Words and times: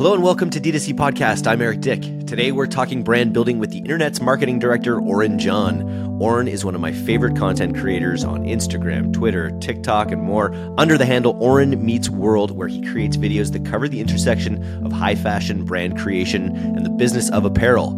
Hello 0.00 0.14
and 0.14 0.22
welcome 0.22 0.48
to 0.48 0.58
DTC 0.58 0.94
Podcast. 0.94 1.46
I'm 1.46 1.60
Eric 1.60 1.82
Dyck. 1.82 2.00
Today 2.00 2.52
we're 2.52 2.66
talking 2.66 3.02
brand 3.02 3.34
building 3.34 3.58
with 3.58 3.70
the 3.70 3.80
internet's 3.80 4.18
marketing 4.18 4.58
director, 4.58 4.98
Oren 4.98 5.38
John. 5.38 6.18
Oren 6.18 6.48
is 6.48 6.64
one 6.64 6.74
of 6.74 6.80
my 6.80 6.90
favorite 6.90 7.36
content 7.36 7.76
creators 7.76 8.24
on 8.24 8.44
Instagram, 8.44 9.12
Twitter, 9.12 9.50
TikTok, 9.60 10.10
and 10.10 10.22
more 10.22 10.54
under 10.78 10.96
the 10.96 11.04
handle 11.04 11.36
Oren 11.38 11.84
Meets 11.84 12.08
World, 12.08 12.52
where 12.52 12.66
he 12.66 12.80
creates 12.80 13.18
videos 13.18 13.52
that 13.52 13.66
cover 13.66 13.88
the 13.88 14.00
intersection 14.00 14.86
of 14.86 14.90
high 14.90 15.16
fashion, 15.16 15.66
brand 15.66 15.98
creation, 15.98 16.56
and 16.56 16.86
the 16.86 16.90
business 16.90 17.28
of 17.28 17.44
apparel. 17.44 17.90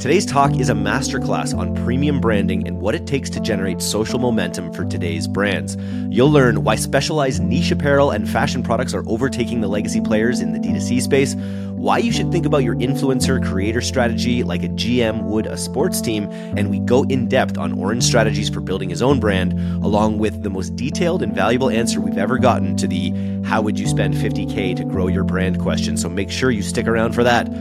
Today's 0.00 0.24
talk 0.24 0.58
is 0.58 0.70
a 0.70 0.72
masterclass 0.72 1.54
on 1.54 1.74
premium 1.84 2.22
branding 2.22 2.66
and 2.66 2.80
what 2.80 2.94
it 2.94 3.06
takes 3.06 3.28
to 3.28 3.38
generate 3.38 3.82
social 3.82 4.18
momentum 4.18 4.72
for 4.72 4.86
today's 4.86 5.28
brands. 5.28 5.76
You'll 6.08 6.30
learn 6.30 6.64
why 6.64 6.76
specialized 6.76 7.42
niche 7.42 7.70
apparel 7.70 8.10
and 8.10 8.26
fashion 8.26 8.62
products 8.62 8.94
are 8.94 9.04
overtaking 9.06 9.60
the 9.60 9.68
legacy 9.68 10.00
players 10.00 10.40
in 10.40 10.54
the 10.54 10.58
D2C 10.58 11.02
space, 11.02 11.34
why 11.34 11.98
you 11.98 12.12
should 12.12 12.32
think 12.32 12.46
about 12.46 12.64
your 12.64 12.76
influencer 12.76 13.46
creator 13.46 13.82
strategy 13.82 14.42
like 14.42 14.62
a 14.62 14.68
GM 14.68 15.24
would 15.24 15.46
a 15.46 15.58
sports 15.58 16.00
team, 16.00 16.30
and 16.56 16.70
we 16.70 16.78
go 16.78 17.02
in 17.02 17.28
depth 17.28 17.58
on 17.58 17.74
Oren's 17.74 18.06
strategies 18.06 18.48
for 18.48 18.60
building 18.60 18.88
his 18.88 19.02
own 19.02 19.20
brand, 19.20 19.52
along 19.84 20.16
with 20.16 20.42
the 20.42 20.48
most 20.48 20.76
detailed 20.76 21.22
and 21.22 21.34
valuable 21.34 21.68
answer 21.68 22.00
we've 22.00 22.16
ever 22.16 22.38
gotten 22.38 22.74
to 22.78 22.88
the 22.88 23.10
how 23.44 23.60
would 23.60 23.78
you 23.78 23.86
spend 23.86 24.14
50K 24.14 24.74
to 24.76 24.84
grow 24.84 25.08
your 25.08 25.24
brand 25.24 25.60
question. 25.60 25.98
So 25.98 26.08
make 26.08 26.30
sure 26.30 26.50
you 26.50 26.62
stick 26.62 26.86
around 26.86 27.12
for 27.12 27.22
that 27.24 27.52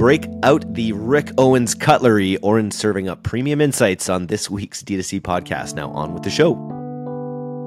break 0.00 0.26
out 0.44 0.64
the 0.72 0.94
Rick 0.94 1.30
Owens 1.36 1.74
cutlery, 1.74 2.38
Oren 2.38 2.70
serving 2.70 3.10
up 3.10 3.22
premium 3.22 3.60
insights 3.60 4.08
on 4.08 4.28
this 4.28 4.48
week's 4.48 4.82
DTC 4.82 5.20
podcast. 5.20 5.74
Now, 5.74 5.90
on 5.90 6.14
with 6.14 6.22
the 6.22 6.30
show. 6.30 6.54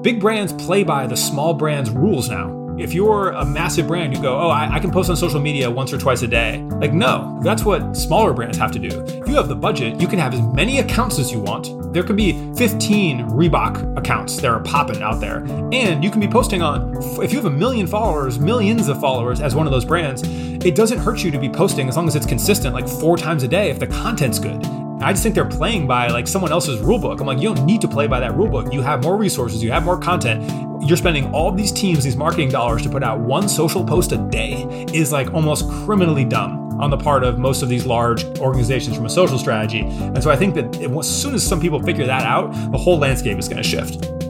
Big 0.02 0.20
brands 0.20 0.52
play 0.52 0.84
by 0.84 1.06
the 1.06 1.16
small 1.16 1.54
brands 1.54 1.92
rules 1.92 2.30
now. 2.30 2.63
If 2.78 2.94
you're 2.94 3.30
a 3.30 3.46
massive 3.46 3.88
brand, 3.88 4.16
you 4.16 4.22
go, 4.22 4.36
oh, 4.40 4.50
I, 4.50 4.76
I, 4.76 4.80
can 4.80 4.90
post 4.90 5.10
on 5.10 5.16
social 5.16 5.40
media 5.40 5.70
once 5.70 5.94
or 5.94 6.00
twice 6.00 6.24
a 6.24 6.28
day. 6.28 6.60
Like, 6.64 6.92
no, 6.92 7.40
that's 7.44 7.64
what 7.64 7.96
smaller 7.96 8.34
brands 8.34 8.58
have 8.58 8.72
to 8.72 8.80
do. 8.80 9.04
If 9.04 9.28
you 9.28 9.36
have 9.36 9.48
the 9.48 9.56
budget, 9.56 10.02
you 10.02 10.08
can 10.08 10.18
have 10.18 10.34
as 10.34 10.42
many 10.42 10.80
accounts 10.80 11.20
as 11.20 11.32
you 11.32 11.40
want. 11.40 11.94
There 11.94 12.02
could 12.02 12.16
be 12.16 12.34
15 12.56 13.30
Reebok 13.30 13.96
accounts 13.96 14.38
that 14.38 14.50
are 14.50 14.60
popping 14.60 15.04
out 15.04 15.20
there. 15.20 15.46
And 15.72 16.04
you 16.04 16.10
can 16.10 16.20
be 16.20 16.28
posting 16.28 16.64
on, 16.64 16.98
if 17.22 17.32
you 17.32 17.38
have 17.38 17.46
a 17.46 17.56
million 17.56 17.86
followers, 17.86 18.40
millions 18.40 18.88
of 18.88 19.00
followers 19.00 19.40
as 19.40 19.54
one 19.54 19.68
of 19.68 19.72
those 19.72 19.86
brands, 19.86 20.24
it 20.24 20.76
doesn't 20.76 20.98
hurt 20.98 21.24
you 21.24 21.30
to 21.30 21.38
be 21.38 21.50
posting 21.50 21.88
as 21.90 21.96
long 21.96 22.08
as 22.08 22.16
it's 22.16 22.26
consistent, 22.26 22.74
like 22.74 22.88
four 22.88 23.18
times 23.18 23.44
a 23.44 23.48
day 23.48 23.70
if 23.70 23.80
the 23.80 23.88
content's 23.88 24.40
good. 24.40 24.66
I 25.04 25.12
just 25.12 25.22
think 25.22 25.36
they're 25.36 25.44
playing 25.44 25.86
by 25.86 26.08
like 26.08 26.28
someone 26.28 26.52
else's 26.52 26.80
rule 26.80 26.98
book. 26.98 27.20
I'm 27.20 27.28
like, 27.28 27.40
you 27.40 27.54
don't 27.54 27.66
need 27.66 27.82
to 27.82 27.88
play 27.88 28.08
by 28.08 28.22
that 28.22 28.36
rule 28.36 28.48
book. 28.48 28.72
You 28.74 28.82
have 28.82 29.04
more 29.04 29.18
resources, 29.18 29.62
you 29.62 29.72
have 29.72 29.84
more 29.84 29.98
content. 29.98 30.50
You're 30.82 30.98
spending 30.98 31.34
all 31.34 31.52
these 31.52 31.72
teams, 31.72 32.04
these 32.04 32.16
marketing 32.16 32.50
dollars 32.50 32.84
to 32.84 32.90
put 32.90 33.04
out 33.04 33.20
one 33.20 33.50
social 33.50 33.84
post 33.84 34.14
a 34.14 34.18
day 34.18 34.64
is 34.94 35.12
like 35.12 35.34
almost 35.34 35.70
criminally 35.70 36.24
dumb 36.24 36.80
on 36.80 36.90
the 36.90 36.98
part 36.98 37.24
of 37.24 37.38
most 37.38 37.62
of 37.62 37.70
these 37.70 37.86
large 37.86 38.24
organizations 38.40 38.96
from 38.96 39.06
a 39.06 39.10
social 39.10 39.38
strategy. 39.38 39.82
And 39.82 40.24
so 40.24 40.32
I 40.32 40.36
think 40.36 40.56
that 40.56 40.76
as 40.82 41.22
soon 41.22 41.36
as 41.36 41.46
some 41.46 41.60
people 41.60 41.82
figure 41.82 42.06
that 42.06 42.24
out, 42.24 42.54
the 42.72 42.78
whole 42.78 42.98
landscape 42.98 43.38
is 43.38 43.48
going 43.48 43.62
to 43.62 43.68
shift. 43.68 44.23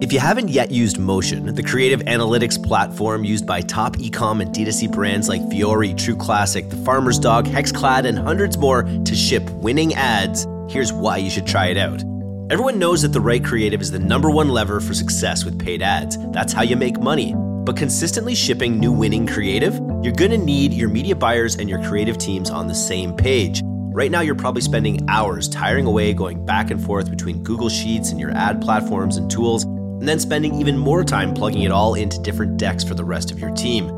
If 0.00 0.14
you 0.14 0.18
haven't 0.18 0.48
yet 0.48 0.70
used 0.70 0.98
Motion, 0.98 1.54
the 1.54 1.62
creative 1.62 2.00
analytics 2.00 2.60
platform 2.60 3.22
used 3.22 3.46
by 3.46 3.60
top 3.60 3.96
ecom 3.96 4.40
and 4.40 4.50
D2C 4.50 4.90
brands 4.90 5.28
like 5.28 5.42
Vuori, 5.42 5.94
True 5.94 6.16
Classic, 6.16 6.70
The 6.70 6.76
Farmer's 6.76 7.18
Dog, 7.18 7.44
Hexclad, 7.44 8.06
and 8.06 8.18
hundreds 8.18 8.56
more 8.56 8.84
to 8.84 9.14
ship 9.14 9.50
winning 9.50 9.92
ads, 9.92 10.46
here's 10.70 10.90
why 10.90 11.18
you 11.18 11.28
should 11.28 11.46
try 11.46 11.66
it 11.66 11.76
out. 11.76 12.02
Everyone 12.50 12.78
knows 12.78 13.02
that 13.02 13.12
the 13.12 13.20
right 13.20 13.44
creative 13.44 13.82
is 13.82 13.90
the 13.90 13.98
number 13.98 14.30
one 14.30 14.48
lever 14.48 14.80
for 14.80 14.94
success 14.94 15.44
with 15.44 15.58
paid 15.58 15.82
ads. 15.82 16.16
That's 16.32 16.54
how 16.54 16.62
you 16.62 16.76
make 16.76 16.98
money. 16.98 17.34
But 17.36 17.76
consistently 17.76 18.34
shipping 18.34 18.80
new 18.80 18.92
winning 18.92 19.26
creative, 19.26 19.74
you're 20.02 20.14
gonna 20.14 20.38
need 20.38 20.72
your 20.72 20.88
media 20.88 21.14
buyers 21.14 21.56
and 21.56 21.68
your 21.68 21.82
creative 21.82 22.16
teams 22.16 22.48
on 22.48 22.68
the 22.68 22.74
same 22.74 23.14
page. 23.14 23.60
Right 23.92 24.10
now, 24.10 24.22
you're 24.22 24.34
probably 24.34 24.62
spending 24.62 25.06
hours 25.10 25.46
tiring 25.46 25.84
away 25.84 26.14
going 26.14 26.46
back 26.46 26.70
and 26.70 26.82
forth 26.82 27.10
between 27.10 27.42
Google 27.42 27.68
Sheets 27.68 28.12
and 28.12 28.18
your 28.18 28.30
ad 28.30 28.62
platforms 28.62 29.18
and 29.18 29.30
tools 29.30 29.66
and 30.00 30.08
then 30.08 30.18
spending 30.18 30.54
even 30.54 30.76
more 30.76 31.04
time 31.04 31.34
plugging 31.34 31.62
it 31.62 31.70
all 31.70 31.94
into 31.94 32.18
different 32.22 32.56
decks 32.56 32.82
for 32.82 32.94
the 32.94 33.04
rest 33.04 33.30
of 33.30 33.38
your 33.38 33.50
team. 33.50 33.88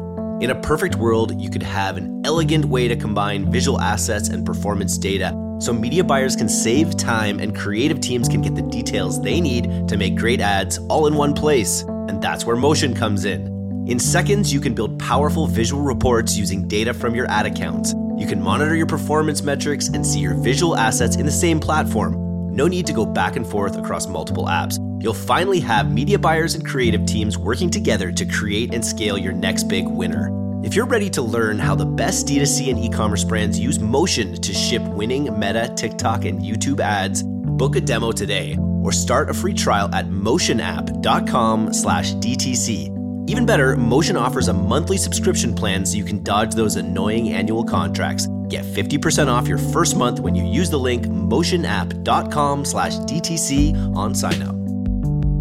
In 0.43 0.51
a 0.51 0.61
perfect 0.61 0.97
world, 0.97 1.41
you 1.41 1.49
could 1.49 1.63
have 1.63 1.97
an 1.97 2.21
elegant 2.25 2.65
way 2.65 2.89
to 2.89 2.97
combine 2.97 3.51
visual 3.51 3.81
assets 3.81 4.29
and 4.29 4.45
performance 4.45 4.99
data 4.99 5.31
so 5.61 5.73
media 5.73 6.03
buyers 6.03 6.35
can 6.35 6.49
save 6.49 6.97
time 6.97 7.39
and 7.39 7.55
creative 7.55 8.01
teams 8.01 8.29
can 8.29 8.43
get 8.43 8.57
the 8.57 8.63
details 8.63 9.23
they 9.23 9.41
need 9.41 9.87
to 9.87 9.97
make 9.97 10.17
great 10.17 10.41
ads 10.41 10.79
all 10.89 11.07
in 11.07 11.15
one 11.15 11.33
place. 11.33 11.83
And 11.83 12.21
that's 12.21 12.45
where 12.45 12.57
Motion 12.57 12.93
comes 12.95 13.25
in. 13.25 13.47
In 13.89 14.01
seconds, 14.01 14.53
you 14.53 14.61
can 14.61 14.75
build 14.75 14.99
powerful 14.99 15.47
visual 15.47 15.83
reports 15.83 16.37
using 16.37 16.67
data 16.67 16.93
from 16.93 17.15
your 17.15 17.31
ad 17.31 17.47
accounts. 17.47 17.95
You 18.19 18.27
can 18.27 18.43
monitor 18.43 18.75
your 18.75 18.87
performance 18.87 19.43
metrics 19.43 19.87
and 19.89 20.05
see 20.05 20.19
your 20.19 20.35
visual 20.35 20.77
assets 20.77 21.15
in 21.15 21.27
the 21.27 21.33
same 21.33 21.61
platform. 21.61 22.22
No 22.53 22.69
need 22.69 22.87
to 22.87 22.93
go 22.93 23.05
back 23.05 23.37
and 23.37 23.47
forth 23.47 23.77
across 23.77 24.07
multiple 24.07 24.47
apps 24.47 24.79
you'll 25.03 25.13
finally 25.13 25.59
have 25.59 25.93
media 25.93 26.19
buyers 26.19 26.55
and 26.55 26.65
creative 26.65 27.05
teams 27.05 27.37
working 27.37 27.69
together 27.69 28.13
to 28.13 28.25
create 28.25 28.73
and 28.73 28.85
scale 28.85 29.19
your 29.19 29.33
next 29.33 29.65
big 29.65 29.87
winner. 29.89 30.31
If 30.65 30.77
you're 30.77 30.87
ready 30.87 31.11
to 31.11 31.23
learn 31.23 31.59
how 31.59 31.75
the 31.75 31.85
best 31.85 32.29
D2C 32.29 32.71
and 32.71 32.79
e-commerce 32.79 33.25
brands 33.25 33.59
use 33.59 33.81
Motion 33.81 34.41
to 34.41 34.55
ship 34.55 34.83
winning 34.83 35.25
Meta, 35.37 35.73
TikTok, 35.77 36.25
and 36.25 36.41
YouTube 36.41 36.79
ads, 36.79 37.25
book 37.25 37.75
a 37.75 37.81
demo 37.81 38.13
today 38.13 38.57
or 38.81 38.93
start 38.93 39.29
a 39.29 39.35
free 39.35 39.55
trial 39.55 39.93
at 39.93 40.07
motionapp.com 40.07 41.73
slash 41.73 42.15
DTC. 42.15 43.29
Even 43.29 43.45
better, 43.45 43.77
Motion 43.77 44.17
offers 44.17 44.47
a 44.47 44.53
monthly 44.53 44.97
subscription 44.97 45.53
plan 45.53 45.85
so 45.85 45.97
you 45.97 46.05
can 46.05 46.23
dodge 46.23 46.55
those 46.55 46.77
annoying 46.77 47.31
annual 47.31 47.65
contracts. 47.65 48.29
Get 48.53 48.67
50% 48.67 49.29
off 49.29 49.49
your 49.49 49.57
first 49.57 49.97
month 49.97 50.21
when 50.21 50.35
you 50.35 50.45
use 50.45 50.69
the 50.69 50.79
link 50.79 51.07
motionapp.com 51.07 52.67
slash 52.67 52.93
DTC 52.99 53.97
on 53.97 54.15
sign 54.15 54.43
up. 54.43 54.55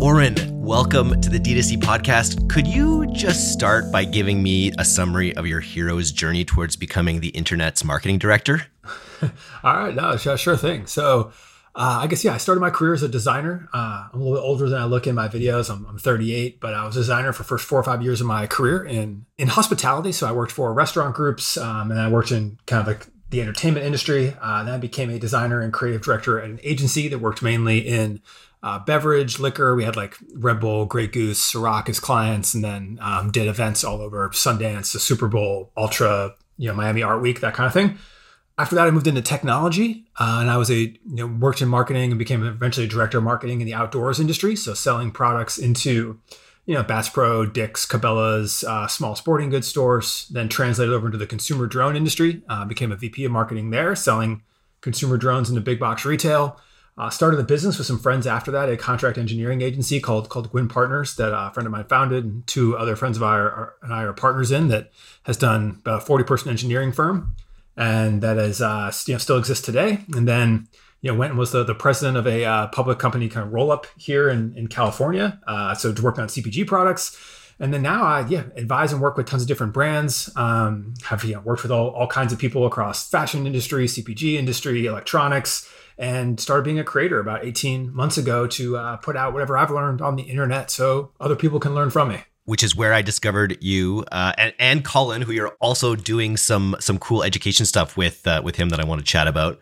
Oren, 0.02 0.36
welcome 0.62 1.20
to 1.20 1.30
the 1.30 1.38
DTC 1.38 1.80
podcast. 1.80 2.50
Could 2.50 2.66
you 2.66 3.06
just 3.08 3.52
start 3.52 3.92
by 3.92 4.06
giving 4.06 4.42
me 4.42 4.72
a 4.80 4.86
summary 4.86 5.36
of 5.36 5.46
your 5.46 5.60
hero's 5.60 6.14
journey 6.14 6.46
towards 6.46 6.78
becoming 6.78 7.20
the 7.20 7.28
internet's 7.32 7.84
marketing 7.84 8.18
director? 8.18 8.68
All 9.22 9.30
right, 9.76 9.94
no, 9.94 10.16
sure 10.16 10.56
thing. 10.56 10.88
So, 10.88 11.34
uh, 11.74 12.00
I 12.02 12.08
guess 12.08 12.24
yeah, 12.24 12.34
I 12.34 12.38
started 12.38 12.60
my 12.60 12.70
career 12.70 12.94
as 12.94 13.02
a 13.02 13.08
designer. 13.08 13.70
Uh, 13.74 14.08
I'm 14.12 14.20
a 14.20 14.24
little 14.24 14.38
bit 14.38 14.44
older 14.46 14.70
than 14.70 14.82
I 14.82 14.86
look 14.86 15.08
in 15.08 15.16
my 15.16 15.30
videos. 15.30 15.70
I'm, 15.70 15.86
I'm, 15.86 15.98
38, 15.98 16.60
but 16.60 16.74
I 16.74 16.86
was 16.86 16.98
a 16.98 17.00
designer 17.00 17.32
for 17.32 17.44
first 17.44 17.66
four 17.66 17.80
or 17.80 17.84
five 17.84 18.02
years 18.02 18.20
of 18.20 18.28
my 18.28 18.46
career 18.46 18.84
in 18.84 19.26
in 19.38 19.48
hospitality. 19.48 20.12
So 20.12 20.28
I 20.28 20.34
worked 20.34 20.52
for 20.52 20.74
restaurant 20.74 21.16
groups, 21.16 21.56
um, 21.58 21.92
and 21.92 22.00
I 22.00 22.10
worked 22.10 22.32
in 22.32 22.60
kind 22.66 22.82
of 22.82 22.88
like 22.88 23.08
the 23.30 23.42
entertainment 23.42 23.86
industry. 23.86 24.36
Uh, 24.42 24.64
then 24.64 24.74
I 24.74 24.78
became 24.78 25.10
a 25.10 25.18
designer 25.18 25.62
and 25.62 25.72
creative 25.72 26.02
director 26.02 26.40
at 26.40 26.50
an 26.50 26.60
agency 26.62 27.08
that 27.08 27.20
worked 27.20 27.42
mainly 27.42 27.80
in 27.80 28.22
uh, 28.64 28.80
beverage, 28.80 29.40
liquor. 29.40 29.74
We 29.74 29.86
had 29.86 29.96
like 29.96 30.18
Red 30.36 30.60
Bull, 30.60 30.86
Grey 30.86 31.08
Goose, 31.08 31.54
Ciroc 31.54 31.88
as 31.88 32.00
clients, 32.02 32.54
and 32.54 32.64
then 32.64 33.00
um, 33.02 33.32
did 33.32 33.48
events 33.48 33.86
all 33.86 34.02
over 34.02 34.30
Sundance, 34.30 34.92
the 34.92 35.00
Super 35.00 35.30
Bowl, 35.30 35.72
Ultra, 35.78 36.36
you 36.58 36.68
know, 36.68 36.76
Miami 36.76 37.02
Art 37.02 37.22
Week, 37.22 37.40
that 37.40 37.54
kind 37.54 37.68
of 37.68 37.74
thing. 37.74 37.98
After 38.62 38.76
that, 38.76 38.88
I 38.88 38.92
moved 38.92 39.08
into 39.08 39.24
technology, 39.24 40.06
uh, 40.20 40.38
and 40.40 40.50
I 40.52 40.58
was 40.58 40.70
a 40.70 40.76
you 40.76 41.00
know 41.04 41.26
worked 41.26 41.64
in 41.64 41.68
marketing 41.68 42.12
and 42.12 42.20
became 42.20 42.46
eventually 42.46 42.86
a 42.86 42.90
director 42.90 43.18
of 43.18 43.24
marketing 43.24 43.60
in 43.60 43.66
the 43.66 43.74
outdoors 43.74 44.20
industry, 44.20 44.56
so 44.56 44.76
selling 44.76 45.10
products 45.10 45.58
into 45.58 46.20
you 46.68 46.76
know 46.76 46.84
Bass 46.84 47.10
Pro, 47.10 47.48
Dick's, 47.48 47.88
Cabela's, 47.88 48.64
uh, 48.64 48.86
small 48.86 49.16
sporting 49.16 49.50
goods 49.50 49.68
stores. 49.68 50.28
Then 50.30 50.48
translated 50.48 50.94
over 50.94 51.08
into 51.08 51.18
the 51.18 51.26
consumer 51.26 51.66
drone 51.66 51.96
industry, 51.96 52.44
uh, 52.50 52.64
became 52.66 52.92
a 52.92 52.96
VP 52.96 53.26
of 53.26 53.32
marketing 53.32 53.72
there, 53.72 53.96
selling 53.96 54.44
consumer 54.82 55.18
drones 55.18 55.50
into 55.50 55.62
big 55.62 55.80
box 55.80 56.06
retail 56.06 56.60
uh, 56.98 57.10
started 57.10 57.40
a 57.40 57.44
business 57.44 57.78
with 57.78 57.88
some 57.88 57.98
friends 57.98 58.28
after 58.28 58.52
that, 58.52 58.70
a 58.70 58.78
contract 58.78 59.18
engineering 59.18 59.62
agency 59.62 60.00
called 60.00 60.30
called 60.30 60.52
Gwyn 60.52 60.68
Partners 60.68 61.16
that 61.16 61.34
a 61.34 61.52
friend 61.52 61.66
of 61.66 61.72
mine 61.72 61.86
founded, 61.86 62.26
and 62.26 62.46
two 62.48 62.78
other 62.78 62.96
friends 62.96 63.18
of 63.18 63.24
ours 63.24 63.72
and 63.82 63.94
I 63.94 64.04
are 64.04 64.14
partners 64.14 64.52
in. 64.52 64.68
That 64.68 64.92
has 65.24 65.38
done 65.38 65.78
about 65.82 66.04
a 66.04 66.06
forty 66.06 66.24
person 66.24 66.50
engineering 66.50 66.92
firm, 66.92 67.36
and 67.78 68.22
that 68.22 68.38
is 68.38 68.62
uh, 68.62 68.92
you 69.06 69.14
know 69.14 69.18
still 69.18 69.38
exists 69.38 69.66
today. 69.66 70.00
And 70.14 70.28
then 70.28 70.68
you 71.02 71.12
know 71.12 71.18
went 71.18 71.32
and 71.32 71.40
was 71.40 71.52
the, 71.52 71.64
the 71.64 71.76
president 71.76 72.18
of 72.18 72.28
a 72.28 72.46
uh, 72.46 72.68
public 72.68 73.00
company 73.00 73.30
kind 73.30 73.46
of 73.46 73.54
roll 73.54 73.72
up 73.72 73.88
here 73.98 74.30
in 74.30 74.56
in 74.56 74.68
California. 74.68 75.40
Uh, 75.48 75.76
so 75.76 75.94
to 75.94 76.02
work 76.02 76.20
on 76.20 76.28
CPG 76.28 76.68
products. 76.68 77.18
And 77.60 77.72
then 77.72 77.84
now 77.84 78.04
I 78.04 78.28
yeah 78.28 78.44
advise 78.56 78.92
and 78.92 79.02
work 79.02 79.18
with 79.18 79.28
tons 79.28 79.44
of 79.44 79.48
different 79.48 79.74
brands. 79.74 80.30
Um, 80.36 80.94
have 81.04 81.24
you 81.24 81.36
know, 81.36 81.42
worked 81.42 81.64
with 81.64 81.72
all, 81.72 81.90
all 81.90 82.08
kinds 82.08 82.34
of 82.34 82.40
people 82.40 82.66
across 82.66 83.10
fashion 83.10 83.46
industry, 83.46 83.86
CPG 83.86 84.36
industry, 84.36 84.86
electronics 84.86 85.70
and 86.02 86.40
started 86.40 86.64
being 86.64 86.80
a 86.80 86.84
creator 86.84 87.20
about 87.20 87.46
18 87.46 87.94
months 87.94 88.18
ago 88.18 88.48
to 88.48 88.76
uh, 88.76 88.98
put 88.98 89.16
out 89.16 89.34
whatever 89.34 89.56
I've 89.56 89.70
learned 89.70 90.02
on 90.02 90.16
the 90.16 90.24
internet 90.24 90.72
so 90.72 91.12
other 91.20 91.36
people 91.36 91.60
can 91.60 91.76
learn 91.76 91.92
from 91.92 92.10
me. 92.10 92.24
Which 92.46 92.64
is 92.64 92.76
where 92.76 92.94
I 92.94 93.02
discovered 93.02 93.58
you 93.62 94.04
uh, 94.12 94.34
and, 94.38 94.54
and 94.58 94.86
Colin, 94.86 95.22
who 95.22 95.32
you're 95.32 95.56
also 95.62 95.96
doing 95.96 96.38
some 96.38 96.76
some 96.80 96.98
cool 96.98 97.24
education 97.24 97.66
stuff 97.66 97.96
with 97.96 98.26
uh, 98.26 98.42
with 98.44 98.56
him 98.56 98.70
that 98.70 98.80
I 98.80 98.84
want 98.84 99.00
to 99.00 99.06
chat 99.06 99.28
about. 99.28 99.60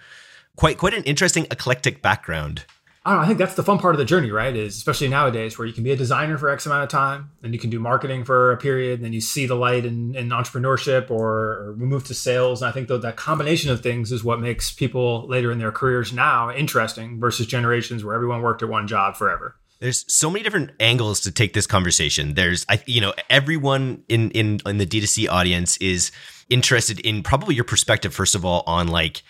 Quite 0.56 0.78
quite 0.78 0.94
an 0.94 1.04
interesting 1.04 1.46
eclectic 1.52 2.02
background. 2.02 2.66
I 3.06 3.14
know, 3.14 3.22
I 3.22 3.28
think 3.28 3.40
that's 3.40 3.56
the 3.56 3.64
fun 3.64 3.80
part 3.80 3.96
of 3.96 4.00
the 4.00 4.06
journey, 4.06 4.30
right? 4.30 4.56
Is 4.56 4.76
especially 4.76 5.08
nowadays 5.08 5.58
where 5.58 5.66
you 5.66 5.74
can 5.74 5.84
be 5.84 5.92
a 5.92 5.96
designer 5.96 6.38
for 6.38 6.50
X 6.50 6.66
amount 6.66 6.84
of 6.84 6.90
time, 6.90 7.32
and 7.42 7.54
you 7.54 7.60
can 7.60 7.70
do 7.70 7.80
marketing 7.80 8.26
for 8.26 8.52
a 8.52 8.58
period, 8.58 9.00
and 9.00 9.06
then 9.06 9.14
you 9.14 9.22
see 9.22 9.46
the 9.46 9.56
light 9.56 9.86
in, 9.86 10.16
in 10.16 10.30
entrepreneurship 10.30 11.10
or, 11.10 11.70
or 11.70 11.76
move 11.78 12.04
to 12.06 12.14
sales. 12.14 12.62
And 12.62 12.70
I 12.70 12.72
think 12.74 12.90
that 12.90 13.02
that 13.02 13.16
combination 13.16 13.72
of 13.72 13.82
things 13.82 14.12
is 14.12 14.24
what 14.24 14.42
makes 14.42 14.72
people 14.72 15.26
later 15.28 15.52
in 15.52 15.60
their 15.60 15.72
careers 15.72 16.12
now 16.12 16.52
interesting 16.52 17.20
versus 17.20 17.48
generations 17.48 18.04
where 18.04 18.14
everyone 18.14 18.42
worked 18.42 18.62
at 18.62 18.70
one 18.70 18.86
job 18.86 19.16
forever 19.16 19.56
there's 19.80 20.12
so 20.14 20.30
many 20.30 20.44
different 20.44 20.72
angles 20.80 21.22
to 21.22 21.32
take 21.32 21.54
this 21.54 21.66
conversation. 21.66 22.34
There's, 22.34 22.66
I, 22.70 22.84
you 22.86 23.02
know, 23.02 23.14
everyone 23.30 24.04
in 24.10 24.32
in 24.32 24.60
in 24.66 24.78
the 24.78 24.86
D2C 24.86 25.30
audience 25.30 25.78
is 25.78 26.12
interested 26.50 27.00
in 27.00 27.24
probably 27.24 27.56
your 27.56 27.64
perspective 27.64 28.14
first 28.14 28.36
of 28.36 28.44
all 28.44 28.64
on 28.68 28.88
like 28.88 29.22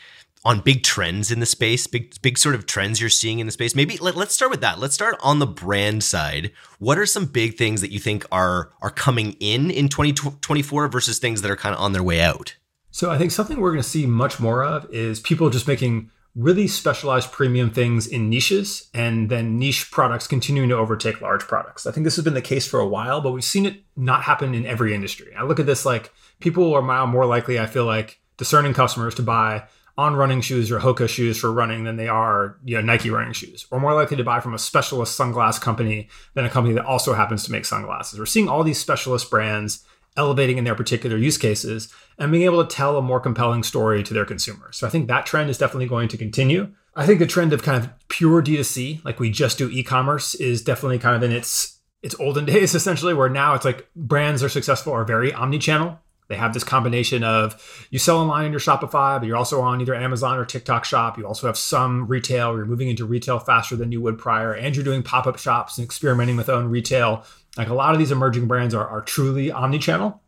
on 0.46 0.62
big 0.62 0.84
trends 0.84 1.31
in 1.31 1.40
the 1.40 1.46
space, 1.46 1.86
big 1.86 2.19
big 2.22 2.38
sort 2.38 2.56
of 2.56 2.66
trends 2.66 3.00
you're 3.00 3.10
seeing 3.10 3.40
in 3.40 3.46
the 3.46 3.51
space. 3.51 3.75
Maybe 3.75 3.98
let, 3.98 4.18
us 4.18 4.34
start 4.34 4.51
with 4.51 4.62
that. 4.62 4.80
Let's 4.80 4.96
start 4.96 5.18
on 5.22 5.40
the 5.40 5.48
brand 5.48 6.04
side. 6.04 6.52
What 6.80 6.98
are 6.98 7.06
some 7.06 7.25
big 7.25 7.57
things 7.57 7.81
that 7.81 7.92
you 7.92 8.00
think 8.00 8.25
are 8.31 8.72
are 8.81 8.92
coming 8.92 9.34
in 9.40 9.69
in 9.69 9.90
2024 9.90 10.88
versus 10.88 11.19
things 11.19 11.42
that 11.42 11.52
are 11.52 11.57
kind 11.57 11.75
of 11.75 11.81
on 11.81 11.94
their 11.94 12.04
way 12.04 12.22
out? 12.22 12.56
So 12.92 13.12
I 13.12 13.19
think 13.19 13.31
something 13.31 13.60
we're 13.60 13.72
going 13.72 13.84
to 13.84 13.88
see 13.88 14.07
much 14.07 14.40
more 14.40 14.63
of 14.63 14.92
is 14.92 15.19
people 15.19 15.50
just 15.52 15.68
making 15.68 16.10
really 16.36 16.68
specialized 16.68 17.31
premium 17.31 17.72
things 17.72 18.08
in 18.08 18.30
niches 18.30 18.90
and 18.94 19.30
then 19.30 19.58
niche 19.58 19.90
products 19.92 20.28
continuing 20.28 20.70
to 20.70 20.76
overtake 20.76 21.22
large 21.22 21.42
products. 21.42 21.86
I 21.88 21.92
think 21.92 22.04
this 22.04 22.16
has 22.16 22.24
been 22.24 22.36
the 22.36 22.42
case 22.42 22.68
for 22.68 22.80
a 22.80 22.88
while, 22.88 23.20
but 23.20 23.31
we've 23.31 23.44
seen 23.44 23.66
it 23.66 23.84
not 23.98 24.24
happen 24.24 24.54
in 24.54 24.66
every 24.66 24.94
industry. 24.94 25.34
I 25.36 25.44
look 25.44 25.60
at 25.60 25.66
this 25.66 25.86
like 25.86 26.14
people 26.40 26.74
are 26.74 27.08
more 27.08 27.26
likely, 27.26 27.60
I 27.60 27.66
feel 27.66 27.86
like, 27.86 28.22
discerning 28.38 28.74
customers 28.74 29.16
to 29.16 29.24
buy 29.24 29.64
On 30.00 30.16
running 30.16 30.40
shoes 30.40 30.72
or 30.72 30.80
Hoka 30.80 31.10
shoes 31.10 31.38
for 31.38 31.52
running 31.52 31.84
than 31.84 31.98
they 31.98 32.08
are, 32.08 32.58
you 32.64 32.78
know, 32.78 32.81
Nike 32.81 33.10
running 33.10 33.34
shoes. 33.34 33.66
Or 33.70 33.81
more 33.81 33.94
likely 33.94 34.16
to 34.16 34.24
buy 34.24 34.40
from 34.40 34.54
a 34.54 34.58
specialist 34.58 35.20
sunglass 35.20 35.60
company 35.60 36.08
than 36.36 36.46
a 36.46 36.50
company 36.50 36.74
that 36.76 36.86
also 36.86 37.14
happens 37.14 37.44
to 37.44 37.52
make 37.52 37.66
sunglasses. 37.66 38.18
We're 38.18 38.26
seeing 38.26 38.48
all 38.48 38.64
these 38.64 38.80
specialist 38.80 39.30
brands 39.30 39.84
elevating 40.19 40.57
in 40.57 40.66
their 40.66 40.75
particular 40.75 41.16
use 41.16 41.38
cases 41.38 41.88
and 42.18 42.30
being 42.30 42.44
able 42.44 42.63
to 42.63 42.75
tell 42.75 42.98
a 42.98 43.01
more 43.01 43.21
compelling 43.21 43.63
story 43.63 44.04
to 44.04 44.13
their 44.13 44.25
consumers. 44.25 44.75
So 44.75 44.86
I 44.86 44.89
think 44.89 45.07
that 45.07 45.25
trend 45.25 45.50
is 45.50 45.57
definitely 45.57 45.88
going 45.88 46.10
to 46.10 46.18
continue. 46.18 46.74
I 46.94 47.06
think 47.06 47.19
the 47.19 47.25
trend 47.25 47.54
of 47.54 47.63
kind 47.63 47.81
of 47.81 47.89
pure 48.10 48.44
D2C, 48.44 49.06
like 49.06 49.21
we 49.21 49.31
just 49.31 49.57
do 49.57 49.69
e-commerce, 49.69 50.36
is 50.36 50.62
definitely 50.62 51.00
kind 51.00 51.16
of 51.16 51.24
in 51.24 51.31
its 51.31 51.80
its 52.04 52.16
olden 52.19 52.45
days 52.54 52.75
essentially, 52.75 53.13
where 53.13 53.30
now 53.30 53.54
it's 53.54 53.63
like 53.63 53.89
brands 53.95 54.44
are 54.44 54.50
successful 54.50 54.92
are 54.92 55.06
very 55.06 55.33
omni-channel. 55.33 55.98
They 56.27 56.36
have 56.36 56.54
this 56.54 56.63
combination 56.63 57.24
of 57.24 57.88
you 57.89 57.98
sell 57.98 58.19
online 58.19 58.45
in 58.45 58.51
your 58.51 58.60
Shopify, 58.60 59.19
but 59.19 59.25
you're 59.25 59.38
also 59.38 59.62
on 59.62 59.81
either 59.81 59.95
Amazon 59.95 60.38
or 60.38 60.45
TikTok 60.45 60.86
shop. 60.86 61.18
You 61.18 61.25
also 61.25 61.48
have 61.48 61.57
some 61.57 62.07
retail, 62.07 62.56
you're 62.56 62.66
moving 62.66 62.89
into 62.89 63.06
retail 63.06 63.39
faster 63.39 63.75
than 63.75 63.92
you 63.92 64.00
would 64.01 64.19
prior, 64.19 64.54
and 64.54 64.75
you're 64.75 64.86
doing 64.86 65.01
pop-up 65.01 65.39
shops 65.39 65.77
and 65.77 65.86
experimenting 65.86 66.38
with 66.38 66.50
own 66.50 66.68
retail. 66.68 67.24
Like 67.57 67.69
a 67.69 67.74
lot 67.74 67.94
of 67.94 68.00
these 68.00 68.12
emerging 68.12 68.48
brands 68.48 68.74
are, 68.74 68.88
are 68.88 69.01
truly 69.01 69.51
omni-channel. 69.51 70.22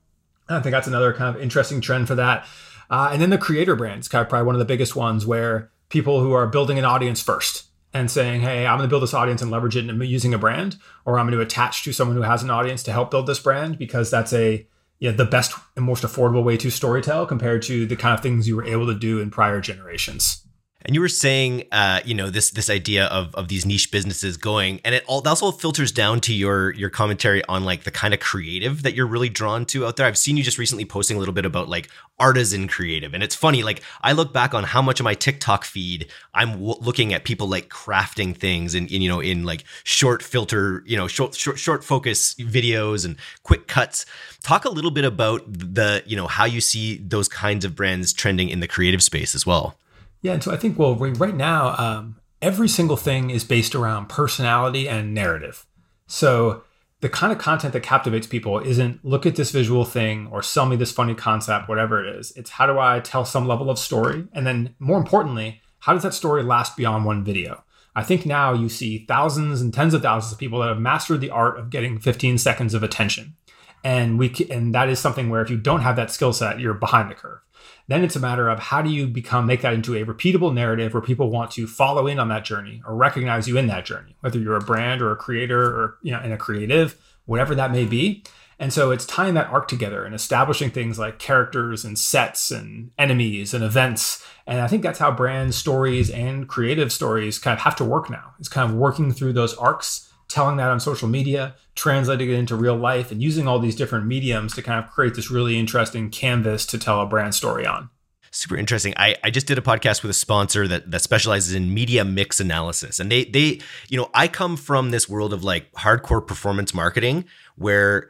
I 0.49 0.59
think 0.59 0.71
that's 0.71 0.87
another 0.87 1.13
kind 1.13 1.35
of 1.35 1.41
interesting 1.41 1.81
trend 1.81 2.07
for 2.07 2.15
that. 2.15 2.45
Uh, 2.89 3.09
and 3.13 3.21
then 3.21 3.29
the 3.29 3.37
creator 3.37 3.75
brands, 3.75 4.07
kind 4.07 4.21
of 4.21 4.29
probably 4.29 4.45
one 4.45 4.55
of 4.55 4.59
the 4.59 4.65
biggest 4.65 4.95
ones 4.95 5.25
where 5.25 5.71
people 5.89 6.19
who 6.19 6.33
are 6.33 6.47
building 6.47 6.77
an 6.77 6.85
audience 6.85 7.21
first 7.21 7.67
and 7.93 8.11
saying, 8.11 8.41
hey, 8.41 8.65
I'm 8.65 8.77
going 8.77 8.87
to 8.87 8.91
build 8.91 9.03
this 9.03 9.13
audience 9.13 9.41
and 9.41 9.51
leverage 9.51 9.77
it 9.77 9.89
and 9.89 10.03
using 10.05 10.33
a 10.33 10.37
brand, 10.37 10.77
or 11.05 11.19
I'm 11.19 11.27
going 11.27 11.37
to 11.37 11.43
attach 11.43 11.83
to 11.83 11.93
someone 11.93 12.17
who 12.17 12.23
has 12.23 12.43
an 12.43 12.49
audience 12.49 12.83
to 12.83 12.91
help 12.91 13.11
build 13.11 13.27
this 13.27 13.39
brand 13.39 13.77
because 13.77 14.09
that's 14.09 14.33
a 14.33 14.65
know, 15.01 15.11
the 15.11 15.25
best 15.25 15.53
and 15.75 15.85
most 15.85 16.03
affordable 16.03 16.43
way 16.43 16.57
to 16.57 16.67
storytell 16.67 17.27
compared 17.27 17.61
to 17.63 17.85
the 17.85 17.95
kind 17.95 18.13
of 18.13 18.21
things 18.21 18.47
you 18.47 18.55
were 18.55 18.65
able 18.65 18.85
to 18.87 18.93
do 18.93 19.19
in 19.19 19.31
prior 19.31 19.59
generations. 19.59 20.40
And 20.83 20.95
you 20.95 21.01
were 21.01 21.09
saying, 21.09 21.65
uh, 21.71 22.01
you 22.03 22.15
know, 22.15 22.29
this 22.29 22.49
this 22.49 22.69
idea 22.69 23.05
of 23.05 23.35
of 23.35 23.47
these 23.49 23.65
niche 23.65 23.91
businesses 23.91 24.37
going, 24.37 24.81
and 24.83 24.95
it 24.95 25.03
all, 25.05 25.21
also 25.27 25.51
filters 25.51 25.91
down 25.91 26.21
to 26.21 26.33
your 26.33 26.71
your 26.73 26.89
commentary 26.89 27.43
on 27.45 27.63
like 27.63 27.83
the 27.83 27.91
kind 27.91 28.13
of 28.13 28.19
creative 28.19 28.83
that 28.83 28.95
you're 28.95 29.05
really 29.05 29.29
drawn 29.29 29.65
to 29.67 29.85
out 29.85 29.97
there. 29.97 30.07
I've 30.07 30.17
seen 30.17 30.37
you 30.37 30.43
just 30.43 30.57
recently 30.57 30.85
posting 30.85 31.17
a 31.17 31.19
little 31.19 31.33
bit 31.33 31.45
about 31.45 31.69
like 31.69 31.89
artisan 32.19 32.67
creative, 32.67 33.13
and 33.13 33.21
it's 33.21 33.35
funny. 33.35 33.61
Like 33.61 33.83
I 34.01 34.13
look 34.13 34.33
back 34.33 34.53
on 34.53 34.63
how 34.63 34.81
much 34.81 34.99
of 34.99 35.03
my 35.03 35.13
TikTok 35.13 35.65
feed 35.65 36.07
I'm 36.33 36.53
w- 36.53 36.75
looking 36.81 37.13
at 37.13 37.25
people 37.25 37.47
like 37.47 37.69
crafting 37.69 38.35
things 38.35 38.73
and, 38.73 38.89
you 38.89 39.07
know 39.07 39.19
in 39.19 39.43
like 39.43 39.63
short 39.83 40.23
filter, 40.23 40.83
you 40.87 40.97
know, 40.97 41.07
short 41.07 41.35
short 41.35 41.59
short 41.59 41.83
focus 41.83 42.33
videos 42.35 43.05
and 43.05 43.17
quick 43.43 43.67
cuts. 43.67 44.05
Talk 44.43 44.65
a 44.65 44.69
little 44.69 44.91
bit 44.91 45.05
about 45.05 45.43
the 45.47 46.01
you 46.07 46.15
know 46.17 46.27
how 46.27 46.45
you 46.45 46.59
see 46.59 46.97
those 46.97 47.27
kinds 47.27 47.65
of 47.65 47.75
brands 47.75 48.13
trending 48.13 48.49
in 48.49 48.61
the 48.61 48.67
creative 48.67 49.03
space 49.03 49.35
as 49.35 49.45
well. 49.45 49.75
Yeah, 50.21 50.33
and 50.33 50.43
so 50.43 50.51
I 50.51 50.57
think 50.57 50.77
well, 50.77 50.95
right 50.95 51.35
now, 51.35 51.75
um, 51.77 52.17
every 52.41 52.67
single 52.67 52.97
thing 52.97 53.29
is 53.29 53.43
based 53.43 53.75
around 53.75 54.09
personality 54.09 54.87
and 54.87 55.13
narrative. 55.13 55.65
So 56.07 56.63
the 57.01 57.09
kind 57.09 57.31
of 57.31 57.39
content 57.39 57.73
that 57.73 57.81
captivates 57.81 58.27
people 58.27 58.59
isn't 58.59 59.03
look 59.03 59.25
at 59.25 59.35
this 59.35 59.51
visual 59.51 59.85
thing 59.85 60.27
or 60.31 60.43
sell 60.43 60.67
me 60.67 60.75
this 60.75 60.91
funny 60.91 61.15
concept, 61.15 61.67
whatever 61.67 62.05
it 62.05 62.15
is. 62.15 62.31
It's 62.35 62.51
how 62.51 62.67
do 62.67 62.77
I 62.77 62.99
tell 62.99 63.25
some 63.25 63.47
level 63.47 63.69
of 63.69 63.79
story, 63.79 64.27
and 64.33 64.45
then 64.45 64.75
more 64.79 64.99
importantly, 64.99 65.61
how 65.79 65.93
does 65.93 66.03
that 66.03 66.13
story 66.13 66.43
last 66.43 66.77
beyond 66.77 67.05
one 67.05 67.23
video? 67.23 67.63
I 67.95 68.03
think 68.03 68.25
now 68.25 68.53
you 68.53 68.69
see 68.69 69.05
thousands 69.05 69.61
and 69.61 69.73
tens 69.73 69.93
of 69.93 70.01
thousands 70.01 70.31
of 70.31 70.39
people 70.39 70.59
that 70.59 70.69
have 70.69 70.79
mastered 70.79 71.19
the 71.19 71.31
art 71.31 71.59
of 71.59 71.69
getting 71.69 71.99
15 71.99 72.37
seconds 72.37 72.73
of 72.73 72.83
attention. 72.83 73.35
And 73.83 74.17
we 74.19 74.33
and 74.49 74.73
that 74.75 74.89
is 74.89 74.99
something 74.99 75.29
where 75.29 75.41
if 75.41 75.49
you 75.49 75.57
don't 75.57 75.81
have 75.81 75.95
that 75.95 76.11
skill 76.11 76.33
set, 76.33 76.59
you're 76.59 76.75
behind 76.75 77.09
the 77.09 77.15
curve. 77.15 77.39
Then 77.87 78.03
it's 78.03 78.15
a 78.15 78.19
matter 78.19 78.49
of 78.49 78.59
how 78.59 78.81
do 78.81 78.89
you 78.89 79.07
become 79.07 79.45
make 79.45 79.61
that 79.61 79.73
into 79.73 79.95
a 79.95 80.05
repeatable 80.05 80.53
narrative 80.53 80.93
where 80.93 81.01
people 81.01 81.29
want 81.29 81.51
to 81.51 81.67
follow 81.67 82.07
in 82.07 82.19
on 82.19 82.29
that 82.29 82.45
journey 82.45 82.81
or 82.85 82.95
recognize 82.95 83.47
you 83.47 83.57
in 83.57 83.67
that 83.67 83.85
journey, 83.85 84.15
whether 84.21 84.39
you're 84.39 84.55
a 84.55 84.61
brand 84.61 85.01
or 85.01 85.11
a 85.11 85.15
creator 85.15 85.61
or 85.61 85.97
you 86.01 86.11
know 86.11 86.21
in 86.21 86.31
a 86.31 86.37
creative, 86.37 86.99
whatever 87.25 87.55
that 87.55 87.71
may 87.71 87.85
be. 87.85 88.23
And 88.61 88.71
so 88.71 88.91
it's 88.91 89.07
tying 89.07 89.33
that 89.33 89.49
arc 89.49 89.67
together 89.67 90.05
and 90.05 90.13
establishing 90.13 90.69
things 90.69 90.99
like 90.99 91.17
characters 91.17 91.83
and 91.83 91.97
sets 91.97 92.51
and 92.51 92.91
enemies 92.95 93.55
and 93.55 93.63
events. 93.63 94.23
And 94.45 94.61
I 94.61 94.67
think 94.67 94.83
that's 94.83 94.99
how 94.99 95.09
brand 95.09 95.55
stories 95.55 96.11
and 96.11 96.47
creative 96.47 96.93
stories 96.93 97.39
kind 97.39 97.57
of 97.57 97.61
have 97.61 97.75
to 97.77 97.83
work 97.83 98.11
now. 98.11 98.35
It's 98.37 98.47
kind 98.47 98.69
of 98.69 98.77
working 98.77 99.13
through 99.13 99.33
those 99.33 99.55
arcs 99.55 100.10
telling 100.31 100.57
that 100.57 100.69
on 100.69 100.79
social 100.79 101.07
media, 101.07 101.55
translating 101.75 102.29
it 102.29 102.33
into 102.33 102.55
real 102.55 102.75
life, 102.75 103.11
and 103.11 103.21
using 103.21 103.47
all 103.47 103.59
these 103.59 103.75
different 103.75 104.05
mediums 104.05 104.53
to 104.55 104.61
kind 104.61 104.83
of 104.83 104.89
create 104.91 105.15
this 105.15 105.29
really 105.29 105.59
interesting 105.59 106.09
canvas 106.09 106.65
to 106.67 106.77
tell 106.77 107.01
a 107.01 107.05
brand 107.05 107.35
story 107.35 107.65
on. 107.65 107.89
Super 108.33 108.55
interesting. 108.55 108.93
I, 108.95 109.17
I 109.25 109.29
just 109.29 109.45
did 109.45 109.57
a 109.57 109.61
podcast 109.61 110.03
with 110.03 110.09
a 110.09 110.13
sponsor 110.13 110.65
that 110.65 110.89
that 110.89 111.01
specializes 111.01 111.53
in 111.53 111.73
media 111.73 112.05
mix 112.05 112.39
analysis. 112.39 112.99
And 112.99 113.11
they 113.11 113.25
they, 113.25 113.59
you 113.89 113.97
know, 113.97 114.09
I 114.13 114.29
come 114.29 114.55
from 114.55 114.91
this 114.91 115.09
world 115.09 115.33
of 115.33 115.43
like 115.43 115.69
hardcore 115.73 116.25
performance 116.25 116.73
marketing 116.73 117.25
where 117.57 118.09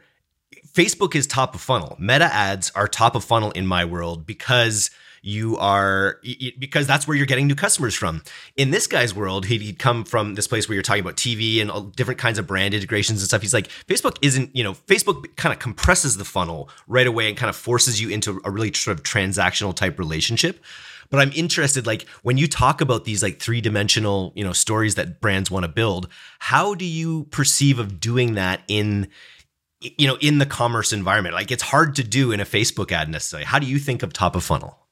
Facebook 0.74 1.14
is 1.14 1.26
top 1.26 1.54
of 1.54 1.60
funnel. 1.60 1.96
Meta 1.98 2.24
ads 2.24 2.70
are 2.74 2.88
top 2.88 3.14
of 3.14 3.24
funnel 3.24 3.50
in 3.52 3.66
my 3.66 3.84
world 3.84 4.26
because 4.26 4.90
you 5.22 5.56
are 5.58 6.18
because 6.58 6.86
that's 6.86 7.06
where 7.06 7.16
you're 7.16 7.26
getting 7.26 7.46
new 7.46 7.54
customers 7.54 7.94
from. 7.94 8.22
In 8.56 8.70
this 8.70 8.86
guy's 8.88 9.14
world, 9.14 9.46
he'd 9.46 9.78
come 9.78 10.04
from 10.04 10.34
this 10.34 10.48
place 10.48 10.68
where 10.68 10.74
you're 10.74 10.82
talking 10.82 11.02
about 11.02 11.16
TV 11.16 11.60
and 11.60 11.94
different 11.94 12.18
kinds 12.18 12.38
of 12.38 12.46
brand 12.46 12.74
integrations 12.74 13.20
and 13.20 13.28
stuff. 13.28 13.40
He's 13.40 13.54
like, 13.54 13.68
Facebook 13.68 14.16
isn't, 14.20 14.54
you 14.54 14.64
know, 14.64 14.72
Facebook 14.72 15.36
kind 15.36 15.52
of 15.52 15.60
compresses 15.60 16.16
the 16.16 16.24
funnel 16.24 16.68
right 16.88 17.06
away 17.06 17.28
and 17.28 17.36
kind 17.36 17.48
of 17.50 17.56
forces 17.56 18.00
you 18.00 18.08
into 18.08 18.40
a 18.44 18.50
really 18.50 18.72
sort 18.72 18.98
of 18.98 19.04
transactional 19.04 19.74
type 19.74 19.98
relationship 19.98 20.62
but 21.10 21.20
i'm 21.20 21.30
interested 21.34 21.86
like 21.86 22.08
when 22.22 22.38
you 22.38 22.48
talk 22.48 22.80
about 22.80 23.04
these 23.04 23.22
like 23.22 23.38
three 23.38 23.60
dimensional 23.60 24.32
you 24.34 24.42
know 24.42 24.52
stories 24.52 24.94
that 24.94 25.20
brands 25.20 25.50
want 25.50 25.62
to 25.62 25.68
build 25.68 26.08
how 26.38 26.74
do 26.74 26.84
you 26.84 27.24
perceive 27.24 27.78
of 27.78 28.00
doing 28.00 28.34
that 28.34 28.62
in 28.66 29.06
you 29.98 30.06
know 30.06 30.16
in 30.20 30.38
the 30.38 30.46
commerce 30.46 30.92
environment 30.92 31.34
like 31.34 31.50
it's 31.50 31.62
hard 31.62 31.96
to 31.96 32.04
do 32.04 32.32
in 32.32 32.40
a 32.40 32.44
facebook 32.44 32.92
ad 32.92 33.08
necessarily 33.08 33.44
how 33.44 33.58
do 33.58 33.66
you 33.66 33.78
think 33.78 34.02
of 34.02 34.12
top 34.12 34.36
of 34.36 34.44
funnel 34.44 34.82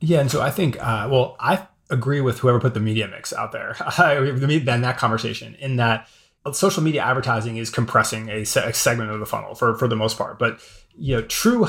yeah, 0.00 0.20
and 0.20 0.30
so 0.30 0.40
I 0.40 0.50
think, 0.50 0.82
uh, 0.82 1.08
well, 1.10 1.36
I 1.38 1.66
agree 1.90 2.20
with 2.20 2.38
whoever 2.38 2.58
put 2.58 2.74
the 2.74 2.80
media 2.80 3.06
mix 3.06 3.32
out 3.32 3.52
there. 3.52 3.76
then 3.98 4.80
that 4.80 4.96
conversation 4.96 5.54
in 5.56 5.76
that 5.76 6.08
social 6.52 6.82
media 6.82 7.02
advertising 7.02 7.58
is 7.58 7.68
compressing 7.68 8.30
a, 8.30 8.44
se- 8.44 8.64
a, 8.64 8.72
segment 8.72 9.10
of 9.10 9.20
the 9.20 9.26
funnel 9.26 9.54
for 9.54 9.76
for 9.76 9.86
the 9.86 9.96
most 9.96 10.16
part, 10.16 10.38
but 10.38 10.60
you 10.96 11.14
know, 11.16 11.22
true 11.22 11.66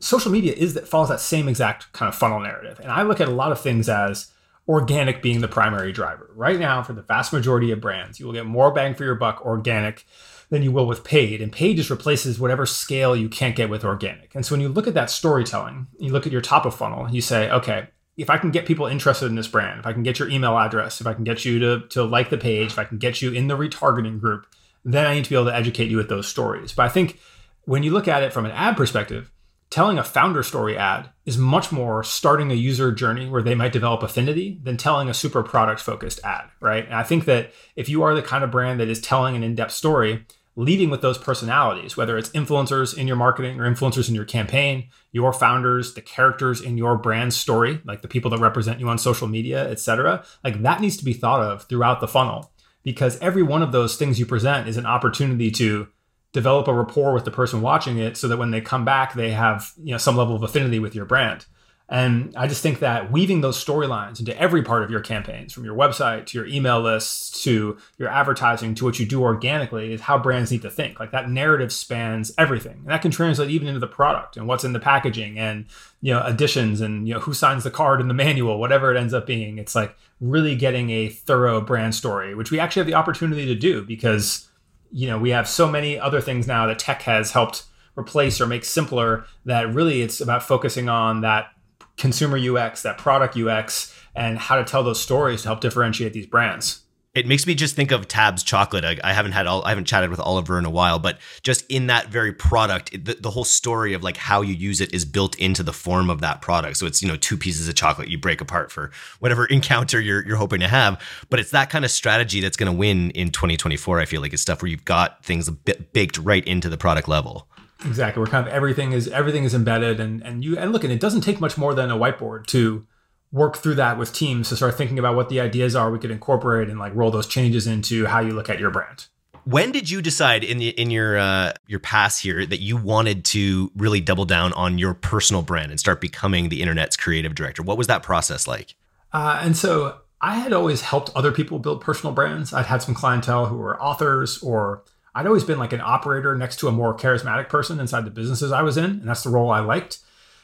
social 0.00 0.32
media 0.32 0.52
is 0.54 0.74
that 0.74 0.88
follows 0.88 1.10
that 1.10 1.20
same 1.20 1.46
exact 1.46 1.92
kind 1.92 2.08
of 2.08 2.14
funnel 2.14 2.40
narrative. 2.40 2.80
And 2.80 2.90
I 2.90 3.02
look 3.02 3.20
at 3.20 3.28
a 3.28 3.32
lot 3.32 3.52
of 3.52 3.60
things 3.60 3.88
as 3.88 4.30
organic 4.66 5.20
being 5.20 5.42
the 5.42 5.48
primary 5.48 5.92
driver. 5.92 6.30
Right 6.34 6.58
now, 6.58 6.82
for 6.82 6.94
the 6.94 7.02
vast 7.02 7.32
majority 7.34 7.70
of 7.70 7.80
brands, 7.80 8.18
you 8.18 8.24
will 8.24 8.32
get 8.32 8.46
more 8.46 8.70
bang 8.72 8.94
for 8.94 9.04
your 9.04 9.14
buck 9.14 9.44
organic 9.44 10.06
than 10.54 10.62
you 10.62 10.70
will 10.70 10.86
with 10.86 11.02
paid. 11.02 11.42
And 11.42 11.50
paid 11.50 11.76
just 11.76 11.90
replaces 11.90 12.38
whatever 12.38 12.64
scale 12.64 13.16
you 13.16 13.28
can't 13.28 13.56
get 13.56 13.68
with 13.68 13.84
organic. 13.84 14.32
And 14.36 14.46
so 14.46 14.54
when 14.54 14.60
you 14.60 14.68
look 14.68 14.86
at 14.86 14.94
that 14.94 15.10
storytelling, 15.10 15.88
you 15.98 16.12
look 16.12 16.26
at 16.26 16.32
your 16.32 16.40
top 16.40 16.64
of 16.64 16.76
funnel, 16.76 17.12
you 17.12 17.20
say, 17.20 17.50
okay, 17.50 17.88
if 18.16 18.30
I 18.30 18.38
can 18.38 18.52
get 18.52 18.64
people 18.64 18.86
interested 18.86 19.26
in 19.26 19.34
this 19.34 19.48
brand, 19.48 19.80
if 19.80 19.86
I 19.86 19.92
can 19.92 20.04
get 20.04 20.20
your 20.20 20.28
email 20.28 20.56
address, 20.56 21.00
if 21.00 21.08
I 21.08 21.12
can 21.12 21.24
get 21.24 21.44
you 21.44 21.58
to, 21.58 21.80
to 21.88 22.04
like 22.04 22.30
the 22.30 22.38
page, 22.38 22.70
if 22.70 22.78
I 22.78 22.84
can 22.84 22.98
get 22.98 23.20
you 23.20 23.32
in 23.32 23.48
the 23.48 23.58
retargeting 23.58 24.20
group, 24.20 24.46
then 24.84 25.06
I 25.06 25.14
need 25.14 25.24
to 25.24 25.30
be 25.30 25.34
able 25.34 25.46
to 25.46 25.56
educate 25.56 25.90
you 25.90 25.96
with 25.96 26.08
those 26.08 26.28
stories. 26.28 26.72
But 26.72 26.86
I 26.86 26.88
think 26.88 27.18
when 27.64 27.82
you 27.82 27.90
look 27.90 28.06
at 28.06 28.22
it 28.22 28.32
from 28.32 28.46
an 28.46 28.52
ad 28.52 28.76
perspective, 28.76 29.32
telling 29.70 29.98
a 29.98 30.04
founder 30.04 30.44
story 30.44 30.78
ad 30.78 31.10
is 31.26 31.36
much 31.36 31.72
more 31.72 32.04
starting 32.04 32.52
a 32.52 32.54
user 32.54 32.92
journey 32.92 33.28
where 33.28 33.42
they 33.42 33.56
might 33.56 33.72
develop 33.72 34.04
affinity 34.04 34.60
than 34.62 34.76
telling 34.76 35.08
a 35.08 35.14
super 35.14 35.42
product 35.42 35.80
focused 35.80 36.20
ad, 36.22 36.44
right? 36.60 36.84
And 36.84 36.94
I 36.94 37.02
think 37.02 37.24
that 37.24 37.50
if 37.74 37.88
you 37.88 38.04
are 38.04 38.14
the 38.14 38.22
kind 38.22 38.44
of 38.44 38.52
brand 38.52 38.78
that 38.78 38.86
is 38.86 39.00
telling 39.00 39.34
an 39.34 39.42
in 39.42 39.56
depth 39.56 39.72
story, 39.72 40.26
leading 40.56 40.90
with 40.90 41.02
those 41.02 41.18
personalities, 41.18 41.96
whether 41.96 42.16
it's 42.16 42.28
influencers 42.30 42.96
in 42.96 43.06
your 43.06 43.16
marketing 43.16 43.60
or 43.60 43.68
influencers 43.68 44.08
in 44.08 44.14
your 44.14 44.24
campaign, 44.24 44.88
your 45.10 45.32
founders, 45.32 45.94
the 45.94 46.00
characters 46.00 46.60
in 46.60 46.78
your 46.78 46.96
brand 46.96 47.34
story, 47.34 47.80
like 47.84 48.02
the 48.02 48.08
people 48.08 48.30
that 48.30 48.40
represent 48.40 48.78
you 48.78 48.88
on 48.88 48.98
social 48.98 49.26
media, 49.26 49.68
et 49.68 49.80
cetera, 49.80 50.24
like 50.44 50.62
that 50.62 50.80
needs 50.80 50.96
to 50.96 51.04
be 51.04 51.12
thought 51.12 51.42
of 51.42 51.64
throughout 51.64 52.00
the 52.00 52.08
funnel. 52.08 52.52
Because 52.84 53.18
every 53.18 53.42
one 53.42 53.62
of 53.62 53.72
those 53.72 53.96
things 53.96 54.20
you 54.20 54.26
present 54.26 54.68
is 54.68 54.76
an 54.76 54.86
opportunity 54.86 55.50
to 55.52 55.88
develop 56.34 56.68
a 56.68 56.74
rapport 56.74 57.14
with 57.14 57.24
the 57.24 57.30
person 57.30 57.62
watching 57.62 57.96
it 57.96 58.16
so 58.16 58.28
that 58.28 58.36
when 58.36 58.50
they 58.50 58.60
come 58.60 58.84
back 58.84 59.14
they 59.14 59.30
have 59.30 59.72
you 59.82 59.92
know 59.92 59.98
some 59.98 60.16
level 60.16 60.34
of 60.34 60.42
affinity 60.42 60.80
with 60.80 60.94
your 60.94 61.06
brand 61.06 61.46
and 61.94 62.34
i 62.36 62.46
just 62.46 62.62
think 62.62 62.80
that 62.80 63.10
weaving 63.12 63.40
those 63.40 63.62
storylines 63.62 64.18
into 64.18 64.38
every 64.40 64.62
part 64.62 64.82
of 64.82 64.90
your 64.90 65.00
campaigns 65.00 65.52
from 65.52 65.64
your 65.64 65.76
website 65.76 66.26
to 66.26 66.38
your 66.38 66.46
email 66.46 66.80
lists 66.80 67.34
to 67.44 67.76
your 67.98 68.08
advertising 68.08 68.74
to 68.74 68.84
what 68.84 68.98
you 68.98 69.04
do 69.04 69.22
organically 69.22 69.92
is 69.92 70.00
how 70.00 70.18
brands 70.18 70.50
need 70.50 70.62
to 70.62 70.70
think. 70.70 70.98
Like 70.98 71.10
that 71.12 71.28
narrative 71.28 71.72
spans 71.72 72.32
everything. 72.38 72.78
And 72.78 72.88
that 72.88 73.02
can 73.02 73.10
translate 73.10 73.50
even 73.50 73.68
into 73.68 73.80
the 73.80 73.86
product 73.86 74.36
and 74.36 74.48
what's 74.48 74.64
in 74.64 74.72
the 74.72 74.80
packaging 74.80 75.38
and 75.38 75.66
you 76.00 76.12
know 76.12 76.22
additions 76.22 76.80
and 76.80 77.06
you 77.06 77.14
know 77.14 77.20
who 77.20 77.34
signs 77.34 77.64
the 77.64 77.70
card 77.70 78.00
in 78.00 78.08
the 78.08 78.14
manual 78.24 78.58
whatever 78.58 78.92
it 78.92 78.98
ends 78.98 79.12
up 79.12 79.26
being. 79.26 79.58
It's 79.58 79.74
like 79.74 79.96
really 80.20 80.56
getting 80.56 80.90
a 80.90 81.08
thorough 81.08 81.60
brand 81.60 81.94
story 81.94 82.34
which 82.34 82.50
we 82.50 82.58
actually 82.58 82.80
have 82.80 82.86
the 82.86 82.94
opportunity 82.94 83.44
to 83.46 83.54
do 83.54 83.82
because 83.82 84.48
you 84.90 85.06
know 85.06 85.18
we 85.18 85.30
have 85.30 85.46
so 85.46 85.68
many 85.68 85.98
other 85.98 86.20
things 86.20 86.46
now 86.46 86.66
that 86.66 86.78
tech 86.78 87.02
has 87.02 87.32
helped 87.32 87.64
replace 87.96 88.40
or 88.40 88.46
make 88.46 88.64
simpler 88.64 89.24
that 89.44 89.72
really 89.72 90.02
it's 90.02 90.20
about 90.20 90.42
focusing 90.42 90.88
on 90.88 91.20
that 91.20 91.48
consumer 91.96 92.38
UX, 92.38 92.82
that 92.82 92.98
product 92.98 93.36
UX, 93.36 93.94
and 94.14 94.38
how 94.38 94.56
to 94.56 94.64
tell 94.64 94.82
those 94.82 95.00
stories 95.00 95.42
to 95.42 95.48
help 95.48 95.60
differentiate 95.60 96.12
these 96.12 96.26
brands. 96.26 96.80
It 97.14 97.28
makes 97.28 97.46
me 97.46 97.54
just 97.54 97.76
think 97.76 97.92
of 97.92 98.08
Tabs 98.08 98.42
chocolate. 98.42 98.84
I, 98.84 98.98
I, 99.04 99.12
haven't 99.12 99.32
had 99.32 99.46
all, 99.46 99.64
I 99.64 99.68
haven't 99.68 99.84
chatted 99.84 100.10
with 100.10 100.18
Oliver 100.18 100.58
in 100.58 100.64
a 100.64 100.70
while, 100.70 100.98
but 100.98 101.18
just 101.42 101.64
in 101.70 101.86
that 101.86 102.08
very 102.08 102.32
product, 102.32 102.90
the, 103.04 103.14
the, 103.14 103.30
whole 103.30 103.44
story 103.44 103.94
of 103.94 104.02
like 104.02 104.16
how 104.16 104.42
you 104.42 104.52
use 104.52 104.80
it 104.80 104.92
is 104.92 105.04
built 105.04 105.38
into 105.38 105.62
the 105.62 105.72
form 105.72 106.10
of 106.10 106.20
that 106.22 106.42
product. 106.42 106.76
So 106.76 106.86
it's 106.86 107.02
you 107.02 107.06
know 107.06 107.14
two 107.14 107.36
pieces 107.36 107.68
of 107.68 107.76
chocolate 107.76 108.08
you 108.08 108.18
break 108.18 108.40
apart 108.40 108.72
for 108.72 108.90
whatever 109.20 109.46
encounter 109.50 110.00
you're 110.00 110.26
you're 110.26 110.36
hoping 110.36 110.58
to 110.58 110.68
have. 110.68 111.00
But 111.30 111.38
it's 111.38 111.52
that 111.52 111.70
kind 111.70 111.84
of 111.84 111.92
strategy 111.92 112.40
that's 112.40 112.56
going 112.56 112.72
to 112.72 112.76
win 112.76 113.12
in 113.12 113.30
2024. 113.30 114.00
I 114.00 114.06
feel 114.06 114.20
like 114.20 114.32
it's 114.32 114.42
stuff 114.42 114.60
where 114.60 114.68
you've 114.68 114.84
got 114.84 115.24
things 115.24 115.48
baked 115.48 116.18
right 116.18 116.44
into 116.44 116.68
the 116.68 116.76
product 116.76 117.06
level. 117.06 117.48
Exactly. 117.84 118.20
Where 118.20 118.30
kind 118.30 118.46
of 118.46 118.52
everything 118.52 118.92
is 118.92 119.08
everything 119.08 119.44
is 119.44 119.54
embedded, 119.54 120.00
and 120.00 120.22
and 120.22 120.44
you 120.44 120.56
and 120.58 120.72
look, 120.72 120.84
and 120.84 120.92
it 120.92 121.00
doesn't 121.00 121.22
take 121.22 121.40
much 121.40 121.58
more 121.58 121.74
than 121.74 121.90
a 121.90 121.96
whiteboard 121.96 122.46
to 122.46 122.86
work 123.32 123.56
through 123.56 123.74
that 123.74 123.98
with 123.98 124.12
teams 124.12 124.48
to 124.48 124.56
start 124.56 124.76
thinking 124.76 124.98
about 124.98 125.16
what 125.16 125.28
the 125.28 125.40
ideas 125.40 125.74
are 125.74 125.90
we 125.90 125.98
could 125.98 126.10
incorporate 126.10 126.68
and 126.68 126.78
like 126.78 126.94
roll 126.94 127.10
those 127.10 127.26
changes 127.26 127.66
into 127.66 128.06
how 128.06 128.20
you 128.20 128.32
look 128.32 128.48
at 128.48 128.60
your 128.60 128.70
brand. 128.70 129.06
When 129.44 129.72
did 129.72 129.90
you 129.90 130.00
decide 130.00 130.44
in 130.44 130.58
the, 130.58 130.68
in 130.68 130.90
your 130.90 131.18
uh, 131.18 131.52
your 131.66 131.80
pass 131.80 132.18
here 132.18 132.46
that 132.46 132.60
you 132.60 132.76
wanted 132.76 133.24
to 133.26 133.70
really 133.76 134.00
double 134.00 134.24
down 134.24 134.52
on 134.54 134.78
your 134.78 134.94
personal 134.94 135.42
brand 135.42 135.70
and 135.70 135.78
start 135.78 136.00
becoming 136.00 136.48
the 136.48 136.62
internet's 136.62 136.96
creative 136.96 137.34
director? 137.34 137.62
What 137.62 137.76
was 137.76 137.88
that 137.88 138.02
process 138.02 138.46
like? 138.46 138.74
Uh, 139.12 139.40
and 139.42 139.56
so 139.56 139.98
I 140.20 140.36
had 140.36 140.54
always 140.54 140.80
helped 140.80 141.10
other 141.14 141.30
people 141.30 141.58
build 141.58 141.82
personal 141.82 142.14
brands. 142.14 142.54
I'd 142.54 142.66
had 142.66 142.82
some 142.82 142.94
clientele 142.94 143.46
who 143.46 143.58
were 143.58 143.80
authors, 143.82 144.42
or 144.42 144.82
I'd 145.14 145.26
always 145.26 145.44
been 145.44 145.58
like 145.58 145.72
an 145.72 145.80
operator 145.80 146.34
next 146.36 146.56
to 146.60 146.68
a 146.68 146.72
more 146.72 146.96
charismatic 146.96 147.48
person 147.48 147.78
inside 147.78 148.04
the 148.04 148.10
businesses 148.10 148.52
I 148.52 148.62
was 148.62 148.76
in, 148.76 148.84
and 148.84 149.08
that's 149.08 149.22
the 149.22 149.30
role 149.30 149.50
I 149.50 149.60
liked. 149.60 149.98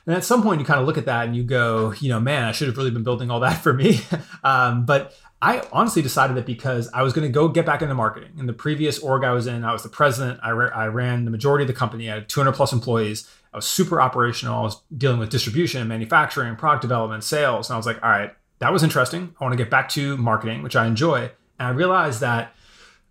And 0.07 0.17
at 0.17 0.25
some 0.25 0.43
point, 0.43 0.61
you 0.61 0.67
kind 0.67 0.81
of 0.81 0.87
look 0.87 0.99
at 0.99 1.07
that 1.07 1.27
and 1.27 1.37
you 1.37 1.43
go, 1.43 1.93
you 2.01 2.09
know, 2.09 2.21
man, 2.21 2.45
I 2.45 2.53
should 2.53 2.69
have 2.69 2.77
really 2.77 2.91
been 2.91 3.03
building 3.03 3.31
all 3.31 3.41
that 3.41 3.63
for 3.63 3.73
me. 3.73 4.01
um, 4.45 4.87
but 4.87 5.15
I 5.43 5.63
honestly 5.73 6.03
decided 6.03 6.37
that 6.37 6.47
because 6.47 6.91
I 6.93 7.03
was 7.03 7.13
going 7.13 7.27
to 7.27 7.33
go 7.33 7.49
get 7.49 7.67
back 7.67 7.83
into 7.83 7.95
marketing. 7.95 8.33
In 8.39 8.47
the 8.47 8.53
previous 8.53 8.99
org 8.99 9.25
I 9.25 9.33
was 9.33 9.47
in, 9.47 9.65
I 9.65 9.73
was 9.73 9.83
the 9.83 9.89
president. 9.89 10.41
I, 10.43 10.51
ra- 10.51 10.75
I 10.75 10.87
ran 10.87 11.25
the 11.25 11.31
majority 11.31 11.65
of 11.65 11.69
the 11.69 11.75
company. 11.75 12.11
I 12.11 12.15
had 12.15 12.29
200 12.29 12.53
plus 12.53 12.73
employees. 12.73 13.29
I 13.53 13.57
was 13.57 13.67
super 13.67 14.01
operational. 14.01 14.59
I 14.59 14.63
was 14.63 14.81
dealing 14.97 15.19
with 15.19 15.31
distribution, 15.31 15.87
manufacturing, 15.89 16.57
product 16.57 16.83
development, 16.83 17.25
sales. 17.25 17.69
And 17.69 17.75
I 17.75 17.77
was 17.77 17.87
like, 17.87 18.03
all 18.03 18.11
right, 18.11 18.33
that 18.61 18.73
was 18.73 18.83
interesting. 18.83 19.35
I 19.41 19.45
want 19.45 19.53
to 19.53 19.63
get 19.63 19.71
back 19.71 19.89
to 19.91 20.17
marketing, 20.17 20.63
which 20.63 20.77
I 20.77 20.87
enjoy. 20.87 21.31
And 21.59 21.69
I 21.69 21.71
realized 21.71 22.21
that 22.21 22.55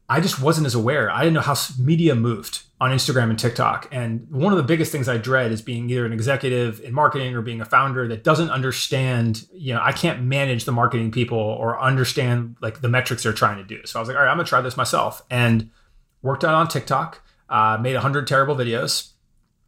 I 0.09 0.21
just 0.21 0.41
wasn't 0.41 0.65
as 0.65 0.73
aware. 0.73 1.11
I 1.11 1.19
didn't 1.19 1.35
know 1.35 1.41
how 1.41 1.55
media 1.77 2.15
moved 2.15 2.63
on 2.81 2.89
Instagram 2.89 3.29
and 3.29 3.37
TikTok. 3.37 3.87
And 3.91 4.25
one 4.31 4.51
of 4.51 4.57
the 4.57 4.63
biggest 4.63 4.91
things 4.91 5.07
I 5.07 5.17
dread 5.17 5.51
is 5.51 5.61
being 5.61 5.87
either 5.87 6.03
an 6.03 6.13
executive 6.13 6.81
in 6.81 6.93
marketing 6.93 7.35
or 7.35 7.41
being 7.41 7.61
a 7.61 7.65
founder 7.65 8.07
that 8.07 8.23
doesn't 8.23 8.49
understand, 8.49 9.45
you 9.53 9.73
know, 9.73 9.81
I 9.83 9.91
can't 9.91 10.23
manage 10.23 10.65
the 10.65 10.71
marketing 10.71 11.11
people 11.11 11.37
or 11.37 11.79
understand 11.79 12.55
like 12.59 12.81
the 12.81 12.89
metrics 12.89 13.21
they're 13.21 13.33
trying 13.33 13.57
to 13.57 13.63
do. 13.63 13.85
So 13.85 13.99
I 13.99 14.01
was 14.01 14.09
like, 14.09 14.17
all 14.17 14.23
right, 14.23 14.31
I'm 14.31 14.37
gonna 14.37 14.47
try 14.47 14.61
this 14.61 14.75
myself 14.75 15.21
and 15.29 15.69
worked 16.23 16.43
out 16.43 16.55
on 16.55 16.67
TikTok, 16.67 17.21
uh, 17.47 17.77
made 17.79 17.93
100 17.93 18.25
terrible 18.25 18.55
videos 18.55 19.11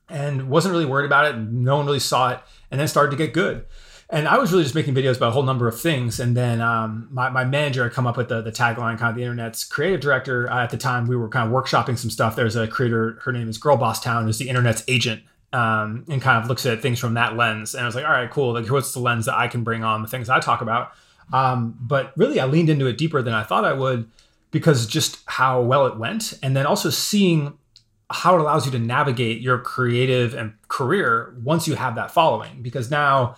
and 0.09 0.49
wasn't 0.49 0.71
really 0.71 0.85
worried 0.85 1.05
about 1.05 1.25
it. 1.25 1.37
No 1.37 1.77
one 1.77 1.85
really 1.85 1.99
saw 1.99 2.31
it 2.31 2.39
and 2.71 2.79
then 2.79 2.87
started 2.87 3.11
to 3.11 3.17
get 3.17 3.33
good 3.33 3.65
and 4.11 4.27
I 4.27 4.37
was 4.37 4.51
really 4.51 4.63
just 4.63 4.75
making 4.75 4.93
videos 4.93 5.15
about 5.15 5.29
a 5.29 5.31
whole 5.31 5.43
number 5.43 5.69
of 5.69 5.79
things. 5.79 6.19
And 6.19 6.35
then 6.35 6.59
um, 6.59 7.07
my, 7.11 7.29
my 7.29 7.45
manager 7.45 7.83
had 7.83 7.93
come 7.93 8.05
up 8.05 8.17
with 8.17 8.27
the, 8.27 8.41
the 8.41 8.51
tagline, 8.51 8.99
kind 8.99 9.09
of 9.09 9.15
the 9.15 9.23
internet's 9.23 9.63
creative 9.63 10.01
director. 10.01 10.51
Uh, 10.51 10.63
at 10.63 10.69
the 10.69 10.77
time, 10.77 11.07
we 11.07 11.15
were 11.15 11.29
kind 11.29 11.47
of 11.47 11.55
workshopping 11.55 11.97
some 11.97 12.09
stuff. 12.09 12.35
There's 12.35 12.57
a 12.57 12.67
creator, 12.67 13.19
her 13.23 13.31
name 13.31 13.47
is 13.47 13.57
Girl 13.57 13.77
Boss 13.77 14.01
Town, 14.01 14.25
who's 14.25 14.37
the 14.37 14.49
internet's 14.49 14.83
agent, 14.89 15.23
um, 15.53 16.03
and 16.09 16.21
kind 16.21 16.43
of 16.43 16.49
looks 16.49 16.65
at 16.65 16.81
things 16.81 16.99
from 16.99 17.13
that 17.13 17.37
lens. 17.37 17.73
And 17.73 17.83
I 17.83 17.85
was 17.85 17.95
like, 17.95 18.03
all 18.03 18.11
right, 18.11 18.29
cool. 18.29 18.53
Like, 18.53 18.69
what's 18.69 18.91
the 18.91 18.99
lens 18.99 19.27
that 19.27 19.35
I 19.35 19.47
can 19.47 19.63
bring 19.63 19.81
on 19.81 20.01
the 20.01 20.09
things 20.09 20.29
I 20.29 20.41
talk 20.41 20.61
about? 20.61 20.91
Um, 21.31 21.77
but 21.79 22.11
really, 22.17 22.41
I 22.41 22.45
leaned 22.45 22.69
into 22.69 22.87
it 22.87 22.97
deeper 22.97 23.21
than 23.21 23.33
I 23.33 23.43
thought 23.43 23.63
I 23.63 23.71
would 23.71 24.09
because 24.51 24.85
just 24.87 25.19
how 25.27 25.61
well 25.61 25.85
it 25.85 25.97
went, 25.97 26.37
and 26.43 26.53
then 26.53 26.65
also 26.65 26.89
seeing 26.89 27.57
how 28.09 28.35
it 28.35 28.41
allows 28.41 28.65
you 28.65 28.73
to 28.73 28.79
navigate 28.79 29.39
your 29.39 29.57
creative 29.57 30.33
and 30.33 30.53
career 30.67 31.33
once 31.41 31.65
you 31.65 31.75
have 31.75 31.95
that 31.95 32.11
following. 32.11 32.61
Because 32.61 32.91
now 32.91 33.37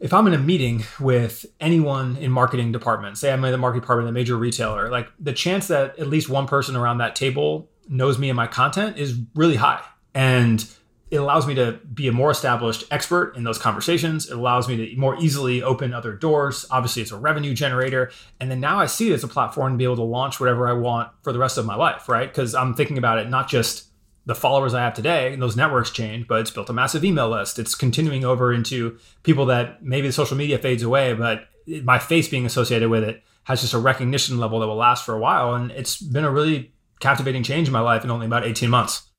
if 0.00 0.14
I'm 0.14 0.26
in 0.26 0.32
a 0.32 0.38
meeting 0.38 0.82
with 0.98 1.44
anyone 1.60 2.16
in 2.16 2.32
marketing 2.32 2.72
department, 2.72 3.18
say 3.18 3.32
I'm 3.32 3.44
in 3.44 3.52
the 3.52 3.58
marketing 3.58 3.82
department 3.82 4.08
of 4.08 4.14
a 4.14 4.18
major 4.18 4.36
retailer, 4.36 4.88
like 4.88 5.08
the 5.18 5.32
chance 5.32 5.68
that 5.68 5.98
at 5.98 6.08
least 6.08 6.28
one 6.28 6.46
person 6.46 6.74
around 6.74 6.98
that 6.98 7.14
table 7.14 7.68
knows 7.88 8.18
me 8.18 8.30
and 8.30 8.36
my 8.36 8.46
content 8.46 8.96
is 8.96 9.18
really 9.34 9.56
high. 9.56 9.82
And 10.14 10.64
it 11.10 11.16
allows 11.16 11.46
me 11.46 11.54
to 11.56 11.72
be 11.92 12.08
a 12.08 12.12
more 12.12 12.30
established 12.30 12.84
expert 12.90 13.34
in 13.36 13.44
those 13.44 13.58
conversations. 13.58 14.30
It 14.30 14.36
allows 14.36 14.68
me 14.68 14.76
to 14.76 14.96
more 14.96 15.20
easily 15.20 15.62
open 15.62 15.92
other 15.92 16.12
doors. 16.12 16.64
Obviously, 16.70 17.02
it's 17.02 17.10
a 17.10 17.16
revenue 17.16 17.52
generator. 17.52 18.10
And 18.38 18.50
then 18.50 18.60
now 18.60 18.78
I 18.78 18.86
see 18.86 19.10
it 19.10 19.14
as 19.14 19.24
a 19.24 19.28
platform 19.28 19.72
to 19.72 19.76
be 19.76 19.84
able 19.84 19.96
to 19.96 20.02
launch 20.02 20.38
whatever 20.40 20.68
I 20.68 20.72
want 20.72 21.10
for 21.22 21.32
the 21.32 21.38
rest 21.38 21.58
of 21.58 21.66
my 21.66 21.74
life, 21.74 22.08
right? 22.08 22.28
Because 22.28 22.54
I'm 22.54 22.74
thinking 22.74 22.96
about 22.96 23.18
it 23.18 23.28
not 23.28 23.48
just 23.48 23.89
the 24.30 24.34
followers 24.36 24.74
I 24.74 24.82
have 24.82 24.94
today, 24.94 25.32
and 25.32 25.42
those 25.42 25.56
networks 25.56 25.90
change, 25.90 26.28
but 26.28 26.40
it's 26.40 26.52
built 26.52 26.70
a 26.70 26.72
massive 26.72 27.04
email 27.04 27.28
list. 27.28 27.58
It's 27.58 27.74
continuing 27.74 28.24
over 28.24 28.52
into 28.52 28.96
people 29.24 29.44
that 29.46 29.82
maybe 29.82 30.06
the 30.06 30.12
social 30.12 30.36
media 30.36 30.56
fades 30.56 30.84
away, 30.84 31.14
but 31.14 31.48
my 31.82 31.98
face 31.98 32.28
being 32.28 32.46
associated 32.46 32.90
with 32.90 33.02
it 33.02 33.24
has 33.44 33.60
just 33.60 33.74
a 33.74 33.78
recognition 33.78 34.38
level 34.38 34.60
that 34.60 34.68
will 34.68 34.76
last 34.76 35.04
for 35.04 35.14
a 35.14 35.18
while. 35.18 35.56
And 35.56 35.72
it's 35.72 36.00
been 36.00 36.24
a 36.24 36.30
really 36.30 36.72
captivating 37.00 37.42
change 37.42 37.66
in 37.66 37.72
my 37.72 37.80
life 37.80 38.04
in 38.04 38.10
only 38.12 38.26
about 38.26 38.44
18 38.44 38.70
months 38.70 39.09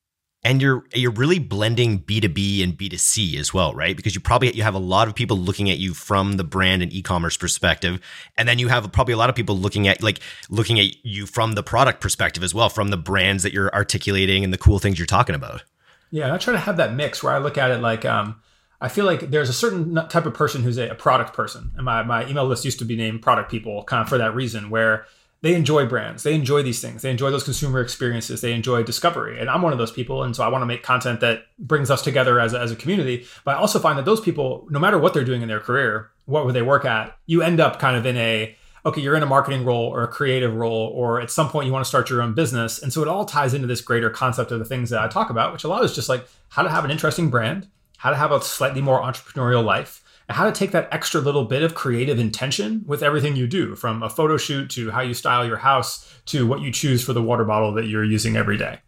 and 0.43 0.61
you're 0.61 0.83
you're 0.93 1.11
really 1.11 1.39
blending 1.39 1.99
b2b 1.99 2.63
and 2.63 2.77
b2c 2.77 3.37
as 3.37 3.53
well 3.53 3.73
right? 3.73 3.95
Because 3.95 4.15
you 4.15 4.21
probably 4.21 4.51
you 4.53 4.63
have 4.63 4.73
a 4.73 4.79
lot 4.79 5.07
of 5.07 5.15
people 5.15 5.37
looking 5.37 5.69
at 5.69 5.77
you 5.77 5.93
from 5.93 6.33
the 6.33 6.43
brand 6.43 6.81
and 6.81 6.91
e-commerce 6.91 7.37
perspective. 7.37 7.99
And 8.37 8.47
then 8.47 8.59
you 8.59 8.67
have 8.67 8.91
probably 8.91 9.13
a 9.13 9.17
lot 9.17 9.29
of 9.29 9.35
people 9.35 9.57
looking 9.57 9.87
at 9.87 10.01
like 10.01 10.19
looking 10.49 10.79
at 10.79 11.05
you 11.05 11.25
from 11.25 11.53
the 11.53 11.63
product 11.63 12.01
perspective 12.01 12.43
as 12.43 12.53
well 12.53 12.69
from 12.69 12.89
the 12.89 12.97
brands 12.97 13.43
that 13.43 13.53
you're 13.53 13.73
articulating 13.73 14.43
and 14.43 14.51
the 14.51 14.57
cool 14.57 14.79
things 14.79 14.97
you're 14.97 15.05
talking 15.05 15.35
about. 15.35 15.63
Yeah 16.09 16.33
i 16.33 16.37
try 16.37 16.53
to 16.53 16.59
have 16.59 16.77
that 16.77 16.93
mix 16.93 17.23
where 17.23 17.33
i 17.33 17.37
look 17.37 17.57
at 17.57 17.71
it 17.71 17.79
like 17.79 18.05
um 18.05 18.41
I 18.83 18.87
feel 18.87 19.05
like 19.05 19.29
there's 19.29 19.47
a 19.47 19.53
certain 19.53 19.93
type 20.09 20.25
of 20.25 20.33
person 20.33 20.63
who's 20.63 20.79
a, 20.79 20.89
a 20.89 20.95
product 20.95 21.33
person, 21.33 21.71
and 21.75 21.85
my, 21.85 22.01
my 22.01 22.27
email 22.27 22.45
list 22.45 22.65
used 22.65 22.79
to 22.79 22.85
be 22.85 22.95
named 22.95 23.21
product 23.21 23.51
people, 23.51 23.83
kind 23.83 24.01
of 24.01 24.09
for 24.09 24.17
that 24.17 24.33
reason, 24.33 24.71
where 24.71 25.05
they 25.41 25.55
enjoy 25.55 25.87
brands. 25.87 26.23
They 26.23 26.35
enjoy 26.35 26.61
these 26.61 26.81
things. 26.81 27.01
They 27.01 27.09
enjoy 27.09 27.31
those 27.31 27.43
consumer 27.43 27.81
experiences. 27.81 28.41
They 28.41 28.53
enjoy 28.53 28.83
discovery. 28.83 29.39
And 29.39 29.49
i'm 29.49 29.61
one 29.61 29.73
of 29.73 29.79
those 29.79 29.91
people. 29.91 30.23
And 30.23 30.35
so 30.35 30.43
i 30.43 30.47
want 30.47 30.61
to 30.61 30.67
make 30.67 30.83
content 30.83 31.19
that 31.21 31.45
brings 31.59 31.89
us 31.89 32.01
together 32.01 32.39
as 32.39 32.53
a, 32.53 32.59
as 32.59 32.71
a 32.71 32.75
community. 32.75 33.25
But 33.43 33.55
i 33.55 33.59
also 33.59 33.79
find 33.79 33.97
that 33.97 34.05
those 34.05 34.21
people 34.21 34.67
no 34.69 34.79
matter 34.79 34.97
what 34.97 35.13
they're 35.13 35.23
doing 35.23 35.41
in 35.41 35.47
their 35.47 35.59
career 35.59 36.11
what 36.25 36.45
would 36.45 36.55
they 36.55 36.61
work 36.61 36.85
at 36.85 37.17
you 37.25 37.41
end 37.41 37.59
up 37.59 37.79
kind 37.79 37.97
of 37.97 38.05
in 38.05 38.17
a 38.17 38.55
okay 38.85 39.01
you're 39.01 39.15
in 39.15 39.23
a 39.23 39.27
marketing 39.27 39.65
role 39.65 39.87
or 39.87 40.03
a 40.03 40.07
creative 40.07 40.55
role 40.55 40.91
or 40.95 41.19
at 41.19 41.31
some 41.31 41.49
point 41.49 41.65
you 41.65 41.73
want 41.73 41.83
to 41.83 41.89
start 41.89 42.09
your 42.09 42.21
own 42.21 42.33
business. 42.33 42.81
And 42.81 42.93
so 42.93 43.01
it 43.01 43.07
all 43.07 43.25
ties 43.25 43.53
into 43.53 43.67
this 43.67 43.81
greater 43.81 44.09
concept 44.09 44.51
of 44.51 44.59
the 44.59 44.65
things 44.65 44.89
that 44.91 45.01
i 45.01 45.07
talk 45.07 45.29
about 45.29 45.53
which 45.53 45.63
a 45.63 45.67
lot 45.67 45.83
is 45.83 45.95
just 45.95 46.09
like 46.09 46.27
how 46.49 46.61
to 46.61 46.69
have 46.69 46.85
an 46.85 46.91
interesting 46.91 47.29
brand 47.29 47.67
how 47.97 48.09
to 48.09 48.15
have 48.15 48.31
a 48.31 48.41
slightly 48.41 48.81
more 48.81 49.01
entrepreneurial 49.01 49.63
life 49.63 50.00
how 50.31 50.45
to 50.45 50.51
take 50.51 50.71
that 50.71 50.87
extra 50.91 51.21
little 51.21 51.45
bit 51.45 51.63
of 51.63 51.75
creative 51.75 52.19
intention 52.19 52.83
with 52.85 53.03
everything 53.03 53.35
you 53.35 53.47
do 53.47 53.75
from 53.75 54.03
a 54.03 54.09
photo 54.09 54.37
shoot 54.37 54.69
to 54.71 54.91
how 54.91 55.01
you 55.01 55.13
style 55.13 55.45
your 55.45 55.57
house 55.57 56.19
to 56.25 56.47
what 56.47 56.61
you 56.61 56.71
choose 56.71 57.03
for 57.03 57.13
the 57.13 57.21
water 57.21 57.43
bottle 57.43 57.73
that 57.73 57.85
you're 57.85 58.03
using 58.03 58.35
every 58.35 58.57
day. 58.57 58.79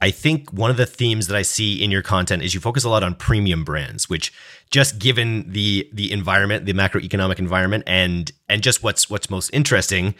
I 0.00 0.10
think 0.12 0.52
one 0.52 0.70
of 0.70 0.76
the 0.76 0.86
themes 0.86 1.26
that 1.26 1.36
I 1.36 1.42
see 1.42 1.82
in 1.82 1.90
your 1.90 2.02
content 2.02 2.42
is 2.42 2.54
you 2.54 2.60
focus 2.60 2.84
a 2.84 2.88
lot 2.88 3.02
on 3.02 3.16
premium 3.16 3.64
brands, 3.64 4.08
which 4.08 4.32
just 4.70 4.98
given 4.98 5.50
the 5.50 5.88
the 5.92 6.12
environment, 6.12 6.66
the 6.66 6.72
macroeconomic 6.72 7.38
environment, 7.38 7.84
and 7.86 8.30
and 8.48 8.62
just 8.62 8.82
what's 8.82 9.10
what's 9.10 9.28
most 9.28 9.50
interesting, 9.52 10.14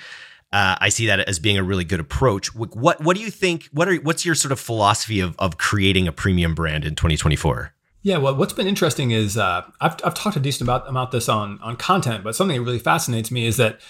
uh, 0.52 0.76
I 0.80 0.88
see 0.88 1.06
that 1.06 1.20
as 1.20 1.38
being 1.38 1.58
a 1.58 1.62
really 1.62 1.84
good 1.84 2.00
approach. 2.00 2.54
What 2.56 3.00
what 3.00 3.16
do 3.16 3.22
you 3.22 3.30
think? 3.30 3.68
What 3.72 3.88
are 3.88 3.94
what's 3.96 4.26
your 4.26 4.34
sort 4.34 4.50
of 4.50 4.58
philosophy 4.58 5.20
of 5.20 5.36
of 5.38 5.58
creating 5.58 6.08
a 6.08 6.12
premium 6.12 6.56
brand 6.56 6.84
in 6.84 6.96
2024? 6.96 7.72
Yeah, 8.02 8.18
well, 8.18 8.36
what's 8.36 8.52
been 8.52 8.68
interesting 8.68 9.10
is 9.10 9.36
uh, 9.36 9.62
I've, 9.80 9.96
I've 10.04 10.14
talked 10.14 10.36
a 10.36 10.40
decent 10.40 10.62
about 10.62 10.88
about 10.88 11.10
this 11.10 11.28
on 11.28 11.58
on 11.60 11.76
content, 11.76 12.24
but 12.24 12.36
something 12.36 12.56
that 12.56 12.64
really 12.64 12.78
fascinates 12.78 13.30
me 13.30 13.46
is 13.46 13.56
that 13.56 13.80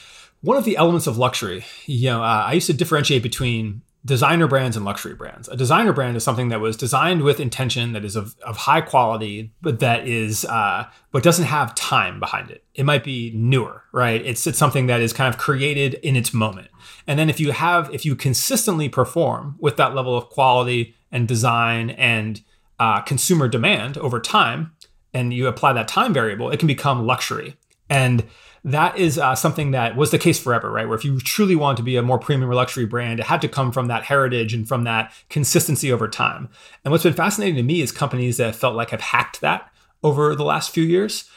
one 0.41 0.57
of 0.57 0.65
the 0.65 0.77
elements 0.77 1.07
of 1.07 1.19
luxury. 1.19 1.65
You 1.87 2.11
know, 2.11 2.23
uh, 2.23 2.45
I 2.47 2.53
used 2.53 2.69
to 2.69 2.73
differentiate 2.73 3.23
between 3.23 3.83
designer 4.05 4.47
brands 4.47 4.77
and 4.77 4.85
luxury 4.85 5.15
brands. 5.15 5.49
A 5.49 5.57
designer 5.57 5.93
brand 5.93 6.17
is 6.17 6.25
something 6.25 6.49
that 6.49 6.61
was 6.61 6.77
designed 6.77 7.23
with 7.23 7.41
intention, 7.41 7.93
that 7.93 8.05
is 8.05 8.17
of, 8.17 8.37
of 8.47 8.57
high 8.57 8.81
quality, 8.81 9.53
but 9.61 9.81
that 9.81 10.07
is 10.07 10.45
uh, 10.47 10.87
but 11.13 11.23
doesn't 11.23 11.45
have 11.45 11.75
time 11.75 12.19
behind 12.21 12.51
it. 12.51 12.65
It 12.75 12.85
might 12.85 13.05
be 13.05 13.33
newer, 13.35 13.83
right? 13.93 14.25
It's 14.25 14.47
it's 14.47 14.59
something 14.59 14.87
that 14.87 15.01
is 15.01 15.13
kind 15.13 15.33
of 15.33 15.39
created 15.39 15.95
in 15.95 16.17
its 16.17 16.33
moment. 16.33 16.69
And 17.07 17.19
then 17.19 17.29
if 17.29 17.39
you 17.41 17.53
have 17.53 17.93
if 17.93 18.07
you 18.07 18.17
consistently 18.17 18.89
perform 18.89 19.57
with 19.59 19.77
that 19.77 19.95
level 19.95 20.17
of 20.17 20.31
quality 20.31 20.95
and 21.13 21.29
design 21.29 21.91
and 21.91 22.41
uh, 22.79 23.01
consumer 23.03 23.49
demand 23.49 23.99
over 23.99 24.21
time, 24.21 24.73
and 25.13 25.33
you 25.33 25.47
apply 25.47 25.73
that 25.73 25.89
time 25.89 26.13
variable, 26.13 26.51
it 26.51 26.59
can 26.59 26.69
become 26.69 27.07
luxury. 27.07 27.57
And 27.91 28.25
that 28.65 28.99
is 28.99 29.19
uh, 29.19 29.35
something 29.35 29.71
that 29.71 29.97
was 29.97 30.11
the 30.11 30.19
case 30.19 30.39
forever, 30.39 30.71
right? 30.71 30.87
Where 30.87 30.97
if 30.97 31.05
you 31.05 31.21
truly 31.21 31.57
want 31.57 31.77
to 31.79 31.83
be 31.83 31.97
a 31.97 32.03
more 32.03 32.19
premium 32.19 32.51
or 32.51 32.55
luxury 32.55 32.87
brand, 32.87 33.21
it 33.21 33.27
had 33.27 33.41
to 33.43 33.49
come 33.49 33.73
from 33.73 33.87
that 33.87 34.05
heritage 34.05 34.53
and 34.53 34.67
from 34.67 34.85
that 34.85 35.13
consistency 35.31 35.93
over 35.93 36.09
time. 36.09 36.49
And 36.85 36.93
what's 36.93 37.05
been 37.05 37.15
fascinating 37.15 37.57
to 37.57 37.63
me 37.63 37.81
is 37.81 37.93
companies 37.93 38.37
that 38.37 38.57
felt 38.57 38.75
like 38.75 38.91
have 38.91 39.01
hacked 39.01 39.41
that 39.41 39.71
over 40.03 40.35
the 40.35 40.45
last 40.45 40.71
few 40.71 40.85
years 40.85 41.29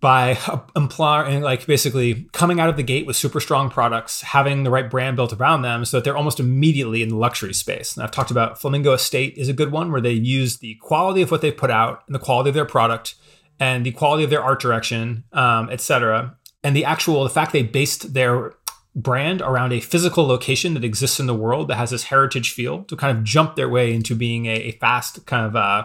by 0.00 0.38
implying 0.76 1.42
like 1.42 1.66
basically 1.66 2.28
coming 2.32 2.60
out 2.60 2.68
of 2.68 2.76
the 2.76 2.82
gate 2.84 3.06
with 3.06 3.16
super 3.16 3.40
strong 3.40 3.68
products, 3.68 4.22
having 4.22 4.62
the 4.62 4.70
right 4.70 4.88
brand 4.88 5.16
built 5.16 5.32
around 5.32 5.62
them 5.62 5.84
so 5.84 5.96
that 5.96 6.04
they're 6.04 6.16
almost 6.16 6.38
immediately 6.38 7.02
in 7.02 7.08
the 7.08 7.16
luxury 7.16 7.52
space. 7.52 7.96
And 7.96 8.04
I've 8.04 8.12
talked 8.12 8.30
about 8.30 8.60
Flamingo 8.60 8.92
Estate 8.92 9.34
is 9.36 9.48
a 9.48 9.52
good 9.52 9.72
one 9.72 9.90
where 9.90 10.00
they 10.00 10.12
use 10.12 10.58
the 10.58 10.76
quality 10.76 11.22
of 11.22 11.30
what 11.30 11.40
they 11.40 11.50
put 11.50 11.70
out 11.70 12.04
and 12.06 12.14
the 12.14 12.20
quality 12.20 12.50
of 12.50 12.54
their 12.54 12.64
product 12.64 13.16
and 13.58 13.84
the 13.84 13.90
quality 13.90 14.22
of 14.22 14.30
their 14.30 14.42
art 14.42 14.60
direction, 14.60 15.24
um, 15.32 15.68
et 15.70 15.80
cetera, 15.80 16.36
and 16.62 16.76
the 16.76 16.84
actual 16.84 17.24
the 17.24 17.30
fact 17.30 17.52
they 17.52 17.64
based 17.64 18.14
their 18.14 18.54
brand 18.94 19.40
around 19.42 19.72
a 19.72 19.80
physical 19.80 20.26
location 20.26 20.74
that 20.74 20.84
exists 20.84 21.20
in 21.20 21.26
the 21.26 21.34
world 21.34 21.68
that 21.68 21.76
has 21.76 21.90
this 21.90 22.04
heritage 22.04 22.52
feel 22.52 22.84
to 22.84 22.96
kind 22.96 23.16
of 23.16 23.24
jump 23.24 23.56
their 23.56 23.68
way 23.68 23.92
into 23.92 24.14
being 24.14 24.46
a, 24.46 24.54
a 24.54 24.72
fast 24.72 25.24
kind 25.26 25.46
of 25.46 25.56
uh, 25.56 25.84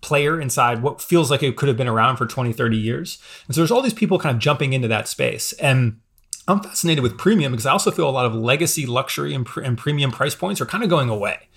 player 0.00 0.40
inside 0.40 0.82
what 0.82 1.00
feels 1.00 1.30
like 1.30 1.42
it 1.42 1.56
could 1.56 1.68
have 1.68 1.76
been 1.76 1.88
around 1.88 2.16
for 2.16 2.26
20 2.26 2.52
30 2.52 2.76
years. 2.76 3.18
And 3.46 3.54
so 3.54 3.60
there's 3.60 3.70
all 3.70 3.82
these 3.82 3.94
people 3.94 4.18
kind 4.18 4.34
of 4.34 4.40
jumping 4.40 4.72
into 4.72 4.88
that 4.88 5.08
space. 5.08 5.52
And 5.54 6.00
i'm 6.48 6.60
fascinated 6.60 7.02
with 7.02 7.18
premium 7.18 7.50
because 7.50 7.66
i 7.66 7.72
also 7.72 7.90
feel 7.90 8.08
a 8.08 8.10
lot 8.10 8.24
of 8.24 8.32
legacy 8.32 8.86
luxury 8.86 9.34
and, 9.34 9.44
pr- 9.44 9.62
and 9.62 9.76
premium 9.76 10.12
price 10.12 10.36
points 10.36 10.60
are 10.60 10.66
kind 10.66 10.84
of 10.84 10.90
going 10.90 11.08
away. 11.08 11.48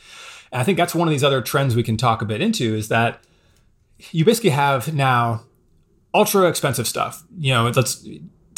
And 0.51 0.62
i 0.62 0.63
think 0.63 0.77
that's 0.77 0.96
one 0.96 1.08
of 1.08 1.12
these 1.12 1.24
other 1.24 1.41
trends 1.41 1.75
we 1.75 1.84
can 1.84 1.98
talk 1.98 2.22
a 2.22 2.25
bit 2.25 2.41
into 2.41 2.75
is 2.75 2.88
that 2.88 3.24
you 4.12 4.25
basically 4.25 4.51
have 4.51 4.93
now 4.93 5.43
ultra 6.13 6.48
expensive 6.48 6.88
stuff. 6.88 7.24
You 7.38 7.53
know 7.53 7.69
let's 7.69 8.05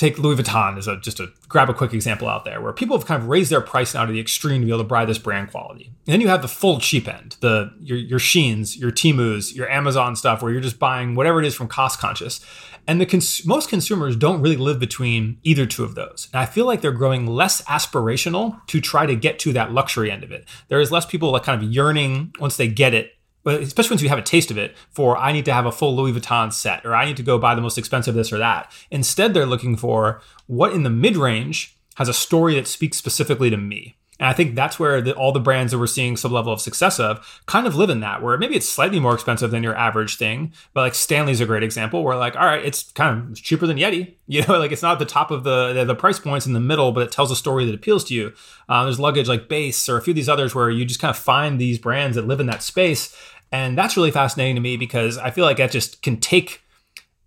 take 0.01 0.17
Louis 0.17 0.35
Vuitton 0.35 0.77
as 0.77 0.87
a 0.87 0.97
just 0.97 1.17
to 1.17 1.29
grab 1.47 1.69
a 1.69 1.73
quick 1.73 1.93
example 1.93 2.27
out 2.27 2.43
there, 2.43 2.59
where 2.59 2.73
people 2.73 2.97
have 2.97 3.05
kind 3.05 3.21
of 3.21 3.29
raised 3.29 3.51
their 3.51 3.61
price 3.61 3.93
now 3.93 4.05
to 4.05 4.11
the 4.11 4.19
extreme 4.19 4.61
to 4.61 4.65
be 4.65 4.71
able 4.71 4.79
to 4.79 4.83
buy 4.83 5.05
this 5.05 5.19
brand 5.19 5.51
quality. 5.51 5.85
And 5.85 6.13
then 6.13 6.21
you 6.21 6.27
have 6.27 6.41
the 6.41 6.47
full 6.47 6.79
cheap 6.79 7.07
end, 7.07 7.37
the 7.39 7.71
your 7.79 7.97
your 7.97 8.19
Sheins, 8.19 8.77
your 8.77 8.91
Temu's, 8.91 9.55
your 9.55 9.69
Amazon 9.69 10.15
stuff, 10.15 10.41
where 10.41 10.51
you're 10.51 10.59
just 10.59 10.79
buying 10.79 11.13
whatever 11.13 11.39
it 11.39 11.45
is 11.45 11.53
from 11.53 11.67
cost 11.67 11.99
conscious. 11.99 12.43
And 12.87 12.99
the 12.99 13.05
cons- 13.05 13.45
most 13.45 13.69
consumers 13.69 14.15
don't 14.15 14.41
really 14.41 14.57
live 14.57 14.79
between 14.79 15.37
either 15.43 15.67
two 15.67 15.83
of 15.83 15.93
those. 15.93 16.29
And 16.33 16.41
I 16.41 16.47
feel 16.47 16.65
like 16.65 16.81
they're 16.81 16.91
growing 16.91 17.27
less 17.27 17.61
aspirational 17.65 18.65
to 18.67 18.81
try 18.81 19.05
to 19.05 19.15
get 19.15 19.37
to 19.39 19.53
that 19.53 19.71
luxury 19.71 20.09
end 20.09 20.23
of 20.23 20.31
it. 20.31 20.47
There 20.67 20.81
is 20.81 20.91
less 20.91 21.05
people 21.05 21.29
like 21.29 21.43
kind 21.43 21.61
of 21.61 21.71
yearning 21.71 22.33
once 22.39 22.57
they 22.57 22.67
get 22.67 22.95
it 22.95 23.11
but 23.43 23.61
especially 23.61 23.95
once 23.95 24.01
you 24.01 24.09
have 24.09 24.19
a 24.19 24.23
taste 24.23 24.51
of 24.51 24.57
it 24.57 24.75
for 24.89 25.17
I 25.17 25.31
need 25.31 25.45
to 25.45 25.53
have 25.53 25.65
a 25.65 25.71
full 25.71 25.95
Louis 25.95 26.13
Vuitton 26.13 26.51
set 26.53 26.85
or 26.85 26.95
I 26.95 27.05
need 27.05 27.17
to 27.17 27.23
go 27.23 27.37
buy 27.37 27.55
the 27.55 27.61
most 27.61 27.77
expensive 27.77 28.15
this 28.15 28.31
or 28.31 28.37
that. 28.37 28.71
Instead, 28.89 29.33
they're 29.33 29.45
looking 29.45 29.77
for 29.77 30.21
what 30.47 30.73
in 30.73 30.83
the 30.83 30.89
mid 30.89 31.17
range 31.17 31.75
has 31.95 32.09
a 32.09 32.13
story 32.13 32.55
that 32.55 32.67
speaks 32.67 32.97
specifically 32.97 33.49
to 33.49 33.57
me. 33.57 33.95
And 34.21 34.29
I 34.29 34.33
think 34.33 34.53
that's 34.53 34.79
where 34.79 35.01
the, 35.01 35.15
all 35.15 35.31
the 35.31 35.39
brands 35.39 35.71
that 35.71 35.79
we're 35.79 35.87
seeing 35.87 36.15
some 36.15 36.31
level 36.31 36.53
of 36.53 36.61
success 36.61 36.99
of 36.99 37.41
kind 37.47 37.65
of 37.65 37.75
live 37.75 37.89
in 37.89 38.01
that, 38.01 38.21
where 38.21 38.37
maybe 38.37 38.55
it's 38.55 38.69
slightly 38.69 38.99
more 38.99 39.15
expensive 39.15 39.49
than 39.49 39.63
your 39.63 39.75
average 39.75 40.17
thing. 40.17 40.53
But 40.73 40.81
like 40.81 40.93
Stanley's 40.95 41.41
a 41.41 41.45
great 41.47 41.63
example 41.63 42.03
where 42.03 42.15
like, 42.15 42.35
all 42.35 42.45
right, 42.45 42.63
it's 42.63 42.91
kind 42.91 43.31
of 43.31 43.41
cheaper 43.41 43.65
than 43.65 43.77
Yeti. 43.77 44.13
You 44.31 44.45
know, 44.47 44.59
like 44.59 44.71
it's 44.71 44.81
not 44.81 44.93
at 44.93 44.99
the 44.99 45.05
top 45.05 45.29
of 45.29 45.43
the 45.43 45.83
the 45.83 45.93
price 45.93 46.17
points 46.17 46.45
in 46.45 46.53
the 46.53 46.61
middle, 46.61 46.93
but 46.93 47.03
it 47.03 47.11
tells 47.11 47.31
a 47.31 47.35
story 47.35 47.65
that 47.65 47.75
appeals 47.75 48.05
to 48.05 48.13
you. 48.13 48.31
Uh, 48.69 48.85
there's 48.85 48.97
luggage 48.97 49.27
like 49.27 49.49
Béis 49.49 49.89
or 49.89 49.97
a 49.97 50.01
few 50.01 50.11
of 50.11 50.15
these 50.15 50.29
others 50.29 50.55
where 50.55 50.69
you 50.69 50.85
just 50.85 51.01
kind 51.01 51.09
of 51.09 51.17
find 51.17 51.59
these 51.59 51.77
brands 51.77 52.15
that 52.15 52.25
live 52.25 52.39
in 52.39 52.45
that 52.45 52.63
space. 52.63 53.13
And 53.51 53.77
that's 53.77 53.97
really 53.97 54.09
fascinating 54.09 54.55
to 54.55 54.61
me 54.61 54.77
because 54.77 55.17
I 55.17 55.31
feel 55.31 55.43
like 55.43 55.57
that 55.57 55.69
just 55.69 56.01
can 56.01 56.15
take, 56.15 56.61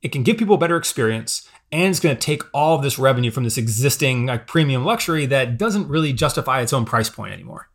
it 0.01 0.13
can 0.13 0.23
give 0.23 0.39
people 0.39 0.55
a 0.55 0.59
better 0.59 0.79
experience 0.79 1.44
and 1.75 1.91
it's 1.91 1.99
going 1.99 2.15
to 2.15 2.21
take 2.21 2.43
all 2.55 2.77
of 2.77 2.83
this 2.83 3.01
revenue 3.01 3.33
from 3.33 3.43
this 3.43 3.59
existing 3.59 4.27
like 4.27 4.47
premium 4.47 4.85
luxury 4.85 5.27
that 5.27 5.59
doesn't 5.59 5.89
really 5.89 6.13
justify 6.13 6.61
its 6.61 6.73
own 6.73 6.85
price 6.85 7.11
point 7.11 7.33
anymore. 7.33 7.69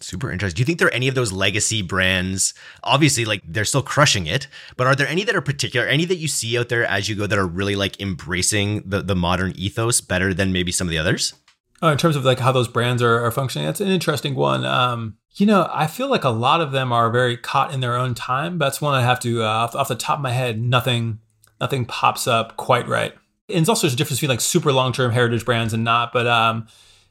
Super 0.00 0.30
interesting. 0.30 0.56
Do 0.56 0.60
you 0.60 0.66
think 0.66 0.78
there 0.78 0.88
are 0.88 0.94
any 0.94 1.08
of 1.08 1.14
those 1.14 1.32
legacy 1.32 1.80
brands? 1.80 2.52
Obviously, 2.82 3.24
like 3.24 3.40
they're 3.46 3.64
still 3.64 3.82
crushing 3.82 4.26
it, 4.26 4.46
but 4.76 4.86
are 4.86 4.94
there 4.94 5.08
any 5.08 5.24
that 5.24 5.34
are 5.34 5.40
particular, 5.40 5.86
any 5.86 6.04
that 6.04 6.16
you 6.16 6.28
see 6.28 6.58
out 6.58 6.68
there 6.68 6.84
as 6.84 7.08
you 7.08 7.14
go 7.14 7.26
that 7.26 7.38
are 7.38 7.46
really 7.46 7.76
like 7.76 7.98
embracing 7.98 8.82
the, 8.84 9.00
the 9.00 9.16
modern 9.16 9.54
ethos 9.56 10.02
better 10.02 10.34
than 10.34 10.52
maybe 10.52 10.70
some 10.70 10.86
of 10.86 10.90
the 10.90 10.98
others? 10.98 11.32
Oh, 11.80 11.88
in 11.88 11.96
terms 11.96 12.16
of 12.16 12.24
like 12.26 12.40
how 12.40 12.52
those 12.52 12.68
brands 12.68 13.02
are, 13.02 13.24
are 13.24 13.30
functioning, 13.30 13.66
that's 13.66 13.80
an 13.80 13.88
interesting 13.88 14.34
one. 14.34 14.66
Um, 14.66 15.16
you 15.36 15.46
know, 15.46 15.70
I 15.72 15.86
feel 15.86 16.08
like 16.08 16.24
a 16.24 16.30
lot 16.30 16.60
of 16.60 16.72
them 16.72 16.92
are 16.92 17.10
very 17.10 17.38
caught 17.38 17.72
in 17.72 17.80
their 17.80 17.96
own 17.96 18.14
time. 18.14 18.58
That's 18.58 18.82
one 18.82 18.94
I 18.94 19.02
have 19.02 19.20
to, 19.20 19.42
uh, 19.42 19.46
off, 19.46 19.74
off 19.74 19.88
the 19.88 19.94
top 19.94 20.18
of 20.18 20.22
my 20.22 20.32
head, 20.32 20.60
nothing 20.60 21.20
nothing 21.64 21.86
pops 21.86 22.28
up 22.28 22.58
quite 22.58 22.86
right. 22.86 23.14
And 23.48 23.60
it's 23.60 23.68
also 23.70 23.86
there's 23.86 23.94
a 23.94 23.96
difference 23.96 24.18
between 24.18 24.34
like 24.34 24.42
super 24.42 24.70
long 24.70 24.92
term 24.92 25.12
heritage 25.12 25.46
brands 25.46 25.72
and 25.72 25.82
not. 25.82 26.12
But 26.12 26.26
um, 26.26 26.66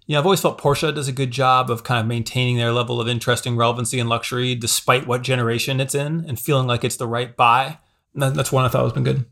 you 0.06 0.14
know, 0.14 0.20
I've 0.20 0.26
always 0.26 0.42
felt 0.42 0.62
Porsche 0.62 0.94
does 0.94 1.08
a 1.08 1.12
good 1.12 1.32
job 1.32 1.72
of 1.72 1.84
kind 1.84 2.00
of 2.00 2.06
maintaining 2.06 2.58
their 2.58 2.72
level 2.72 3.02
of 3.02 3.08
interesting 3.08 3.56
relevancy 3.56 4.00
and 4.00 4.08
luxury 4.08 4.54
despite 4.54 5.08
what 5.08 5.24
generation 5.24 5.80
it's 5.80 5.96
in, 5.96 6.24
and 6.28 6.40
feeling 6.40 6.68
like 6.68 6.84
it's 6.84 6.98
the 6.98 7.08
right 7.08 7.36
buy. 7.36 7.80
That's 8.14 8.52
one 8.52 8.64
I 8.64 8.68
thought 8.68 8.84
has 8.84 8.94
been 8.94 9.04
good 9.04 9.26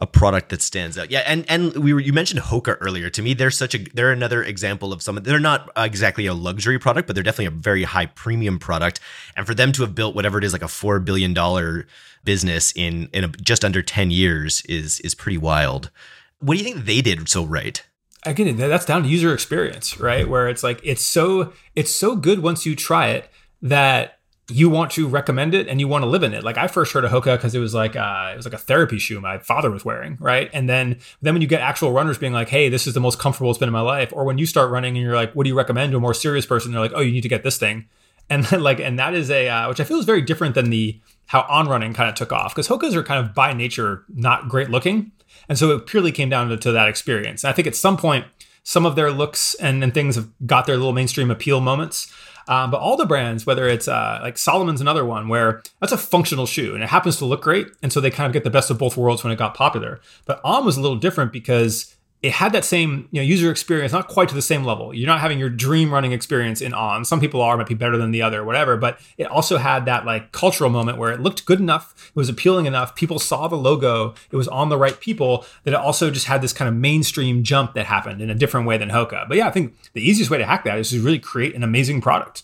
a 0.00 0.06
product 0.06 0.48
that 0.48 0.62
stands 0.62 0.96
out. 0.96 1.10
Yeah, 1.10 1.22
and 1.26 1.44
and 1.48 1.74
we 1.76 1.92
were 1.92 2.00
you 2.00 2.12
mentioned 2.12 2.40
Hoka 2.40 2.76
earlier. 2.80 3.10
To 3.10 3.22
me, 3.22 3.34
they're 3.34 3.50
such 3.50 3.74
a 3.74 3.78
they're 3.78 4.12
another 4.12 4.42
example 4.42 4.92
of 4.92 5.02
some. 5.02 5.16
They're 5.16 5.38
not 5.38 5.70
exactly 5.76 6.26
a 6.26 6.34
luxury 6.34 6.78
product, 6.78 7.06
but 7.06 7.14
they're 7.14 7.22
definitely 7.22 7.46
a 7.46 7.50
very 7.50 7.84
high 7.84 8.06
premium 8.06 8.58
product. 8.58 9.00
And 9.36 9.46
for 9.46 9.54
them 9.54 9.72
to 9.72 9.82
have 9.82 9.94
built 9.94 10.14
whatever 10.14 10.38
it 10.38 10.44
is, 10.44 10.52
like 10.52 10.62
a 10.62 10.68
four 10.68 11.00
billion 11.00 11.34
dollar 11.34 11.86
business 12.24 12.72
in 12.74 13.10
in 13.12 13.24
a, 13.24 13.28
just 13.28 13.64
under 13.64 13.82
ten 13.82 14.10
years 14.10 14.62
is 14.62 15.00
is 15.00 15.14
pretty 15.14 15.38
wild. 15.38 15.90
What 16.38 16.56
do 16.56 16.64
you 16.64 16.64
think 16.64 16.86
they 16.86 17.02
did 17.02 17.28
so 17.28 17.44
right? 17.44 17.84
Again, 18.24 18.56
that's 18.56 18.86
down 18.86 19.02
to 19.02 19.08
user 19.08 19.34
experience, 19.34 20.00
right? 20.00 20.28
Where 20.28 20.48
it's 20.48 20.62
like 20.62 20.80
it's 20.82 21.04
so 21.04 21.52
it's 21.76 21.90
so 21.90 22.16
good 22.16 22.40
once 22.40 22.64
you 22.64 22.74
try 22.74 23.08
it 23.08 23.30
that 23.62 24.19
you 24.50 24.68
want 24.68 24.90
to 24.92 25.08
recommend 25.08 25.54
it 25.54 25.68
and 25.68 25.80
you 25.80 25.88
want 25.88 26.02
to 26.02 26.08
live 26.08 26.22
in 26.22 26.34
it. 26.34 26.44
Like 26.44 26.58
I 26.58 26.66
first 26.66 26.92
heard 26.92 27.04
of 27.04 27.10
Hoka 27.10 27.36
because 27.36 27.54
it 27.54 27.58
was 27.58 27.74
like 27.74 27.96
uh, 27.96 28.30
it 28.32 28.36
was 28.36 28.46
like 28.46 28.54
a 28.54 28.58
therapy 28.58 28.98
shoe 28.98 29.20
my 29.20 29.38
father 29.38 29.70
was 29.70 29.84
wearing, 29.84 30.16
right? 30.20 30.50
And 30.52 30.68
then 30.68 30.98
then 31.22 31.34
when 31.34 31.42
you 31.42 31.48
get 31.48 31.60
actual 31.60 31.92
runners 31.92 32.18
being 32.18 32.32
like, 32.32 32.48
"Hey, 32.48 32.68
this 32.68 32.86
is 32.86 32.94
the 32.94 33.00
most 33.00 33.18
comfortable 33.18 33.50
it's 33.50 33.58
been 33.58 33.68
in 33.68 33.72
my 33.72 33.80
life," 33.80 34.12
or 34.12 34.24
when 34.24 34.38
you 34.38 34.46
start 34.46 34.70
running 34.70 34.96
and 34.96 35.04
you're 35.04 35.14
like, 35.14 35.32
"What 35.34 35.44
do 35.44 35.48
you 35.48 35.56
recommend 35.56 35.92
to 35.92 35.98
a 35.98 36.00
more 36.00 36.14
serious 36.14 36.46
person?" 36.46 36.72
They're 36.72 36.80
like, 36.80 36.92
"Oh, 36.94 37.00
you 37.00 37.12
need 37.12 37.22
to 37.22 37.28
get 37.28 37.42
this 37.42 37.58
thing," 37.58 37.86
and 38.28 38.44
then 38.44 38.62
like 38.62 38.80
and 38.80 38.98
that 38.98 39.14
is 39.14 39.30
a 39.30 39.48
uh, 39.48 39.68
which 39.68 39.80
I 39.80 39.84
feel 39.84 39.98
is 39.98 40.04
very 40.04 40.22
different 40.22 40.54
than 40.54 40.70
the 40.70 41.00
how 41.26 41.46
On 41.48 41.68
running 41.68 41.94
kind 41.94 42.08
of 42.08 42.16
took 42.16 42.32
off 42.32 42.54
because 42.54 42.66
Hokas 42.66 42.94
are 42.94 43.04
kind 43.04 43.24
of 43.24 43.34
by 43.34 43.52
nature 43.52 44.04
not 44.08 44.48
great 44.48 44.68
looking, 44.68 45.12
and 45.48 45.56
so 45.56 45.70
it 45.70 45.86
purely 45.86 46.10
came 46.10 46.28
down 46.28 46.48
to, 46.48 46.56
to 46.56 46.72
that 46.72 46.88
experience. 46.88 47.44
And 47.44 47.50
I 47.50 47.52
think 47.52 47.68
at 47.68 47.76
some 47.76 47.96
point 47.96 48.24
some 48.62 48.86
of 48.86 48.94
their 48.96 49.10
looks 49.10 49.54
and, 49.54 49.82
and 49.82 49.94
things 49.94 50.16
have 50.16 50.28
got 50.46 50.66
their 50.66 50.76
little 50.76 50.92
mainstream 50.92 51.30
appeal 51.30 51.60
moments. 51.60 52.12
Um, 52.50 52.72
but 52.72 52.80
all 52.80 52.96
the 52.96 53.06
brands, 53.06 53.46
whether 53.46 53.68
it's 53.68 53.86
uh, 53.86 54.18
like 54.20 54.36
Salomon's 54.36 54.80
another 54.80 55.04
one 55.04 55.28
where 55.28 55.62
that's 55.78 55.92
a 55.92 55.96
functional 55.96 56.46
shoe 56.46 56.74
and 56.74 56.82
it 56.82 56.88
happens 56.88 57.16
to 57.18 57.24
look 57.24 57.42
great. 57.42 57.68
And 57.80 57.92
so 57.92 58.00
they 58.00 58.10
kind 58.10 58.26
of 58.26 58.32
get 58.32 58.42
the 58.42 58.50
best 58.50 58.70
of 58.70 58.76
both 58.76 58.96
worlds 58.96 59.22
when 59.22 59.32
it 59.32 59.36
got 59.36 59.54
popular. 59.54 60.00
But 60.26 60.40
On 60.42 60.64
was 60.64 60.76
a 60.76 60.80
little 60.80 60.98
different 60.98 61.32
because 61.32 61.94
it 62.22 62.32
had 62.32 62.52
that 62.52 62.64
same 62.64 63.08
you 63.10 63.20
know 63.20 63.24
user 63.26 63.50
experience 63.50 63.92
not 63.92 64.06
quite 64.08 64.28
to 64.28 64.34
the 64.34 64.42
same 64.42 64.62
level 64.64 64.92
you're 64.94 65.06
not 65.06 65.20
having 65.20 65.38
your 65.38 65.48
dream 65.48 65.92
running 65.92 66.12
experience 66.12 66.60
in 66.60 66.74
on 66.74 67.04
some 67.04 67.18
people 67.20 67.40
are 67.40 67.56
might 67.56 67.66
be 67.66 67.74
better 67.74 67.96
than 67.96 68.10
the 68.10 68.20
other 68.20 68.44
whatever 68.44 68.76
but 68.76 69.00
it 69.16 69.24
also 69.24 69.56
had 69.56 69.84
that 69.86 70.04
like 70.04 70.30
cultural 70.32 70.68
moment 70.70 70.98
where 70.98 71.10
it 71.12 71.20
looked 71.20 71.46
good 71.46 71.60
enough 71.60 71.94
it 72.08 72.16
was 72.16 72.28
appealing 72.28 72.66
enough 72.66 72.94
people 72.94 73.18
saw 73.18 73.48
the 73.48 73.56
logo 73.56 74.14
it 74.30 74.36
was 74.36 74.48
on 74.48 74.68
the 74.68 74.76
right 74.76 75.00
people 75.00 75.44
that 75.64 75.72
it 75.72 75.76
also 75.80 76.10
just 76.10 76.26
had 76.26 76.42
this 76.42 76.52
kind 76.52 76.68
of 76.68 76.74
mainstream 76.74 77.42
jump 77.42 77.72
that 77.74 77.86
happened 77.86 78.20
in 78.20 78.28
a 78.28 78.34
different 78.34 78.66
way 78.66 78.76
than 78.76 78.90
Hoka 78.90 79.26
but 79.26 79.36
yeah 79.38 79.48
i 79.48 79.50
think 79.50 79.74
the 79.94 80.02
easiest 80.02 80.30
way 80.30 80.36
to 80.38 80.44
hack 80.44 80.64
that 80.64 80.78
is 80.78 80.90
to 80.90 81.00
really 81.02 81.18
create 81.18 81.54
an 81.54 81.62
amazing 81.62 82.00
product 82.00 82.42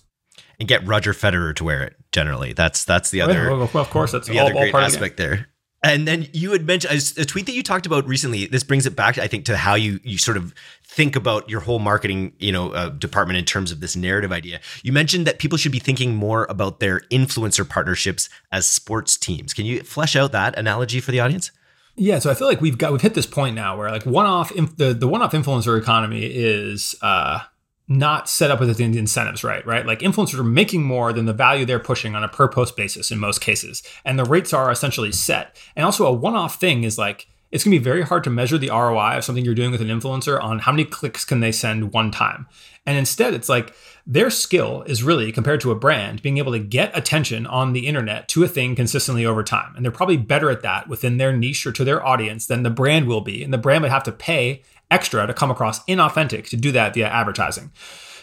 and 0.59 0.67
get 0.67 0.87
Roger 0.87 1.12
Federer 1.12 1.55
to 1.57 1.65
wear 1.65 1.83
it. 1.83 1.97
Generally, 2.12 2.55
that's 2.55 2.83
that's 2.83 3.11
the 3.11 3.21
Oh, 3.21 3.25
other. 3.27 3.51
well, 3.51 3.62
of 3.83 3.91
course, 3.91 4.12
that's 4.12 4.27
the 4.27 4.39
all, 4.39 4.47
other 4.47 4.55
great 4.55 4.73
part 4.73 4.85
of 4.85 4.91
the 4.91 4.97
game. 4.97 5.03
aspect 5.05 5.17
there. 5.19 5.49
And 5.83 6.09
then 6.09 6.27
you 6.33 6.53
had 6.53 6.67
mentioned 6.67 7.15
a, 7.19 7.25
tweet 7.25 7.47
that 7.47 7.53
you 7.53 7.62
talked 7.62 7.87
about 7.87 8.07
recently. 8.09 8.47
This 8.47 8.65
brings 8.65 8.87
it 8.87 8.97
back, 8.97 9.19
I 9.19 9.29
think, 9.29 9.45
to 9.45 9.57
how 9.57 9.75
you 9.75 10.01
you 10.03 10.19
sort 10.19 10.37
of 10.37 10.55
think 10.85 11.15
about 11.15 11.49
your 11.51 11.61
whole 11.61 11.79
marketing, 11.79 12.33
you 12.39 12.51
know, 12.51 12.71
uh, 12.71 12.89
department 12.89 13.39
in 13.39 13.45
terms 13.45 13.71
of 13.71 13.81
this 13.81 13.95
narrative 13.95 14.33
idea. 14.33 14.61
You 14.83 14.93
mentioned 14.93 15.27
that 15.27 15.39
people 15.39 15.59
should 15.59 15.73
be 15.73 15.79
thinking 15.79 16.15
more 16.15 16.47
about 16.49 16.81
their 16.81 17.01
influencer 17.12 17.69
partnerships 17.69 18.29
as 18.51 18.67
sports 18.67 19.17
teams. 19.17 19.53
Can 19.53 19.67
you 19.67 19.83
flesh 19.83 20.17
out 20.17 20.33
that 20.33 20.59
analogy 20.59 21.01
for 21.01 21.12
the 21.12 21.21
audience? 21.21 21.51
Yeah, 21.97 22.19
so 22.19 22.31
I 22.31 22.35
feel 22.35 22.49
like 22.49 22.61
we've 22.61 22.79
got 22.79 22.93
we've 22.93 23.01
hit 23.01 23.15
this 23.15 23.27
point 23.27 23.55
now 23.55 23.77
where 23.77 23.91
like 23.91 24.05
one 24.05 24.27
off 24.27 24.53
the 24.55 24.95
the 24.95 25.09
one 25.09 25.23
off 25.23 25.33
influencer 25.33 25.79
economy 25.79 26.25
is 26.25 26.95
uh 27.01 27.41
not 27.88 28.29
set 28.29 28.51
up 28.51 28.59
with 28.59 28.77
the 28.77 28.85
incentives 28.85 29.44
right, 29.44 29.64
right? 29.64 29.87
Like 29.87 30.01
influencers 30.01 30.38
are 30.38 30.44
making 30.44 30.83
more 30.83 31.12
than 31.12 31.27
the 31.27 31.33
value 31.33 31.64
they're 31.64 31.79
pushing 31.79 32.14
on 32.14 32.25
a 32.25 32.29
per 32.29 32.49
post 32.49 32.77
basis 32.77 33.11
in 33.11 33.18
most 33.18 33.40
cases, 33.40 33.83
and 34.05 34.18
the 34.18 34.25
rates 34.25 34.53
are 34.53 34.70
essentially 34.70 35.12
set. 35.12 35.57
And 35.77 35.85
also 35.85 36.07
a 36.07 36.12
one 36.12 36.35
off 36.35 36.59
thing 36.59 36.85
is 36.85 36.99
like 36.99 37.29
it's 37.53 37.62
going 37.62 37.72
to 37.72 37.79
be 37.79 37.85
very 37.85 38.03
hard 38.03 38.25
to 38.25 38.31
measure 38.31 38.59
the 38.59 38.70
ROI 38.70 39.16
of 39.16 39.25
something 39.25 39.44
you're 39.44 39.55
doing 39.55 39.70
with 39.70 39.81
an 39.81 39.88
influencer 39.88 40.42
on 40.42 40.59
how 40.59 40.72
many 40.72 40.85
clicks 40.85 41.25
can 41.25 41.40
they 41.40 41.53
send 41.53 41.92
one 41.92 42.11
time. 42.11 42.46
And 42.85 42.99
instead, 42.99 43.35
it's 43.35 43.49
like 43.49 43.72
their 44.07 44.31
skill 44.31 44.83
is 44.83 45.03
really 45.03 45.33
compared 45.33 45.61
to 45.61 45.70
a 45.70 45.77
brand 45.77 46.22
being 46.22 46.38
able 46.38 46.53
to 46.53 46.59
get 46.59 46.96
attention 46.96 47.46
on 47.46 47.72
the 47.72 47.87
internet 47.87 48.29
to 48.29 48.44
a 48.44 48.49
thing 48.49 48.77
consistently 48.77 49.25
over 49.25 49.42
time. 49.42 49.75
And 49.75 49.85
they're 49.85 49.92
probably 49.92 50.16
better 50.16 50.51
at 50.51 50.62
that 50.62 50.88
within 50.88 51.16
their 51.16 51.37
niche 51.37 51.66
or 51.66 51.72
to 51.72 51.85
their 51.85 52.05
audience 52.05 52.46
than 52.46 52.62
the 52.62 52.70
brand 52.70 53.07
will 53.07 53.20
be. 53.20 53.42
And 53.42 53.53
the 53.53 53.59
brand 53.59 53.83
would 53.83 53.90
have 53.90 54.05
to 54.05 54.12
pay 54.12 54.62
extra 54.90 55.27
to 55.27 55.35
come 55.35 55.51
across 55.51 55.85
inauthentic 55.87 56.49
to 56.51 56.57
do 56.57 56.72
that 56.72 56.94
via 56.94 57.09
advertising. 57.09 57.70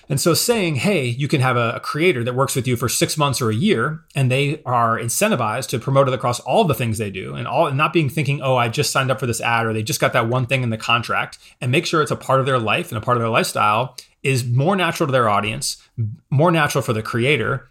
And 0.09 0.19
so 0.19 0.33
saying, 0.33 0.75
hey, 0.75 1.05
you 1.05 1.27
can 1.27 1.41
have 1.41 1.55
a, 1.55 1.73
a, 1.75 1.79
creator 1.79 2.23
that 2.23 2.35
works 2.35 2.55
with 2.55 2.67
you 2.67 2.75
for 2.75 2.89
six 2.89 3.17
months 3.17 3.41
or 3.41 3.49
a 3.49 3.55
year, 3.55 4.03
and 4.15 4.29
they 4.29 4.61
are 4.65 4.99
incentivized 4.99 5.69
to 5.69 5.79
promote 5.79 6.09
it 6.09 6.13
across 6.13 6.41
all 6.41 6.65
the 6.65 6.73
things 6.73 6.97
they 6.97 7.09
do, 7.09 7.35
and 7.35 7.47
all 7.47 7.67
and 7.67 7.77
not 7.77 7.93
being 7.93 8.09
thinking, 8.09 8.41
oh, 8.41 8.57
I 8.57 8.67
just 8.67 8.91
signed 8.91 9.11
up 9.11 9.19
for 9.19 9.25
this 9.25 9.41
ad 9.41 9.65
or 9.65 9.73
they 9.73 9.83
just 9.83 10.01
got 10.01 10.13
that 10.13 10.27
one 10.27 10.45
thing 10.45 10.61
in 10.61 10.71
the 10.71 10.77
contract, 10.77 11.37
and 11.61 11.71
make 11.71 11.85
sure 11.85 12.01
it's 12.01 12.11
a 12.11 12.17
part 12.17 12.41
of 12.41 12.45
their 12.45 12.59
life 12.59 12.91
and 12.91 12.97
a 12.97 13.01
part 13.01 13.17
of 13.17 13.21
their 13.21 13.29
lifestyle 13.29 13.95
is 14.23 14.45
more 14.45 14.75
natural 14.75 15.07
to 15.07 15.11
their 15.11 15.29
audience, 15.29 15.81
more 16.29 16.51
natural 16.51 16.81
for 16.81 16.93
the 16.93 17.03
creator, 17.03 17.69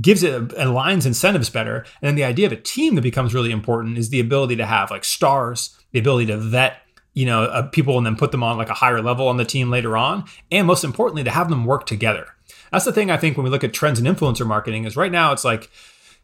gives 0.00 0.22
it 0.22 0.48
aligns 0.50 1.06
incentives 1.06 1.48
better. 1.48 1.78
And 2.00 2.08
then 2.08 2.14
the 2.16 2.24
idea 2.24 2.46
of 2.46 2.52
a 2.52 2.56
team 2.56 2.96
that 2.96 3.02
becomes 3.02 3.34
really 3.34 3.52
important 3.52 3.98
is 3.98 4.10
the 4.10 4.20
ability 4.20 4.56
to 4.56 4.66
have 4.66 4.90
like 4.90 5.04
stars, 5.04 5.76
the 5.92 5.98
ability 5.98 6.26
to 6.26 6.36
vet 6.36 6.81
you 7.14 7.26
know 7.26 7.44
uh, 7.44 7.62
people 7.68 7.96
and 7.98 8.06
then 8.06 8.16
put 8.16 8.32
them 8.32 8.42
on 8.42 8.56
like 8.56 8.70
a 8.70 8.74
higher 8.74 9.02
level 9.02 9.28
on 9.28 9.36
the 9.36 9.44
team 9.44 9.70
later 9.70 9.96
on. 9.96 10.24
And 10.50 10.66
most 10.66 10.84
importantly 10.84 11.24
to 11.24 11.30
have 11.30 11.48
them 11.48 11.64
work 11.64 11.86
together. 11.86 12.26
That's 12.70 12.86
the 12.86 12.92
thing 12.92 13.10
i 13.10 13.18
think 13.18 13.36
when 13.36 13.44
we 13.44 13.50
look 13.50 13.64
at 13.64 13.74
trends 13.74 14.00
in 14.00 14.06
influencer 14.06 14.46
marketing 14.46 14.84
is 14.84 14.96
right 14.96 15.12
now 15.12 15.32
it's 15.32 15.44
like 15.44 15.70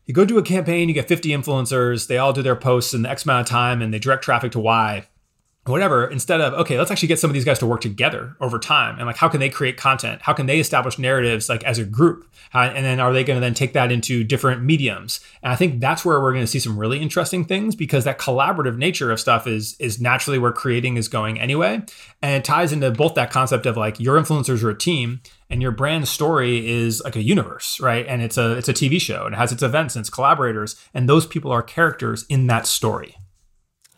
you 0.07 0.15
go 0.15 0.25
do 0.25 0.39
a 0.39 0.43
campaign 0.43 0.89
you 0.89 0.95
get 0.95 1.07
50 1.07 1.29
influencers 1.29 2.07
they 2.07 2.17
all 2.17 2.33
do 2.33 2.43
their 2.43 2.57
posts 2.57 2.95
in 2.95 3.03
the 3.03 3.11
x 3.11 3.25
amount 3.25 3.47
of 3.47 3.51
time 3.51 3.83
and 3.83 3.93
they 3.93 3.99
direct 3.99 4.25
traffic 4.25 4.53
to 4.53 4.59
y 4.59 5.07
whatever 5.67 6.07
instead 6.07 6.41
of 6.41 6.55
okay 6.55 6.79
let's 6.79 6.91
actually 6.91 7.09
get 7.09 7.19
some 7.19 7.29
of 7.29 7.35
these 7.35 7.45
guys 7.45 7.59
to 7.59 7.67
work 7.67 7.81
together 7.81 8.37
over 8.41 8.59
time. 8.59 8.97
And 8.99 9.07
like 9.07 9.17
how 9.17 9.29
can 9.29 9.41
they 9.41 9.51
create 9.51 9.77
content? 9.77 10.23
How 10.23 10.33
can 10.33 10.47
they 10.47 10.59
establish 10.59 10.99
narratives 10.99 11.49
like 11.49 11.63
as 11.65 11.79
a 11.79 11.85
group? 11.85 12.27
And 12.53 12.85
then 12.85 13.01
are 13.01 13.13
they 13.13 13.25
going 13.25 13.37
to 13.37 13.41
then 13.41 13.55
take 13.55 13.75
that 13.75 13.93
into 13.93 14.25
different 14.25 14.63
mediums? 14.63 15.21
And 15.43 15.53
i 15.53 15.57
think 15.57 15.81
that's 15.81 16.05
where 16.05 16.21
we're 16.21 16.33
going 16.33 16.45
to 16.45 16.51
see 16.51 16.59
some 16.59 16.79
really 16.79 17.01
interesting 17.01 17.45
things 17.45 17.77
because 17.77 18.05
that 18.05 18.19
collaborative 18.19 18.77
nature 18.77 19.11
of 19.11 19.21
stuff 19.21 19.47
is 19.47 19.77
is 19.79 20.01
naturally 20.01 20.39
where 20.39 20.53
creating 20.53 20.97
is 20.97 21.09
going 21.09 21.39
anyway. 21.39 21.83
And 22.23 22.37
it 22.37 22.45
ties 22.45 22.73
into 22.73 22.91
both 22.91 23.15
that 23.15 23.31
concept 23.31 23.67
of 23.67 23.77
like 23.77 24.01
your 24.01 24.19
influencers 24.19 24.63
are 24.63 24.71
a 24.71 24.79
team 24.79 25.21
and 25.51 25.63
your 25.63 25.71
brand 25.71 26.09
story 26.09 26.69
is 26.69 27.03
like 27.05 27.17
a 27.17 27.23
universe 27.23 27.81
right? 27.81 28.07
And 28.07 28.23
it's 28.23 28.39
a 28.39 28.57
it's 28.57 28.69
a 28.69 28.75
tv 28.75 29.01
show 29.01 29.27
and 29.27 29.35
it 29.35 29.39
has 29.39 29.53
its 29.53 29.63
events 29.63 29.97
and 29.97 30.03
its 30.03 30.11
collaborators 30.11 30.77
and 30.95 31.09
those 31.09 31.27
people 31.27 31.53
are 31.53 31.63
characters 31.63 32.25
in 32.29 32.47
that 32.47 32.67
story 32.67 33.17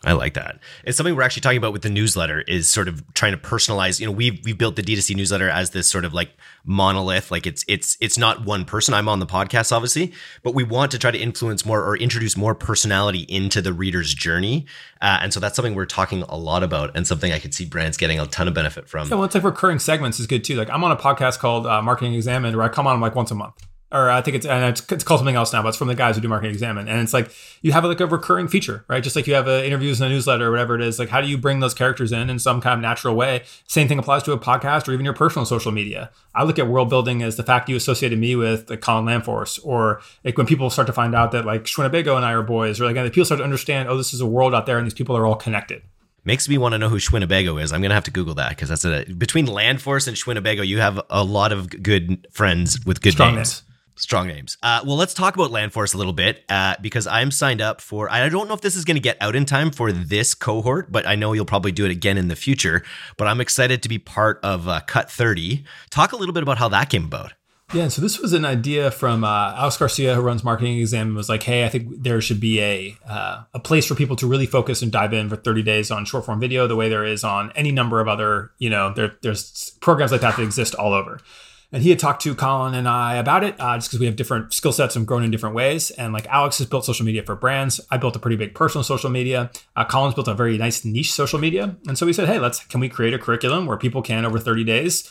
I 0.03 0.13
like 0.13 0.33
that. 0.33 0.59
It's 0.83 0.97
something 0.97 1.15
we're 1.15 1.21
actually 1.21 1.41
talking 1.41 1.59
about 1.59 1.73
with 1.73 1.83
the 1.83 1.89
newsletter 1.89 2.41
is 2.41 2.67
sort 2.67 2.87
of 2.87 3.03
trying 3.13 3.33
to 3.33 3.37
personalize. 3.37 3.99
You 3.99 4.07
know, 4.07 4.11
we've 4.11 4.43
we've 4.43 4.57
built 4.57 4.75
the 4.75 4.81
D2C 4.81 5.15
newsletter 5.15 5.47
as 5.47 5.71
this 5.71 5.87
sort 5.87 6.05
of 6.05 6.13
like 6.13 6.31
monolith. 6.65 7.29
Like 7.29 7.45
it's 7.45 7.63
it's 7.67 7.97
it's 8.01 8.17
not 8.17 8.43
one 8.43 8.65
person. 8.65 8.95
I'm 8.95 9.07
on 9.07 9.19
the 9.19 9.27
podcast, 9.27 9.71
obviously, 9.71 10.11
but 10.41 10.55
we 10.55 10.63
want 10.63 10.91
to 10.91 10.99
try 10.99 11.11
to 11.11 11.19
influence 11.19 11.65
more 11.65 11.83
or 11.83 11.95
introduce 11.95 12.35
more 12.35 12.55
personality 12.55 13.27
into 13.29 13.61
the 13.61 13.73
reader's 13.73 14.13
journey. 14.15 14.65
Uh, 15.01 15.19
and 15.21 15.33
so 15.33 15.39
that's 15.39 15.55
something 15.55 15.75
we're 15.75 15.85
talking 15.85 16.23
a 16.23 16.35
lot 16.35 16.63
about, 16.63 16.95
and 16.95 17.05
something 17.05 17.31
I 17.31 17.37
could 17.37 17.53
see 17.53 17.65
brands 17.65 17.95
getting 17.95 18.19
a 18.19 18.25
ton 18.25 18.47
of 18.47 18.55
benefit 18.55 18.89
from. 18.89 19.07
Yeah, 19.07 19.15
well, 19.15 19.25
it's 19.25 19.35
like 19.35 19.43
recurring 19.43 19.77
segments 19.77 20.19
is 20.19 20.25
good 20.25 20.43
too. 20.43 20.55
Like 20.55 20.69
I'm 20.71 20.83
on 20.83 20.91
a 20.91 20.97
podcast 20.97 21.37
called 21.37 21.67
uh, 21.67 21.81
Marketing 21.83 22.15
Examined, 22.15 22.55
where 22.55 22.65
I 22.65 22.69
come 22.69 22.87
on 22.87 22.99
like 23.01 23.13
once 23.13 23.29
a 23.29 23.35
month 23.35 23.67
or 23.91 24.09
I 24.09 24.21
think 24.21 24.35
it's 24.35 24.45
and 24.45 24.63
it's, 24.65 24.91
it's, 24.91 25.03
called 25.03 25.19
something 25.19 25.35
else 25.35 25.51
now, 25.51 25.61
but 25.61 25.69
it's 25.69 25.77
from 25.77 25.89
the 25.89 25.95
guys 25.95 26.15
who 26.15 26.21
do 26.21 26.29
marketing 26.29 26.53
examine. 26.53 26.87
And 26.87 27.01
it's 27.01 27.13
like 27.13 27.29
you 27.61 27.73
have 27.73 27.83
like 27.83 27.99
a 27.99 28.07
recurring 28.07 28.47
feature, 28.47 28.85
right? 28.87 29.03
Just 29.03 29.15
like 29.15 29.27
you 29.27 29.33
have 29.33 29.47
uh, 29.47 29.61
interviews 29.63 29.99
in 29.99 30.07
a 30.07 30.09
newsletter 30.09 30.47
or 30.47 30.51
whatever 30.51 30.75
it 30.75 30.81
is. 30.81 30.97
Like 30.97 31.09
how 31.09 31.19
do 31.19 31.27
you 31.27 31.37
bring 31.37 31.59
those 31.59 31.73
characters 31.73 32.11
in 32.11 32.29
in 32.29 32.39
some 32.39 32.61
kind 32.61 32.75
of 32.75 32.79
natural 32.79 33.15
way? 33.15 33.43
Same 33.67 33.87
thing 33.87 33.99
applies 33.99 34.23
to 34.23 34.31
a 34.31 34.39
podcast 34.39 34.87
or 34.87 34.93
even 34.93 35.03
your 35.03 35.13
personal 35.13 35.45
social 35.45 35.71
media. 35.71 36.09
I 36.33 36.43
look 36.43 36.57
at 36.57 36.67
world 36.67 36.89
building 36.89 37.21
as 37.21 37.35
the 37.35 37.43
fact 37.43 37.67
you 37.67 37.75
associated 37.75 38.17
me 38.17 38.35
with 38.35 38.69
like 38.69 38.79
Colin 38.79 39.05
Landforce, 39.05 39.59
or 39.63 40.01
like 40.23 40.37
when 40.37 40.47
people 40.47 40.69
start 40.69 40.87
to 40.87 40.93
find 40.93 41.13
out 41.13 41.33
that 41.33 41.45
like 41.45 41.65
Schwinnebago 41.65 42.15
and 42.15 42.25
I 42.25 42.31
are 42.31 42.43
boys, 42.43 42.79
or 42.79 42.85
like 42.85 42.95
and 42.95 43.11
people 43.11 43.25
start 43.25 43.39
to 43.39 43.43
understand, 43.43 43.89
oh, 43.89 43.97
this 43.97 44.13
is 44.13 44.21
a 44.21 44.25
world 44.25 44.55
out 44.55 44.65
there 44.65 44.77
and 44.77 44.85
these 44.85 44.93
people 44.93 45.17
are 45.17 45.25
all 45.25 45.35
connected. 45.35 45.81
Makes 46.23 46.47
me 46.47 46.57
want 46.57 46.73
to 46.73 46.77
know 46.77 46.87
who 46.87 46.97
Schwinnebago 46.97 47.61
is. 47.61 47.73
I'm 47.73 47.81
gonna 47.81 47.95
have 47.95 48.03
to 48.05 48.11
Google 48.11 48.35
that 48.35 48.49
because 48.49 48.69
that's 48.69 48.85
a 48.85 49.05
between 49.05 49.47
Landforce 49.47 50.07
and 50.07 50.15
Schwinnebago, 50.15 50.65
you 50.65 50.79
have 50.79 51.01
a 51.09 51.23
lot 51.23 51.51
of 51.51 51.83
good 51.83 52.27
friends 52.31 52.85
with 52.85 53.01
good 53.01 53.13
Strong 53.13 53.35
names. 53.35 53.63
Strong 54.01 54.29
names. 54.29 54.57
Uh, 54.63 54.81
well, 54.83 54.97
let's 54.97 55.13
talk 55.13 55.35
about 55.35 55.51
Landforce 55.51 55.93
a 55.93 55.97
little 55.97 56.11
bit 56.11 56.43
uh, 56.49 56.73
because 56.81 57.05
I'm 57.05 57.29
signed 57.29 57.61
up 57.61 57.81
for. 57.81 58.11
I 58.11 58.27
don't 58.29 58.47
know 58.47 58.55
if 58.55 58.61
this 58.61 58.75
is 58.75 58.83
going 58.83 58.95
to 58.95 59.01
get 59.01 59.15
out 59.21 59.35
in 59.35 59.45
time 59.45 59.69
for 59.69 59.91
this 59.91 60.33
cohort, 60.33 60.91
but 60.91 61.05
I 61.05 61.13
know 61.13 61.33
you'll 61.33 61.45
probably 61.45 61.71
do 61.71 61.85
it 61.85 61.91
again 61.91 62.17
in 62.17 62.27
the 62.27 62.35
future. 62.35 62.81
But 63.15 63.27
I'm 63.27 63.39
excited 63.39 63.83
to 63.83 63.89
be 63.89 63.99
part 63.99 64.39
of 64.41 64.67
uh, 64.67 64.79
Cut 64.87 65.11
30. 65.11 65.63
Talk 65.91 66.13
a 66.13 66.15
little 66.15 66.33
bit 66.33 66.41
about 66.41 66.57
how 66.57 66.67
that 66.69 66.89
came 66.89 67.05
about. 67.05 67.33
Yeah, 67.75 67.89
so 67.89 68.01
this 68.01 68.19
was 68.19 68.33
an 68.33 68.43
idea 68.43 68.89
from 68.89 69.23
uh, 69.23 69.53
Alex 69.55 69.77
Garcia, 69.77 70.15
who 70.15 70.21
runs 70.21 70.43
Marketing 70.43 70.79
Exam, 70.79 71.09
and 71.09 71.15
was 71.15 71.29
like, 71.29 71.43
"Hey, 71.43 71.63
I 71.63 71.69
think 71.69 72.01
there 72.03 72.19
should 72.21 72.39
be 72.39 72.59
a 72.59 72.97
uh, 73.07 73.43
a 73.53 73.59
place 73.59 73.85
for 73.85 73.93
people 73.93 74.15
to 74.15 74.27
really 74.27 74.47
focus 74.47 74.81
and 74.81 74.91
dive 74.91 75.13
in 75.13 75.29
for 75.29 75.35
30 75.35 75.61
days 75.61 75.91
on 75.91 76.05
short 76.05 76.25
form 76.25 76.39
video, 76.39 76.65
the 76.65 76.75
way 76.75 76.89
there 76.89 77.05
is 77.05 77.23
on 77.23 77.51
any 77.55 77.71
number 77.71 78.01
of 78.01 78.07
other, 78.07 78.51
you 78.57 78.71
know, 78.71 78.91
there, 78.93 79.15
there's 79.21 79.77
programs 79.79 80.11
like 80.11 80.21
that 80.21 80.37
that 80.37 80.43
exist 80.43 80.73
all 80.73 80.91
over." 80.91 81.21
And 81.71 81.81
he 81.81 81.89
had 81.89 81.99
talked 81.99 82.21
to 82.23 82.35
Colin 82.35 82.73
and 82.73 82.87
I 82.87 83.15
about 83.15 83.43
it, 83.43 83.55
uh, 83.59 83.77
just 83.77 83.89
because 83.89 83.99
we 83.99 84.05
have 84.05 84.17
different 84.17 84.53
skill 84.53 84.73
sets 84.73 84.95
and 84.95 85.07
grown 85.07 85.23
in 85.23 85.31
different 85.31 85.55
ways. 85.55 85.89
And 85.91 86.11
like 86.11 86.27
Alex 86.27 86.57
has 86.57 86.67
built 86.67 86.85
social 86.85 87.05
media 87.05 87.23
for 87.23 87.35
brands, 87.35 87.79
I 87.89 87.97
built 87.97 88.15
a 88.15 88.19
pretty 88.19 88.35
big 88.35 88.53
personal 88.53 88.83
social 88.83 89.09
media. 89.09 89.51
Uh, 89.75 89.85
Colin's 89.85 90.15
built 90.15 90.27
a 90.27 90.33
very 90.33 90.57
nice 90.57 90.83
niche 90.83 91.13
social 91.13 91.39
media, 91.39 91.77
and 91.87 91.97
so 91.97 92.05
we 92.05 92.13
said, 92.13 92.27
"Hey, 92.27 92.39
let's 92.39 92.65
can 92.65 92.81
we 92.81 92.89
create 92.89 93.13
a 93.13 93.19
curriculum 93.19 93.65
where 93.65 93.77
people 93.77 94.01
can 94.01 94.25
over 94.25 94.39
30 94.39 94.63
days." 94.63 95.09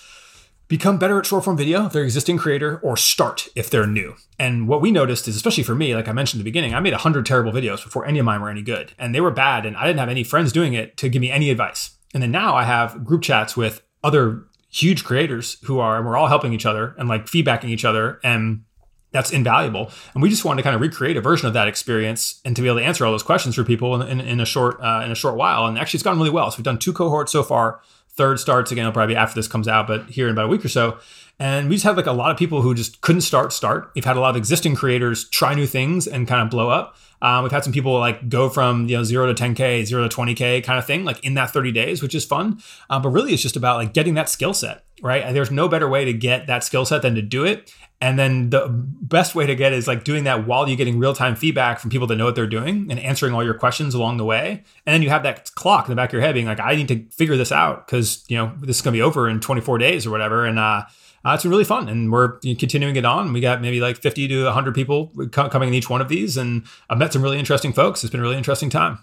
become 0.70 0.98
better 0.98 1.18
at 1.18 1.26
short 1.26 1.44
form 1.44 1.56
video 1.56 1.84
if 1.84 1.92
they're 1.92 2.04
existing 2.04 2.38
creator 2.38 2.78
or 2.78 2.96
start 2.96 3.48
if 3.56 3.68
they're 3.68 3.88
new. 3.88 4.14
And 4.38 4.68
what 4.68 4.80
we 4.80 4.92
noticed 4.92 5.26
is, 5.26 5.34
especially 5.34 5.64
for 5.64 5.74
me, 5.74 5.96
like 5.96 6.06
I 6.06 6.12
mentioned 6.12 6.38
the 6.38 6.44
beginning, 6.44 6.74
I 6.74 6.80
made 6.80 6.92
100 6.92 7.26
terrible 7.26 7.50
videos 7.50 7.82
before 7.82 8.06
any 8.06 8.20
of 8.20 8.24
mine 8.24 8.40
were 8.40 8.48
any 8.48 8.62
good. 8.62 8.92
And 8.96 9.12
they 9.12 9.20
were 9.20 9.32
bad. 9.32 9.66
And 9.66 9.76
I 9.76 9.84
didn't 9.84 9.98
have 9.98 10.08
any 10.08 10.22
friends 10.22 10.52
doing 10.52 10.72
it 10.72 10.96
to 10.98 11.08
give 11.08 11.20
me 11.20 11.30
any 11.30 11.50
advice. 11.50 11.90
And 12.14 12.22
then 12.22 12.30
now 12.30 12.54
I 12.54 12.62
have 12.62 13.04
group 13.04 13.22
chats 13.22 13.56
with 13.56 13.82
other 14.04 14.44
huge 14.70 15.04
creators 15.04 15.58
who 15.64 15.78
are, 15.80 15.96
and 15.96 16.06
we're 16.06 16.16
all 16.16 16.28
helping 16.28 16.52
each 16.52 16.66
other 16.66 16.94
and 16.98 17.08
like 17.08 17.26
feedbacking 17.26 17.68
each 17.68 17.84
other. 17.84 18.20
And 18.22 18.64
that's 19.12 19.32
invaluable. 19.32 19.90
And 20.14 20.22
we 20.22 20.30
just 20.30 20.44
wanted 20.44 20.58
to 20.58 20.62
kind 20.62 20.74
of 20.74 20.80
recreate 20.80 21.16
a 21.16 21.20
version 21.20 21.48
of 21.48 21.54
that 21.54 21.66
experience 21.68 22.40
and 22.44 22.54
to 22.54 22.62
be 22.62 22.68
able 22.68 22.78
to 22.78 22.84
answer 22.84 23.04
all 23.04 23.12
those 23.12 23.24
questions 23.24 23.56
for 23.56 23.64
people 23.64 24.00
in, 24.00 24.20
in, 24.20 24.20
in 24.20 24.40
a 24.40 24.46
short 24.46 24.80
uh, 24.80 25.02
in 25.04 25.10
a 25.10 25.16
short 25.16 25.36
while. 25.36 25.66
And 25.66 25.78
actually, 25.78 25.98
it's 25.98 26.04
gone 26.04 26.16
really 26.16 26.30
well. 26.30 26.50
So 26.50 26.58
we've 26.58 26.64
done 26.64 26.78
two 26.78 26.92
cohorts 26.92 27.32
so 27.32 27.42
far. 27.42 27.80
Third 28.12 28.38
starts 28.38 28.70
again. 28.70 28.82
It'll 28.82 28.92
probably 28.92 29.14
be 29.14 29.18
after 29.18 29.34
this 29.34 29.48
comes 29.48 29.66
out, 29.66 29.86
but 29.86 30.10
here 30.10 30.26
in 30.26 30.32
about 30.32 30.46
a 30.46 30.48
week 30.48 30.64
or 30.64 30.68
so. 30.68 30.98
And 31.38 31.68
we 31.68 31.76
just 31.76 31.84
had 31.84 31.96
like 31.96 32.06
a 32.06 32.12
lot 32.12 32.30
of 32.30 32.36
people 32.36 32.60
who 32.62 32.74
just 32.74 33.00
couldn't 33.00 33.22
start. 33.22 33.52
Start. 33.52 33.90
We've 33.94 34.04
had 34.04 34.16
a 34.16 34.20
lot 34.20 34.30
of 34.30 34.36
existing 34.36 34.76
creators 34.76 35.28
try 35.30 35.54
new 35.54 35.66
things 35.66 36.06
and 36.06 36.28
kind 36.28 36.42
of 36.42 36.50
blow 36.50 36.68
up. 36.68 36.96
Um, 37.22 37.42
we've 37.42 37.52
had 37.52 37.64
some 37.64 37.72
people 37.72 37.98
like 37.98 38.28
go 38.28 38.48
from 38.48 38.88
you 38.88 38.96
know 38.96 39.04
zero 39.04 39.32
to 39.32 39.42
10k, 39.42 39.84
zero 39.84 40.06
to 40.06 40.16
20k 40.16 40.64
kind 40.64 40.78
of 40.78 40.86
thing, 40.86 41.04
like 41.04 41.22
in 41.24 41.34
that 41.34 41.50
30 41.50 41.72
days, 41.72 42.02
which 42.02 42.14
is 42.14 42.24
fun. 42.24 42.60
Uh, 42.88 42.98
but 42.98 43.10
really, 43.10 43.32
it's 43.32 43.42
just 43.42 43.56
about 43.56 43.76
like 43.76 43.92
getting 43.92 44.14
that 44.14 44.28
skill 44.28 44.54
set, 44.54 44.84
right? 45.02 45.22
And 45.22 45.36
there's 45.36 45.50
no 45.50 45.68
better 45.68 45.88
way 45.88 46.04
to 46.04 46.12
get 46.12 46.46
that 46.46 46.64
skill 46.64 46.84
set 46.84 47.02
than 47.02 47.14
to 47.14 47.22
do 47.22 47.44
it. 47.44 47.72
And 48.02 48.18
then 48.18 48.48
the 48.48 48.66
best 48.70 49.34
way 49.34 49.44
to 49.44 49.54
get 49.54 49.74
is 49.74 49.86
like 49.86 50.04
doing 50.04 50.24
that 50.24 50.46
while 50.46 50.66
you're 50.66 50.76
getting 50.76 50.98
real 50.98 51.12
time 51.12 51.36
feedback 51.36 51.78
from 51.78 51.90
people 51.90 52.06
that 52.06 52.16
know 52.16 52.24
what 52.24 52.34
they're 52.34 52.46
doing 52.46 52.86
and 52.90 52.98
answering 52.98 53.34
all 53.34 53.44
your 53.44 53.52
questions 53.52 53.94
along 53.94 54.16
the 54.16 54.24
way. 54.24 54.64
And 54.86 54.94
then 54.94 55.02
you 55.02 55.10
have 55.10 55.22
that 55.24 55.54
clock 55.54 55.86
in 55.86 55.90
the 55.90 55.96
back 55.96 56.08
of 56.08 56.14
your 56.14 56.22
head 56.22 56.32
being 56.32 56.46
like, 56.46 56.60
I 56.60 56.74
need 56.76 56.88
to 56.88 57.04
figure 57.10 57.36
this 57.36 57.52
out 57.52 57.86
because 57.86 58.24
you 58.28 58.38
know 58.38 58.54
this 58.60 58.76
is 58.76 58.82
going 58.82 58.94
to 58.94 58.98
be 58.98 59.02
over 59.02 59.28
in 59.28 59.40
24 59.40 59.76
days 59.76 60.06
or 60.06 60.10
whatever. 60.10 60.46
And 60.46 60.58
uh, 60.58 60.84
uh, 61.24 61.32
it's 61.34 61.42
been 61.42 61.50
really 61.50 61.64
fun, 61.64 61.88
and 61.88 62.10
we're 62.10 62.38
continuing 62.58 62.96
it 62.96 63.04
on. 63.04 63.32
We 63.32 63.40
got 63.40 63.60
maybe 63.60 63.80
like 63.80 63.98
50 63.98 64.28
to 64.28 64.44
100 64.44 64.74
people 64.74 65.12
co- 65.30 65.48
coming 65.50 65.68
in 65.68 65.74
each 65.74 65.90
one 65.90 66.00
of 66.00 66.08
these, 66.08 66.36
and 66.36 66.64
I've 66.88 66.98
met 66.98 67.12
some 67.12 67.22
really 67.22 67.38
interesting 67.38 67.72
folks. 67.72 68.02
It's 68.02 68.10
been 68.10 68.20
a 68.20 68.22
really 68.22 68.38
interesting 68.38 68.70
time. 68.70 69.00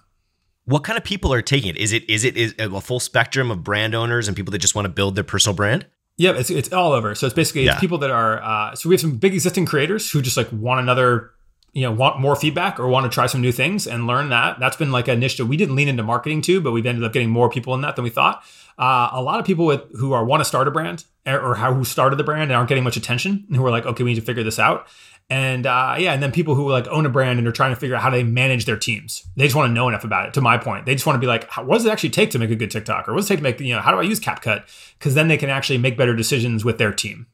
What 0.65 0.83
kind 0.83 0.97
of 0.97 1.03
people 1.03 1.31
are 1.31 1.41
taking 1.41 1.69
it? 1.69 1.77
Is 1.77 1.93
it 1.93 2.09
is 2.09 2.23
it 2.23 2.35
is 2.35 2.55
a 2.57 2.81
full 2.81 2.99
spectrum 2.99 3.51
of 3.51 3.63
brand 3.63 3.95
owners 3.95 4.27
and 4.27 4.35
people 4.35 4.51
that 4.51 4.57
just 4.57 4.75
want 4.75 4.85
to 4.85 4.89
build 4.89 5.15
their 5.15 5.23
personal 5.23 5.55
brand? 5.55 5.85
Yeah, 6.17 6.31
it's 6.31 6.49
it's 6.49 6.73
all 6.73 6.91
over. 6.91 7.13
So 7.13 7.27
it's 7.27 7.35
basically 7.35 7.67
it's 7.67 7.79
people 7.79 7.99
that 7.99 8.09
are. 8.09 8.41
Uh, 8.41 8.75
so 8.75 8.89
we 8.89 8.95
have 8.95 9.01
some 9.01 9.17
big 9.17 9.33
existing 9.33 9.67
creators 9.67 10.11
who 10.11 10.21
just 10.21 10.35
like 10.35 10.51
want 10.51 10.81
another, 10.81 11.31
you 11.73 11.83
know, 11.83 11.91
want 11.91 12.19
more 12.19 12.35
feedback 12.35 12.79
or 12.79 12.87
want 12.87 13.09
to 13.09 13.13
try 13.13 13.27
some 13.27 13.41
new 13.41 13.51
things 13.51 13.85
and 13.85 14.07
learn 14.07 14.29
that. 14.29 14.59
That's 14.59 14.75
been 14.75 14.91
like 14.91 15.07
a 15.07 15.15
niche 15.15 15.37
that 15.37 15.45
we 15.45 15.55
didn't 15.55 15.75
lean 15.75 15.87
into 15.87 16.01
marketing 16.01 16.41
to, 16.43 16.59
but 16.59 16.71
we've 16.71 16.85
ended 16.85 17.03
up 17.03 17.13
getting 17.13 17.29
more 17.29 17.49
people 17.49 17.75
in 17.75 17.81
that 17.81 17.95
than 17.95 18.03
we 18.03 18.09
thought. 18.09 18.43
Uh, 18.79 19.09
a 19.11 19.21
lot 19.21 19.39
of 19.39 19.45
people 19.45 19.67
with 19.67 19.83
who 19.97 20.13
are 20.13 20.25
want 20.25 20.41
to 20.41 20.45
start 20.45 20.67
a 20.67 20.71
brand 20.71 21.05
or, 21.27 21.51
or 21.51 21.55
how 21.55 21.73
who 21.73 21.83
started 21.83 22.15
the 22.15 22.23
brand 22.23 22.43
and 22.43 22.53
aren't 22.53 22.69
getting 22.69 22.83
much 22.83 22.97
attention 22.97 23.45
and 23.47 23.55
who 23.55 23.65
are 23.65 23.71
like, 23.71 23.85
okay, 23.85 24.03
we 24.03 24.11
need 24.11 24.19
to 24.19 24.25
figure 24.25 24.43
this 24.43 24.59
out. 24.59 24.87
And 25.29 25.65
uh, 25.65 25.95
yeah, 25.99 26.13
and 26.13 26.23
then 26.23 26.31
people 26.31 26.55
who 26.55 26.69
like 26.69 26.87
own 26.87 27.05
a 27.05 27.09
brand 27.09 27.37
and 27.37 27.47
are 27.47 27.51
trying 27.51 27.73
to 27.73 27.79
figure 27.79 27.97
out 27.97 28.01
how 28.01 28.09
they 28.09 28.23
manage 28.23 28.63
their 28.63 28.77
teams. 28.77 29.27
They 29.35 29.43
just 29.43 29.55
want 29.55 29.69
to 29.69 29.73
know 29.73 29.89
enough 29.89 30.05
about 30.05 30.27
it. 30.27 30.33
To 30.35 30.41
my 30.41 30.57
point, 30.57 30.85
they 30.85 30.95
just 30.95 31.05
want 31.05 31.15
to 31.15 31.19
be 31.19 31.27
like, 31.27 31.49
how, 31.49 31.65
what 31.65 31.75
does 31.75 31.85
it 31.85 31.91
actually 31.91 32.11
take 32.11 32.31
to 32.31 32.39
make 32.39 32.49
a 32.49 32.55
good 32.55 32.71
TikTok, 32.71 33.09
or 33.09 33.13
what 33.13 33.19
does 33.19 33.25
it 33.25 33.33
take 33.33 33.39
to 33.39 33.43
make 33.43 33.59
you 33.59 33.75
know 33.75 33.81
how 33.81 33.91
do 33.91 33.99
I 33.99 34.03
use 34.03 34.21
CapCut? 34.21 34.63
Because 34.97 35.15
then 35.15 35.27
they 35.27 35.37
can 35.37 35.49
actually 35.49 35.79
make 35.79 35.97
better 35.97 36.15
decisions 36.15 36.63
with 36.63 36.77
their 36.77 36.93
team. 36.93 37.27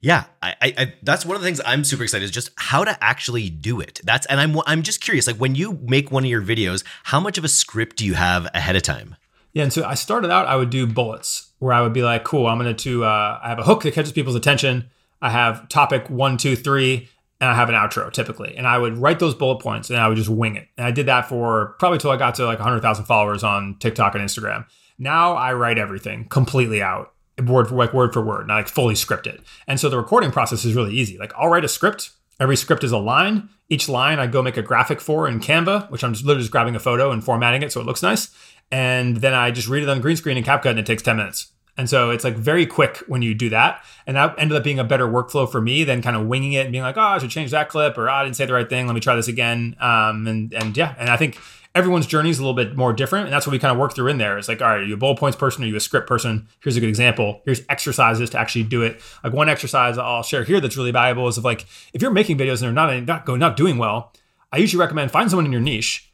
Yeah, 0.00 0.24
I, 0.42 0.54
I, 0.60 0.74
I 0.76 0.94
that's 1.02 1.24
one 1.24 1.36
of 1.36 1.40
the 1.40 1.46
things 1.46 1.60
I'm 1.64 1.84
super 1.84 2.02
excited 2.02 2.24
is 2.24 2.32
just 2.32 2.50
how 2.56 2.84
to 2.84 3.02
actually 3.02 3.48
do 3.48 3.80
it. 3.80 4.00
That's 4.02 4.26
and 4.26 4.40
I'm 4.40 4.58
I'm 4.66 4.82
just 4.82 5.00
curious, 5.00 5.28
like 5.28 5.36
when 5.36 5.54
you 5.54 5.78
make 5.82 6.10
one 6.10 6.24
of 6.24 6.30
your 6.30 6.42
videos, 6.42 6.82
how 7.04 7.20
much 7.20 7.38
of 7.38 7.44
a 7.44 7.48
script 7.48 7.96
do 7.96 8.04
you 8.04 8.14
have 8.14 8.48
ahead 8.54 8.74
of 8.74 8.82
time? 8.82 9.14
Yeah, 9.52 9.62
and 9.62 9.72
so 9.72 9.84
I 9.84 9.94
started 9.94 10.32
out. 10.32 10.46
I 10.46 10.56
would 10.56 10.70
do 10.70 10.84
bullets 10.84 11.52
where 11.64 11.72
I 11.72 11.80
would 11.80 11.94
be 11.94 12.02
like, 12.02 12.24
"Cool, 12.24 12.46
I'm 12.46 12.58
going 12.58 12.76
to. 12.76 13.04
Uh, 13.04 13.40
I 13.42 13.48
have 13.48 13.58
a 13.58 13.64
hook 13.64 13.82
that 13.82 13.94
catches 13.94 14.12
people's 14.12 14.36
attention. 14.36 14.90
I 15.22 15.30
have 15.30 15.68
topic 15.70 16.10
one, 16.10 16.36
two, 16.36 16.54
three, 16.54 17.08
and 17.40 17.50
I 17.50 17.54
have 17.54 17.68
an 17.68 17.74
outro 17.74 18.12
typically. 18.12 18.54
And 18.56 18.66
I 18.66 18.78
would 18.78 18.98
write 18.98 19.18
those 19.18 19.34
bullet 19.34 19.60
points 19.60 19.90
and 19.90 19.98
I 19.98 20.08
would 20.08 20.16
just 20.16 20.28
wing 20.28 20.56
it. 20.56 20.68
And 20.76 20.86
I 20.86 20.90
did 20.90 21.06
that 21.06 21.28
for 21.28 21.76
probably 21.78 21.98
till 21.98 22.10
I 22.10 22.16
got 22.16 22.34
to 22.36 22.44
like 22.44 22.58
100,000 22.58 23.04
followers 23.06 23.42
on 23.42 23.76
TikTok 23.80 24.14
and 24.14 24.22
Instagram. 24.22 24.66
Now 24.98 25.34
I 25.34 25.54
write 25.54 25.78
everything 25.78 26.26
completely 26.28 26.82
out, 26.82 27.12
word 27.42 27.68
for 27.68 27.74
like 27.74 27.92
word 27.94 28.12
for 28.12 28.22
word, 28.22 28.46
not 28.46 28.56
like 28.56 28.68
fully 28.68 28.94
scripted. 28.94 29.40
And 29.66 29.80
so 29.80 29.88
the 29.88 29.96
recording 29.96 30.30
process 30.30 30.64
is 30.64 30.74
really 30.74 30.94
easy. 30.94 31.18
Like 31.18 31.32
I'll 31.38 31.48
write 31.48 31.64
a 31.64 31.68
script. 31.68 32.10
Every 32.38 32.56
script 32.56 32.84
is 32.84 32.92
a 32.92 32.98
line. 32.98 33.48
Each 33.68 33.88
line 33.88 34.18
I 34.18 34.26
go 34.26 34.42
make 34.42 34.56
a 34.56 34.62
graphic 34.62 35.00
for 35.00 35.26
in 35.26 35.40
Canva, 35.40 35.90
which 35.90 36.04
I'm 36.04 36.12
just 36.12 36.24
literally 36.24 36.42
just 36.42 36.52
grabbing 36.52 36.76
a 36.76 36.80
photo 36.80 37.10
and 37.10 37.24
formatting 37.24 37.62
it 37.62 37.72
so 37.72 37.80
it 37.80 37.86
looks 37.86 38.02
nice. 38.02 38.28
And 38.70 39.18
then 39.18 39.34
I 39.34 39.50
just 39.50 39.68
read 39.68 39.82
it 39.82 39.88
on 39.88 40.00
green 40.00 40.16
screen 40.16 40.36
in 40.36 40.44
CapCut 40.44 40.70
and 40.70 40.78
it 40.78 40.86
takes 40.86 41.02
10 41.02 41.16
minutes. 41.16 41.53
And 41.76 41.90
so 41.90 42.10
it's 42.10 42.22
like 42.22 42.36
very 42.36 42.66
quick 42.66 42.98
when 43.08 43.22
you 43.22 43.34
do 43.34 43.48
that. 43.50 43.84
And 44.06 44.16
that 44.16 44.34
ended 44.38 44.56
up 44.56 44.62
being 44.62 44.78
a 44.78 44.84
better 44.84 45.08
workflow 45.08 45.50
for 45.50 45.60
me 45.60 45.82
than 45.84 46.02
kind 46.02 46.16
of 46.16 46.26
winging 46.26 46.52
it 46.52 46.60
and 46.60 46.72
being 46.72 46.84
like, 46.84 46.96
oh, 46.96 47.00
I 47.00 47.18
should 47.18 47.30
change 47.30 47.50
that 47.50 47.68
clip 47.68 47.98
or 47.98 48.08
oh, 48.08 48.12
I 48.12 48.24
didn't 48.24 48.36
say 48.36 48.46
the 48.46 48.54
right 48.54 48.68
thing. 48.68 48.86
Let 48.86 48.94
me 48.94 49.00
try 49.00 49.16
this 49.16 49.28
again. 49.28 49.76
Um, 49.80 50.26
and, 50.26 50.54
and 50.54 50.76
yeah, 50.76 50.94
and 50.98 51.10
I 51.10 51.16
think 51.16 51.38
everyone's 51.74 52.06
journey 52.06 52.30
is 52.30 52.38
a 52.38 52.42
little 52.42 52.54
bit 52.54 52.76
more 52.76 52.92
different. 52.92 53.26
And 53.26 53.32
that's 53.32 53.46
what 53.46 53.52
we 53.52 53.58
kind 53.58 53.72
of 53.72 53.78
work 53.78 53.94
through 53.94 54.06
in 54.06 54.18
there. 54.18 54.38
It's 54.38 54.46
like, 54.46 54.62
all 54.62 54.68
right, 54.68 54.80
are 54.80 54.84
you 54.84 54.94
a 54.94 54.96
bullet 54.96 55.18
points 55.18 55.36
person? 55.36 55.64
Are 55.64 55.66
you 55.66 55.74
a 55.74 55.80
script 55.80 56.06
person? 56.06 56.46
Here's 56.62 56.76
a 56.76 56.80
good 56.80 56.88
example. 56.88 57.42
Here's 57.44 57.62
exercises 57.68 58.30
to 58.30 58.38
actually 58.38 58.64
do 58.64 58.82
it. 58.82 59.00
Like 59.24 59.32
one 59.32 59.48
exercise 59.48 59.98
I'll 59.98 60.22
share 60.22 60.44
here 60.44 60.60
that's 60.60 60.76
really 60.76 60.92
valuable 60.92 61.26
is 61.26 61.38
of 61.38 61.44
like, 61.44 61.66
if 61.92 62.00
you're 62.00 62.12
making 62.12 62.38
videos 62.38 62.62
and 62.62 62.66
they're 62.66 62.72
not, 62.72 63.04
not 63.04 63.26
going, 63.26 63.40
not 63.40 63.56
doing 63.56 63.78
well, 63.78 64.12
I 64.52 64.58
usually 64.58 64.80
recommend 64.80 65.10
find 65.10 65.28
someone 65.28 65.46
in 65.46 65.52
your 65.52 65.60
niche, 65.60 66.12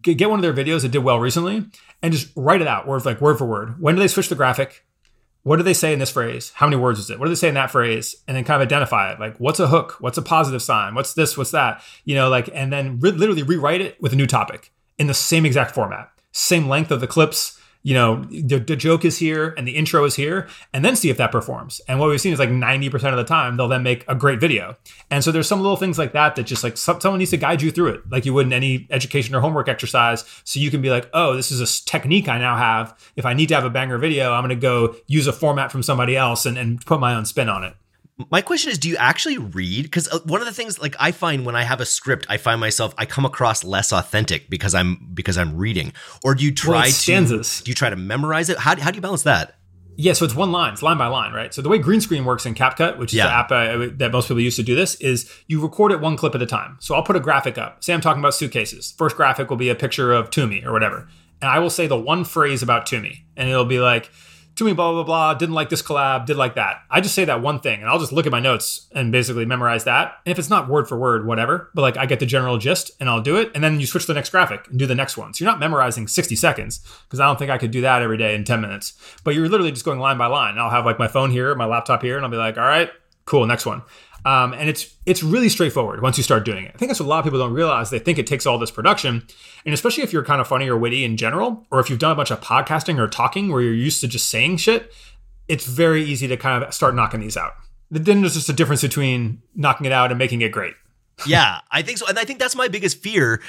get 0.00 0.30
one 0.30 0.42
of 0.42 0.42
their 0.42 0.64
videos 0.64 0.80
that 0.80 0.92
did 0.92 1.00
well 1.00 1.20
recently 1.20 1.66
and 2.02 2.12
just 2.12 2.32
write 2.34 2.62
it 2.62 2.66
out 2.66 2.86
word 2.86 3.04
like 3.04 3.20
word 3.20 3.36
for 3.36 3.44
word. 3.44 3.78
When 3.82 3.94
do 3.94 4.00
they 4.00 4.08
switch 4.08 4.30
the 4.30 4.34
graphic? 4.34 4.86
What 5.44 5.56
do 5.56 5.64
they 5.64 5.74
say 5.74 5.92
in 5.92 5.98
this 5.98 6.10
phrase? 6.10 6.52
How 6.54 6.66
many 6.66 6.76
words 6.76 7.00
is 7.00 7.10
it? 7.10 7.18
What 7.18 7.26
do 7.26 7.30
they 7.30 7.36
say 7.36 7.48
in 7.48 7.54
that 7.54 7.70
phrase? 7.70 8.14
And 8.28 8.36
then 8.36 8.44
kind 8.44 8.62
of 8.62 8.66
identify 8.66 9.12
it. 9.12 9.18
Like, 9.18 9.36
what's 9.38 9.58
a 9.58 9.66
hook? 9.66 9.96
What's 9.98 10.18
a 10.18 10.22
positive 10.22 10.62
sign? 10.62 10.94
What's 10.94 11.14
this? 11.14 11.36
What's 11.36 11.50
that? 11.50 11.82
You 12.04 12.14
know, 12.14 12.28
like, 12.28 12.48
and 12.54 12.72
then 12.72 13.00
re- 13.00 13.10
literally 13.10 13.42
rewrite 13.42 13.80
it 13.80 14.00
with 14.00 14.12
a 14.12 14.16
new 14.16 14.26
topic 14.26 14.72
in 14.98 15.08
the 15.08 15.14
same 15.14 15.44
exact 15.44 15.74
format, 15.74 16.10
same 16.30 16.68
length 16.68 16.92
of 16.92 17.00
the 17.00 17.08
clips. 17.08 17.58
You 17.82 17.94
know, 17.94 18.24
the, 18.24 18.58
the 18.58 18.76
joke 18.76 19.04
is 19.04 19.18
here 19.18 19.54
and 19.56 19.66
the 19.66 19.72
intro 19.72 20.04
is 20.04 20.14
here, 20.14 20.48
and 20.72 20.84
then 20.84 20.96
see 20.96 21.10
if 21.10 21.16
that 21.16 21.32
performs. 21.32 21.80
And 21.88 21.98
what 21.98 22.08
we've 22.08 22.20
seen 22.20 22.32
is 22.32 22.38
like 22.38 22.48
90% 22.48 22.94
of 23.10 23.16
the 23.16 23.24
time, 23.24 23.56
they'll 23.56 23.68
then 23.68 23.82
make 23.82 24.04
a 24.08 24.14
great 24.14 24.40
video. 24.40 24.76
And 25.10 25.24
so 25.24 25.32
there's 25.32 25.48
some 25.48 25.60
little 25.60 25.76
things 25.76 25.98
like 25.98 26.12
that 26.12 26.36
that 26.36 26.44
just 26.44 26.62
like 26.62 26.76
some, 26.76 27.00
someone 27.00 27.18
needs 27.18 27.32
to 27.32 27.36
guide 27.36 27.62
you 27.62 27.70
through 27.70 27.88
it, 27.88 28.10
like 28.10 28.24
you 28.24 28.34
would 28.34 28.46
in 28.46 28.52
any 28.52 28.86
education 28.90 29.34
or 29.34 29.40
homework 29.40 29.68
exercise. 29.68 30.24
So 30.44 30.60
you 30.60 30.70
can 30.70 30.80
be 30.80 30.90
like, 30.90 31.08
oh, 31.12 31.34
this 31.34 31.50
is 31.50 31.60
a 31.60 31.84
technique 31.84 32.28
I 32.28 32.38
now 32.38 32.56
have. 32.56 32.98
If 33.16 33.26
I 33.26 33.34
need 33.34 33.48
to 33.48 33.54
have 33.54 33.64
a 33.64 33.70
banger 33.70 33.98
video, 33.98 34.32
I'm 34.32 34.42
going 34.42 34.50
to 34.50 34.62
go 34.62 34.96
use 35.06 35.26
a 35.26 35.32
format 35.32 35.72
from 35.72 35.82
somebody 35.82 36.16
else 36.16 36.46
and, 36.46 36.56
and 36.56 36.84
put 36.84 37.00
my 37.00 37.14
own 37.14 37.24
spin 37.24 37.48
on 37.48 37.64
it. 37.64 37.74
My 38.30 38.42
question 38.42 38.70
is, 38.70 38.78
do 38.78 38.88
you 38.88 38.96
actually 38.98 39.38
read? 39.38 39.84
Because 39.84 40.06
one 40.24 40.40
of 40.40 40.46
the 40.46 40.52
things, 40.52 40.78
like 40.80 40.94
I 41.00 41.12
find 41.12 41.46
when 41.46 41.56
I 41.56 41.62
have 41.62 41.80
a 41.80 41.86
script, 41.86 42.26
I 42.28 42.36
find 42.36 42.60
myself 42.60 42.94
I 42.98 43.06
come 43.06 43.24
across 43.24 43.64
less 43.64 43.92
authentic 43.92 44.50
because 44.50 44.74
I'm 44.74 45.08
because 45.14 45.38
I'm 45.38 45.56
reading. 45.56 45.92
Or 46.22 46.34
do 46.34 46.44
you 46.44 46.52
try 46.52 46.72
Well, 46.72 46.84
to 46.84 46.92
stanzas. 46.92 47.62
do 47.62 47.70
you 47.70 47.74
try 47.74 47.88
to 47.90 47.96
memorize 47.96 48.48
it? 48.50 48.58
How, 48.58 48.76
how 48.78 48.90
do 48.90 48.96
you 48.96 49.02
balance 49.02 49.22
that? 49.22 49.56
Yeah, 49.96 50.12
so 50.14 50.24
it's 50.24 50.34
one 50.34 50.52
line, 50.52 50.72
it's 50.72 50.82
line 50.82 50.96
by 50.98 51.06
line, 51.06 51.32
right? 51.32 51.52
So 51.52 51.60
the 51.62 51.68
way 51.68 51.78
green 51.78 52.00
screen 52.00 52.24
works 52.24 52.46
in 52.46 52.54
CapCut, 52.54 52.96
which 52.98 53.12
is 53.12 53.16
Yeah. 53.18 53.26
the 53.26 53.32
app 53.32 53.52
uh, 53.52 53.88
that 53.96 54.10
most 54.12 54.28
people 54.28 54.40
use 54.40 54.56
to 54.56 54.62
do 54.62 54.74
this, 54.74 54.94
is 54.96 55.30
you 55.48 55.60
record 55.60 55.92
it 55.92 56.00
one 56.00 56.16
clip 56.16 56.34
at 56.34 56.40
a 56.42 56.46
time. 56.46 56.76
So 56.80 56.94
I'll 56.94 57.02
put 57.02 57.16
a 57.16 57.20
graphic 57.20 57.58
up. 57.58 57.82
Say 57.84 57.92
I'm 57.92 58.00
talking 58.00 58.20
about 58.22 58.34
suitcases. 58.34 58.94
First 58.96 59.16
graphic 59.16 59.50
will 59.50 59.58
be 59.58 59.68
a 59.68 59.74
picture 59.74 60.12
of 60.12 60.30
Tumi 60.30 60.64
or 60.64 60.72
whatever, 60.72 61.08
and 61.42 61.50
I 61.50 61.58
will 61.58 61.70
say 61.70 61.86
the 61.86 61.98
one 61.98 62.24
phrase 62.24 62.62
about 62.62 62.86
Tumi, 62.86 63.22
and 63.38 63.48
it'll 63.48 63.64
be 63.64 63.80
like. 63.80 64.10
Tumi, 64.54 64.76
blah, 64.76 64.92
blah, 64.92 65.02
blah, 65.02 65.34
didn't 65.34 65.54
like 65.54 65.70
this 65.70 65.82
collab, 65.82 66.26
did 66.26 66.36
like 66.36 66.54
that. 66.56 66.82
I 66.90 67.00
just 67.00 67.14
say 67.14 67.24
that 67.24 67.40
one 67.40 67.60
thing 67.60 67.80
and 67.80 67.88
I'll 67.88 67.98
just 67.98 68.12
look 68.12 68.26
at 68.26 68.32
my 68.32 68.40
notes 68.40 68.86
and 68.94 69.10
basically 69.10 69.46
memorize 69.46 69.84
that. 69.84 70.18
And 70.26 70.32
if 70.32 70.38
it's 70.38 70.50
not 70.50 70.68
word 70.68 70.88
for 70.88 70.98
word, 70.98 71.26
whatever, 71.26 71.70
but 71.74 71.82
like 71.82 71.96
I 71.96 72.06
get 72.06 72.20
the 72.20 72.26
general 72.26 72.58
gist 72.58 72.90
and 73.00 73.08
I'll 73.08 73.22
do 73.22 73.36
it. 73.36 73.50
And 73.54 73.64
then 73.64 73.80
you 73.80 73.86
switch 73.86 74.04
to 74.04 74.08
the 74.08 74.14
next 74.14 74.30
graphic 74.30 74.68
and 74.68 74.78
do 74.78 74.86
the 74.86 74.94
next 74.94 75.16
one. 75.16 75.32
So 75.32 75.44
you're 75.44 75.52
not 75.52 75.60
memorizing 75.60 76.06
60 76.06 76.36
seconds 76.36 76.80
because 77.04 77.18
I 77.18 77.26
don't 77.26 77.38
think 77.38 77.50
I 77.50 77.58
could 77.58 77.70
do 77.70 77.80
that 77.80 78.02
every 78.02 78.18
day 78.18 78.34
in 78.34 78.44
10 78.44 78.60
minutes. 78.60 78.92
But 79.24 79.34
you're 79.34 79.48
literally 79.48 79.72
just 79.72 79.84
going 79.84 80.00
line 80.00 80.18
by 80.18 80.26
line. 80.26 80.58
I'll 80.58 80.70
have 80.70 80.84
like 80.84 80.98
my 80.98 81.08
phone 81.08 81.30
here, 81.30 81.54
my 81.54 81.66
laptop 81.66 82.02
here, 82.02 82.16
and 82.16 82.24
I'll 82.24 82.30
be 82.30 82.36
like, 82.36 82.58
all 82.58 82.64
right, 82.64 82.90
cool, 83.24 83.46
next 83.46 83.64
one. 83.64 83.82
Um, 84.24 84.52
and 84.52 84.68
it's 84.68 84.94
it's 85.04 85.22
really 85.22 85.48
straightforward 85.48 86.00
once 86.00 86.16
you 86.16 86.22
start 86.22 86.44
doing 86.44 86.64
it. 86.64 86.72
I 86.74 86.78
think 86.78 86.90
that's 86.90 87.00
what 87.00 87.06
a 87.06 87.08
lot 87.08 87.18
of 87.18 87.24
people 87.24 87.40
don't 87.40 87.52
realize. 87.52 87.90
They 87.90 87.98
think 87.98 88.18
it 88.18 88.26
takes 88.26 88.46
all 88.46 88.58
this 88.58 88.70
production, 88.70 89.26
and 89.64 89.74
especially 89.74 90.04
if 90.04 90.12
you're 90.12 90.24
kind 90.24 90.40
of 90.40 90.46
funny 90.46 90.68
or 90.68 90.76
witty 90.76 91.04
in 91.04 91.16
general, 91.16 91.66
or 91.70 91.80
if 91.80 91.90
you've 91.90 91.98
done 91.98 92.12
a 92.12 92.14
bunch 92.14 92.30
of 92.30 92.40
podcasting 92.40 92.98
or 92.98 93.08
talking 93.08 93.50
where 93.50 93.60
you're 93.60 93.74
used 93.74 94.00
to 94.02 94.08
just 94.08 94.28
saying 94.28 94.58
shit, 94.58 94.92
it's 95.48 95.66
very 95.66 96.04
easy 96.04 96.28
to 96.28 96.36
kind 96.36 96.62
of 96.62 96.72
start 96.72 96.94
knocking 96.94 97.20
these 97.20 97.36
out. 97.36 97.52
Then 97.90 98.20
there's 98.20 98.34
just 98.34 98.48
a 98.48 98.52
difference 98.54 98.82
between 98.82 99.42
knocking 99.54 99.86
it 99.86 99.92
out 99.92 100.10
and 100.12 100.18
making 100.18 100.40
it 100.40 100.52
great. 100.52 100.74
yeah, 101.26 101.60
I 101.70 101.82
think 101.82 101.98
so, 101.98 102.06
and 102.06 102.18
I 102.18 102.24
think 102.24 102.38
that's 102.38 102.56
my 102.56 102.68
biggest 102.68 103.02
fear 103.02 103.40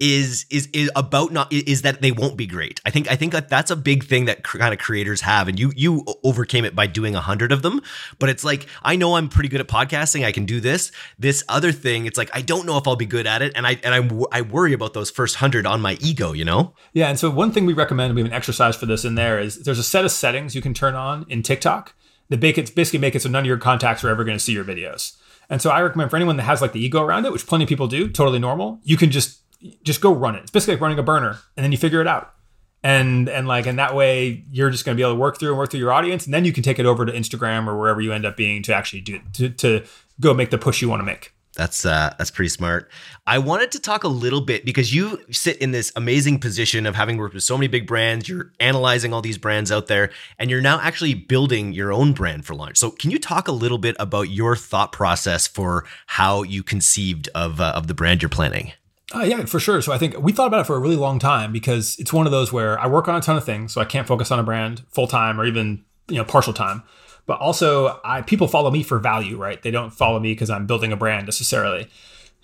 is 0.00 0.46
is 0.48 0.68
is 0.72 0.90
about 0.94 1.32
not 1.32 1.52
is 1.52 1.82
that 1.82 2.00
they 2.00 2.12
won't 2.12 2.36
be 2.36 2.46
great. 2.46 2.80
I 2.84 2.90
think 2.90 3.10
I 3.10 3.16
think 3.16 3.32
that 3.32 3.48
that's 3.48 3.70
a 3.70 3.76
big 3.76 4.04
thing 4.04 4.26
that 4.26 4.44
kind 4.44 4.72
of 4.72 4.78
creators 4.78 5.22
have, 5.22 5.48
and 5.48 5.58
you 5.58 5.72
you 5.74 6.04
overcame 6.22 6.64
it 6.64 6.74
by 6.74 6.86
doing 6.86 7.16
a 7.16 7.20
hundred 7.20 7.50
of 7.50 7.62
them. 7.62 7.80
But 8.18 8.28
it's 8.28 8.44
like 8.44 8.66
I 8.82 8.96
know 8.96 9.16
I'm 9.16 9.28
pretty 9.28 9.48
good 9.48 9.60
at 9.60 9.66
podcasting. 9.66 10.24
I 10.24 10.32
can 10.32 10.46
do 10.46 10.60
this. 10.60 10.92
This 11.18 11.42
other 11.48 11.72
thing, 11.72 12.06
it's 12.06 12.16
like 12.16 12.30
I 12.32 12.42
don't 12.42 12.66
know 12.66 12.78
if 12.78 12.86
I'll 12.86 12.96
be 12.96 13.06
good 13.06 13.26
at 13.26 13.42
it, 13.42 13.52
and 13.56 13.66
I 13.66 13.80
and 13.82 13.94
I, 13.94 14.38
I 14.38 14.42
worry 14.42 14.72
about 14.72 14.94
those 14.94 15.10
first 15.10 15.36
hundred 15.36 15.66
on 15.66 15.80
my 15.80 15.98
ego. 16.00 16.32
You 16.32 16.44
know? 16.44 16.74
Yeah, 16.92 17.08
and 17.08 17.18
so 17.18 17.30
one 17.30 17.50
thing 17.50 17.66
we 17.66 17.72
recommend, 17.72 18.14
we 18.14 18.20
have 18.20 18.30
an 18.30 18.36
exercise 18.36 18.76
for 18.76 18.86
this 18.86 19.04
in 19.04 19.16
there, 19.16 19.40
is 19.40 19.64
there's 19.64 19.78
a 19.78 19.84
set 19.84 20.04
of 20.04 20.12
settings 20.12 20.54
you 20.54 20.62
can 20.62 20.74
turn 20.74 20.94
on 20.94 21.26
in 21.28 21.42
TikTok 21.42 21.94
that 22.28 22.40
make 22.40 22.58
it 22.58 22.74
basically 22.74 23.00
make 23.00 23.14
it 23.14 23.22
so 23.22 23.28
none 23.28 23.40
of 23.42 23.46
your 23.46 23.56
contacts 23.56 24.04
are 24.04 24.10
ever 24.10 24.22
going 24.24 24.36
to 24.36 24.42
see 24.42 24.52
your 24.52 24.64
videos. 24.64 25.16
And 25.50 25.62
so 25.62 25.70
I 25.70 25.80
recommend 25.80 26.10
for 26.10 26.16
anyone 26.16 26.36
that 26.36 26.42
has 26.42 26.60
like 26.60 26.72
the 26.72 26.84
ego 26.84 27.02
around 27.02 27.24
it, 27.24 27.32
which 27.32 27.46
plenty 27.46 27.64
of 27.64 27.68
people 27.68 27.88
do, 27.88 28.08
totally 28.08 28.38
normal, 28.38 28.80
you 28.84 28.98
can 28.98 29.10
just 29.10 29.40
just 29.82 30.00
go 30.00 30.12
run 30.12 30.34
it. 30.34 30.42
It's 30.42 30.50
basically 30.50 30.74
like 30.74 30.82
running 30.82 30.98
a 30.98 31.02
burner, 31.02 31.38
and 31.56 31.64
then 31.64 31.72
you 31.72 31.78
figure 31.78 32.00
it 32.00 32.06
out. 32.06 32.34
And 32.82 33.28
and 33.28 33.48
like 33.48 33.66
and 33.66 33.78
that 33.78 33.94
way 33.94 34.44
you're 34.52 34.70
just 34.70 34.84
going 34.84 34.96
to 34.96 35.00
be 35.00 35.02
able 35.02 35.14
to 35.14 35.20
work 35.20 35.38
through 35.38 35.48
and 35.48 35.58
work 35.58 35.70
through 35.70 35.80
your 35.80 35.92
audience, 35.92 36.26
and 36.26 36.32
then 36.32 36.44
you 36.44 36.52
can 36.52 36.62
take 36.62 36.78
it 36.78 36.86
over 36.86 37.04
to 37.04 37.12
Instagram 37.12 37.66
or 37.66 37.76
wherever 37.76 38.00
you 38.00 38.12
end 38.12 38.24
up 38.24 38.36
being 38.36 38.62
to 38.62 38.74
actually 38.74 39.00
do 39.00 39.20
to 39.34 39.50
to 39.50 39.84
go 40.20 40.32
make 40.32 40.50
the 40.50 40.58
push 40.58 40.80
you 40.80 40.88
want 40.88 41.00
to 41.00 41.04
make. 41.04 41.32
That's 41.58 41.84
uh, 41.84 42.14
that's 42.16 42.30
pretty 42.30 42.50
smart. 42.50 42.88
I 43.26 43.38
wanted 43.38 43.72
to 43.72 43.80
talk 43.80 44.04
a 44.04 44.08
little 44.08 44.40
bit 44.40 44.64
because 44.64 44.94
you 44.94 45.20
sit 45.32 45.56
in 45.56 45.72
this 45.72 45.90
amazing 45.96 46.38
position 46.38 46.86
of 46.86 46.94
having 46.94 47.16
worked 47.16 47.34
with 47.34 47.42
so 47.42 47.58
many 47.58 47.66
big 47.66 47.84
brands. 47.84 48.28
You're 48.28 48.52
analyzing 48.60 49.12
all 49.12 49.22
these 49.22 49.38
brands 49.38 49.72
out 49.72 49.88
there, 49.88 50.10
and 50.38 50.50
you're 50.50 50.60
now 50.60 50.78
actually 50.80 51.14
building 51.14 51.72
your 51.72 51.92
own 51.92 52.12
brand 52.12 52.46
for 52.46 52.54
launch. 52.54 52.78
So, 52.78 52.92
can 52.92 53.10
you 53.10 53.18
talk 53.18 53.48
a 53.48 53.52
little 53.52 53.78
bit 53.78 53.96
about 53.98 54.30
your 54.30 54.54
thought 54.54 54.92
process 54.92 55.48
for 55.48 55.84
how 56.06 56.44
you 56.44 56.62
conceived 56.62 57.28
of 57.34 57.60
uh, 57.60 57.72
of 57.74 57.88
the 57.88 57.94
brand 57.94 58.22
you're 58.22 58.28
planning? 58.28 58.72
Uh, 59.14 59.20
yeah, 59.22 59.44
for 59.46 59.58
sure. 59.58 59.80
So 59.80 59.92
I 59.92 59.98
think 59.98 60.18
we 60.18 60.32
thought 60.32 60.48
about 60.48 60.60
it 60.60 60.64
for 60.66 60.76
a 60.76 60.78
really 60.78 60.96
long 60.96 61.18
time 61.18 61.50
because 61.50 61.96
it's 61.98 62.12
one 62.12 62.26
of 62.26 62.32
those 62.32 62.52
where 62.52 62.78
I 62.78 62.86
work 62.86 63.08
on 63.08 63.16
a 63.16 63.20
ton 63.20 63.36
of 63.36 63.44
things, 63.44 63.72
so 63.72 63.80
I 63.80 63.86
can't 63.86 64.06
focus 64.06 64.30
on 64.30 64.38
a 64.38 64.42
brand 64.42 64.82
full 64.90 65.06
time 65.06 65.40
or 65.40 65.46
even 65.46 65.82
you 66.08 66.16
know 66.16 66.24
partial 66.24 66.52
time. 66.52 66.82
But 67.24 67.40
also, 67.40 68.00
I 68.04 68.22
people 68.22 68.48
follow 68.48 68.70
me 68.70 68.82
for 68.82 68.98
value, 68.98 69.36
right? 69.36 69.60
They 69.62 69.70
don't 69.70 69.90
follow 69.90 70.18
me 70.20 70.32
because 70.32 70.50
I'm 70.50 70.66
building 70.66 70.92
a 70.92 70.96
brand 70.96 71.26
necessarily. 71.26 71.88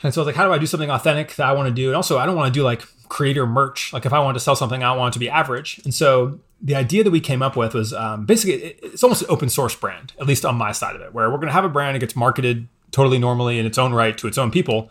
And 0.03 0.13
so 0.13 0.21
I 0.21 0.23
was 0.23 0.27
like, 0.27 0.37
how 0.37 0.47
do 0.47 0.53
I 0.53 0.59
do 0.59 0.67
something 0.67 0.91
authentic 0.91 1.37
that 1.37 1.47
I 1.47 1.53
want 1.53 1.69
to 1.69 1.75
do? 1.75 1.89
And 1.89 1.97
also, 1.97 2.19
I 2.19 2.27
don't 2.27 2.37
want 2.37 2.53
to 2.53 2.59
do 2.59 2.65
like 2.65 2.83
creator 3.09 3.47
merch. 3.47 3.93
Like 3.93 4.07
if 4.07 4.13
I 4.13 4.19
want 4.21 4.35
to 4.35 4.41
sell 4.41 4.57
something, 4.57 4.83
I 4.83 4.93
want 4.93 5.13
it 5.13 5.15
to 5.15 5.19
be 5.21 5.29
average. 5.31 5.81
And 5.85 5.95
so 5.95 6.41
the 6.61 6.75
idea 6.75 7.05
that 7.05 7.11
we 7.11 7.21
came 7.21 7.43
up 7.43 7.57
with 7.57 7.75
was 7.75 7.93
um, 7.93 8.25
basically 8.27 8.63
it- 8.63 8.81
it's 8.83 9.03
almost 9.05 9.23
an 9.23 9.29
open 9.31 9.49
source 9.51 9.75
brand, 9.77 10.13
at 10.19 10.27
least 10.27 10.45
on 10.45 10.57
my 10.57 10.73
side 10.73 10.97
of 10.97 11.03
it, 11.03 11.13
where 11.15 11.29
we're 11.31 11.37
going 11.37 11.47
to 11.49 11.53
have 11.53 11.65
a 11.65 11.69
brand 11.69 11.95
that 11.95 12.01
gets 12.01 12.17
marketed 12.17 12.69
totally 12.91 13.19
normally 13.19 13.59
in 13.59 13.67
its 13.67 13.79
own 13.79 13.93
right 13.93 14.17
to 14.19 14.27
its 14.27 14.39
own 14.39 14.51
people. 14.51 14.91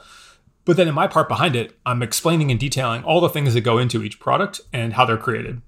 But 0.65 0.77
then 0.77 0.87
in 0.87 0.93
my 0.93 1.07
part 1.07 1.27
behind 1.27 1.55
it, 1.55 1.77
I'm 1.85 2.01
explaining 2.01 2.49
and 2.51 2.59
detailing 2.59 3.03
all 3.03 3.19
the 3.19 3.29
things 3.29 3.53
that 3.53 3.61
go 3.61 3.77
into 3.77 4.03
each 4.03 4.19
product 4.19 4.61
and 4.71 4.93
how 4.93 5.05
they're 5.05 5.17
created. 5.17 5.61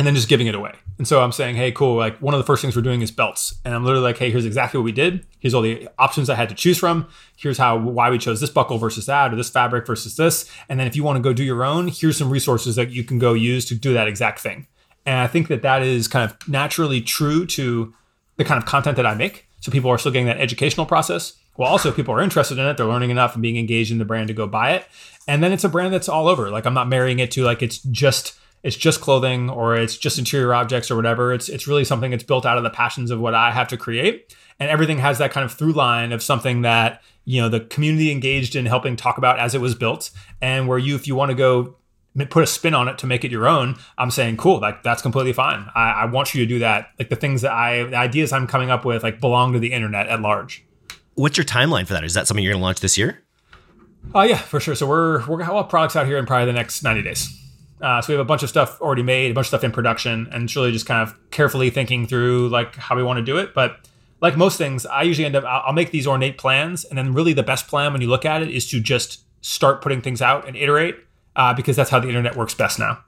and 0.00 0.06
then 0.06 0.14
just 0.14 0.30
giving 0.30 0.46
it 0.46 0.54
away. 0.54 0.72
And 0.96 1.06
so 1.06 1.22
I'm 1.22 1.30
saying, 1.30 1.56
hey, 1.56 1.72
cool. 1.72 1.94
Like 1.94 2.16
one 2.22 2.32
of 2.32 2.38
the 2.38 2.44
first 2.44 2.62
things 2.62 2.74
we're 2.74 2.80
doing 2.80 3.02
is 3.02 3.10
belts. 3.10 3.56
And 3.66 3.74
I'm 3.74 3.84
literally 3.84 4.02
like, 4.02 4.16
hey, 4.16 4.30
here's 4.30 4.46
exactly 4.46 4.78
what 4.78 4.84
we 4.86 4.92
did. 4.92 5.26
Here's 5.40 5.52
all 5.52 5.60
the 5.60 5.90
options 5.98 6.30
I 6.30 6.36
had 6.36 6.48
to 6.48 6.54
choose 6.54 6.78
from. 6.78 7.06
Here's 7.36 7.58
how 7.58 7.76
why 7.76 8.08
we 8.08 8.16
chose 8.16 8.40
this 8.40 8.48
buckle 8.48 8.78
versus 8.78 9.04
that, 9.04 9.30
or 9.30 9.36
this 9.36 9.50
fabric 9.50 9.86
versus 9.86 10.16
this. 10.16 10.50
And 10.70 10.80
then 10.80 10.86
if 10.86 10.96
you 10.96 11.04
want 11.04 11.16
to 11.16 11.20
go 11.20 11.34
do 11.34 11.44
your 11.44 11.64
own, 11.64 11.88
here's 11.88 12.16
some 12.16 12.30
resources 12.30 12.76
that 12.76 12.92
you 12.92 13.04
can 13.04 13.18
go 13.18 13.34
use 13.34 13.66
to 13.66 13.74
do 13.74 13.92
that 13.92 14.08
exact 14.08 14.40
thing. 14.40 14.66
And 15.04 15.18
I 15.18 15.26
think 15.26 15.48
that 15.48 15.60
that 15.60 15.82
is 15.82 16.08
kind 16.08 16.30
of 16.30 16.48
naturally 16.48 17.02
true 17.02 17.44
to 17.48 17.92
the 18.38 18.44
kind 18.46 18.56
of 18.56 18.64
content 18.66 18.96
that 18.96 19.04
I 19.04 19.12
make. 19.12 19.48
So 19.60 19.70
people 19.70 19.90
are 19.90 19.98
still 19.98 20.12
getting 20.12 20.28
that 20.28 20.40
educational 20.40 20.86
process. 20.86 21.34
Well, 21.56 21.68
also 21.68 21.92
people 21.92 22.14
are 22.14 22.22
interested 22.22 22.58
in 22.58 22.66
it. 22.66 22.76
They're 22.76 22.86
learning 22.86 23.10
enough 23.10 23.34
and 23.34 23.42
being 23.42 23.56
engaged 23.56 23.92
in 23.92 23.98
the 23.98 24.04
brand 24.04 24.28
to 24.28 24.34
go 24.34 24.46
buy 24.46 24.72
it. 24.72 24.86
And 25.28 25.42
then 25.42 25.52
it's 25.52 25.64
a 25.64 25.68
brand 25.68 25.92
that's 25.92 26.08
all 26.08 26.28
over. 26.28 26.50
Like 26.50 26.66
I'm 26.66 26.74
not 26.74 26.88
marrying 26.88 27.18
it 27.18 27.30
to 27.32 27.44
like 27.44 27.62
it's 27.62 27.78
just 27.78 28.38
it's 28.62 28.76
just 28.76 29.00
clothing 29.00 29.48
or 29.48 29.76
it's 29.76 29.96
just 29.96 30.18
interior 30.18 30.54
objects 30.54 30.90
or 30.90 30.96
whatever. 30.96 31.32
It's 31.32 31.48
it's 31.48 31.66
really 31.66 31.84
something 31.84 32.10
that's 32.10 32.24
built 32.24 32.46
out 32.46 32.58
of 32.58 32.64
the 32.64 32.70
passions 32.70 33.10
of 33.10 33.20
what 33.20 33.34
I 33.34 33.50
have 33.50 33.68
to 33.68 33.76
create. 33.76 34.34
And 34.58 34.68
everything 34.68 34.98
has 34.98 35.18
that 35.18 35.32
kind 35.32 35.44
of 35.44 35.52
through 35.52 35.72
line 35.72 36.12
of 36.12 36.22
something 36.22 36.62
that, 36.62 37.02
you 37.24 37.40
know, 37.40 37.48
the 37.48 37.60
community 37.60 38.10
engaged 38.10 38.54
in 38.54 38.66
helping 38.66 38.94
talk 38.94 39.16
about 39.16 39.38
as 39.38 39.54
it 39.54 39.60
was 39.60 39.74
built. 39.74 40.10
And 40.42 40.68
where 40.68 40.78
you, 40.78 40.94
if 40.94 41.06
you 41.06 41.14
want 41.14 41.30
to 41.30 41.34
go 41.34 41.76
put 42.28 42.42
a 42.42 42.46
spin 42.46 42.74
on 42.74 42.86
it 42.86 42.98
to 42.98 43.06
make 43.06 43.24
it 43.24 43.30
your 43.30 43.48
own, 43.48 43.76
I'm 43.96 44.10
saying, 44.10 44.36
cool, 44.36 44.60
like 44.60 44.82
that's 44.82 45.00
completely 45.00 45.32
fine. 45.32 45.70
I, 45.74 45.92
I 45.92 46.04
want 46.06 46.34
you 46.34 46.44
to 46.44 46.46
do 46.46 46.58
that. 46.58 46.90
Like 46.98 47.08
the 47.08 47.16
things 47.16 47.40
that 47.40 47.52
I, 47.52 47.84
the 47.84 47.96
ideas 47.96 48.32
I'm 48.32 48.46
coming 48.46 48.70
up 48.70 48.84
with, 48.84 49.02
like 49.02 49.18
belong 49.18 49.54
to 49.54 49.58
the 49.58 49.72
internet 49.72 50.08
at 50.08 50.20
large. 50.20 50.62
What's 51.20 51.36
your 51.36 51.44
timeline 51.44 51.86
for 51.86 51.92
that? 51.92 52.02
Is 52.02 52.14
that 52.14 52.26
something 52.26 52.42
you're 52.42 52.54
going 52.54 52.62
to 52.62 52.64
launch 52.64 52.80
this 52.80 52.96
year? 52.96 53.20
Oh 54.14 54.20
uh, 54.20 54.22
yeah, 54.22 54.38
for 54.38 54.58
sure. 54.58 54.74
So 54.74 54.86
we're 54.86 55.18
we're 55.26 55.36
gonna 55.36 55.54
have 55.54 55.68
products 55.68 55.94
out 55.94 56.06
here 56.06 56.16
in 56.16 56.24
probably 56.24 56.46
the 56.46 56.54
next 56.54 56.82
90 56.82 57.02
days. 57.02 57.28
Uh, 57.78 58.00
so 58.00 58.10
we 58.10 58.16
have 58.16 58.24
a 58.24 58.28
bunch 58.28 58.42
of 58.42 58.48
stuff 58.48 58.80
already 58.80 59.02
made, 59.02 59.30
a 59.30 59.34
bunch 59.34 59.44
of 59.44 59.48
stuff 59.48 59.62
in 59.64 59.70
production, 59.70 60.28
and 60.32 60.44
it's 60.44 60.56
really 60.56 60.72
just 60.72 60.86
kind 60.86 61.06
of 61.06 61.14
carefully 61.30 61.68
thinking 61.68 62.06
through 62.06 62.48
like 62.48 62.74
how 62.74 62.96
we 62.96 63.02
want 63.02 63.18
to 63.18 63.22
do 63.22 63.36
it. 63.36 63.52
But 63.54 63.86
like 64.22 64.38
most 64.38 64.56
things, 64.56 64.86
I 64.86 65.02
usually 65.02 65.26
end 65.26 65.36
up 65.36 65.44
I'll 65.44 65.74
make 65.74 65.90
these 65.90 66.06
ornate 66.06 66.38
plans, 66.38 66.86
and 66.86 66.96
then 66.96 67.12
really 67.12 67.34
the 67.34 67.42
best 67.42 67.68
plan 67.68 67.92
when 67.92 68.00
you 68.00 68.08
look 68.08 68.24
at 68.24 68.40
it 68.40 68.50
is 68.50 68.66
to 68.70 68.80
just 68.80 69.20
start 69.42 69.82
putting 69.82 70.00
things 70.00 70.22
out 70.22 70.48
and 70.48 70.56
iterate 70.56 70.96
uh, 71.36 71.52
because 71.52 71.76
that's 71.76 71.90
how 71.90 72.00
the 72.00 72.08
internet 72.08 72.34
works 72.34 72.54
best 72.54 72.78
now. 72.78 73.04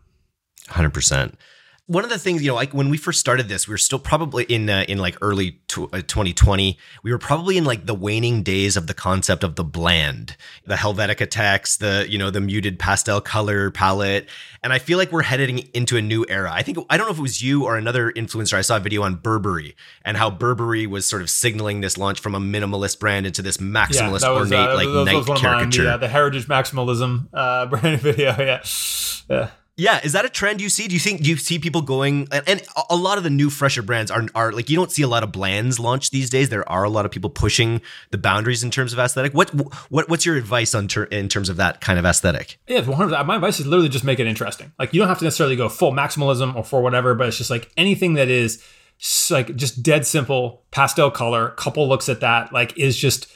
Hundred 0.68 0.92
percent 0.92 1.38
one 1.87 2.05
of 2.05 2.11
the 2.11 2.18
things 2.18 2.42
you 2.42 2.49
know 2.49 2.55
like 2.55 2.73
when 2.73 2.90
we 2.90 2.97
first 2.97 3.18
started 3.18 3.49
this 3.49 3.66
we 3.66 3.73
were 3.73 3.79
still 3.79 3.99
probably 3.99 4.45
in 4.45 4.71
uh, 4.71 4.85
in 4.88 4.99
like 4.99 5.16
early 5.21 5.61
uh, 5.77 6.01
2020 6.03 6.79
we 7.03 7.11
were 7.11 7.18
probably 7.18 7.59
in 7.59 7.64
like 7.64 7.87
the 7.87 7.95
waning 7.95 8.42
days 8.42 8.77
of 8.77 8.87
the 8.87 8.95
concept 8.95 9.42
of 9.42 9.57
the 9.57 9.64
bland 9.64 10.37
the 10.64 10.77
helvetica 10.77 11.29
text 11.29 11.81
the 11.81 12.07
you 12.09 12.18
know 12.18 12.31
the 12.31 12.40
muted 12.40 12.79
pastel 12.79 13.21
color 13.21 13.71
palette 13.71 14.29
and 14.62 14.73
i 14.73 14.79
feel 14.79 14.97
like 14.97 15.11
we're 15.11 15.23
heading 15.23 15.59
into 15.75 15.97
a 15.97 16.03
new 16.03 16.25
era. 16.29 16.51
I 16.53 16.62
think 16.62 16.79
i 16.88 16.97
don't 16.97 17.07
know 17.07 17.12
if 17.12 17.18
it 17.18 17.23
was 17.23 17.42
you 17.42 17.64
or 17.64 17.77
another 17.77 18.12
influencer 18.12 18.55
i 18.55 18.61
saw 18.61 18.77
a 18.77 18.81
video 18.81 19.03
on 19.03 19.16
burberry 19.16 19.75
and 20.05 20.16
how 20.16 20.31
burberry 20.31 20.87
was 20.87 21.05
sort 21.05 21.21
of 21.21 21.31
signaling 21.31 21.81
this 21.81 21.99
launch 21.99 22.21
from 22.21 22.37
a 22.37 22.40
minimalist 22.40 23.01
brand 23.01 23.27
into 23.27 23.42
this 23.42 23.57
maximalist 23.57 24.23
yeah, 24.23 24.31
was, 24.31 24.53
ornate 24.53 24.68
uh, 24.68 24.75
like 24.77 24.88
night 24.88 25.40
caricature 25.40 25.83
mine, 25.83 25.92
the, 25.92 25.99
the 25.99 26.09
heritage 26.09 26.47
maximalism 26.47 27.27
uh, 27.33 27.66
brand 27.66 28.01
video 28.01 28.37
yeah. 28.38 28.62
Yeah 29.29 29.51
yeah, 29.83 30.01
is 30.05 30.12
that 30.12 30.25
a 30.25 30.29
trend 30.29 30.61
you 30.61 30.68
see? 30.68 30.87
Do 30.87 30.95
you 30.95 31.01
think 31.01 31.23
do 31.23 31.31
you 31.31 31.37
see 31.37 31.59
people 31.59 31.83
going 31.83 32.29
and, 32.31 32.49
and, 32.49 32.62
a 32.88 32.95
lot 32.95 33.18
of 33.18 33.25
the 33.25 33.31
new 33.31 33.51
fresher 33.51 33.83
brands 33.83 34.12
are 34.12 34.25
are 34.33 34.53
like 34.53 34.71
you 34.71 34.77
don't 34.77 34.92
see 34.92 35.03
a 35.03 35.09
lot 35.09 35.25
of 35.25 35.33
blands 35.33 35.81
launched 35.81 36.12
these 36.12 36.31
days. 36.31 36.51
There 36.51 36.68
are 36.68 36.85
a 36.85 36.88
lot 36.88 37.05
of 37.05 37.11
people 37.11 37.31
pushing 37.31 37.81
the 38.12 38.18
boundaries 38.18 38.62
in 38.62 38.71
terms 38.71 38.92
of 38.92 39.01
aesthetic. 39.01 39.35
What 39.35 39.51
what 39.90 40.09
what's 40.09 40.25
your 40.25 40.37
advice 40.37 40.73
on 40.73 40.87
ter- 40.87 41.05
in 41.05 41.29
terms 41.29 41.49
of 41.49 41.57
that 41.57 41.81
kind 41.81 41.99
of 41.99 42.05
aesthetic? 42.05 42.61
Yeah, 42.68 42.83
my 42.83 43.35
advice 43.35 43.59
is 43.59 43.66
literally 43.66 43.88
just 43.88 44.05
make 44.05 44.21
it 44.21 44.29
interesting. 44.29 44.71
Like 44.79 44.95
you 44.95 45.01
don't 45.01 45.09
have 45.09 45.18
to 45.18 45.25
necessarily 45.25 45.57
go 45.57 45.68
full 45.68 45.90
maximalism 45.90 46.55
or 46.55 46.62
for 46.62 46.81
whatever, 46.81 47.16
but 47.16 47.27
it's 47.27 47.38
just 47.38 47.51
like 47.51 47.68
anything 47.77 48.14
that 48.14 48.29
is 48.29 48.62
like 49.31 49.57
just 49.57 49.83
dead 49.83 50.07
simple 50.07 50.62
pastel 50.71 51.11
color. 51.11 51.51
Couple 51.51 51.88
looks 51.88 52.09
at 52.09 52.21
that 52.21 52.53
like 52.53 52.79
is 52.79 52.97
just 52.97 53.27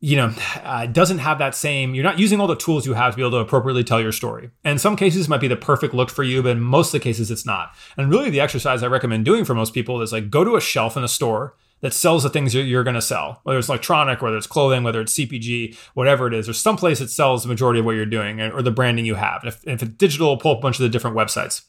you 0.00 0.16
know, 0.16 0.32
uh, 0.62 0.86
doesn't 0.86 1.18
have 1.18 1.38
that 1.38 1.54
same, 1.54 1.94
you're 1.94 2.04
not 2.04 2.18
using 2.18 2.40
all 2.40 2.46
the 2.46 2.56
tools 2.56 2.86
you 2.86 2.94
have 2.94 3.14
to 3.14 3.16
be 3.16 3.22
able 3.22 3.30
to 3.32 3.38
appropriately 3.38 3.82
tell 3.82 4.00
your 4.00 4.12
story. 4.12 4.50
And 4.62 4.80
some 4.80 4.96
cases 4.96 5.28
might 5.28 5.40
be 5.40 5.48
the 5.48 5.56
perfect 5.56 5.94
look 5.94 6.10
for 6.10 6.22
you, 6.22 6.42
but 6.42 6.50
in 6.50 6.60
most 6.60 6.88
of 6.88 6.92
the 6.92 7.00
cases 7.00 7.30
it's 7.30 7.46
not. 7.46 7.74
And 7.96 8.10
really 8.10 8.30
the 8.30 8.40
exercise 8.40 8.82
I 8.82 8.88
recommend 8.88 9.24
doing 9.24 9.44
for 9.44 9.54
most 9.54 9.72
people 9.72 10.02
is 10.02 10.12
like 10.12 10.30
go 10.30 10.44
to 10.44 10.56
a 10.56 10.60
shelf 10.60 10.96
in 10.96 11.04
a 11.04 11.08
store 11.08 11.54
that 11.80 11.92
sells 11.92 12.22
the 12.22 12.30
things 12.30 12.54
you're 12.54 12.84
going 12.84 12.94
to 12.94 13.02
sell, 13.02 13.40
whether 13.42 13.58
it's 13.58 13.68
electronic, 13.68 14.22
whether 14.22 14.36
it's 14.36 14.46
clothing, 14.46 14.82
whether 14.82 15.00
it's 15.00 15.12
CPG, 15.14 15.76
whatever 15.94 16.26
it 16.26 16.34
is. 16.34 16.46
There's 16.46 16.60
some 16.60 16.76
place 16.76 17.00
that 17.00 17.10
sells 17.10 17.42
the 17.42 17.48
majority 17.48 17.80
of 17.80 17.86
what 17.86 17.92
you're 17.92 18.06
doing 18.06 18.40
or 18.40 18.62
the 18.62 18.70
branding 18.70 19.04
you 19.04 19.14
have. 19.14 19.42
If, 19.44 19.66
if 19.66 19.82
it's 19.82 19.92
digital, 19.92 20.36
pull 20.38 20.52
up 20.52 20.58
a 20.58 20.62
bunch 20.62 20.78
of 20.78 20.84
the 20.84 20.88
different 20.88 21.16
websites 21.16 21.62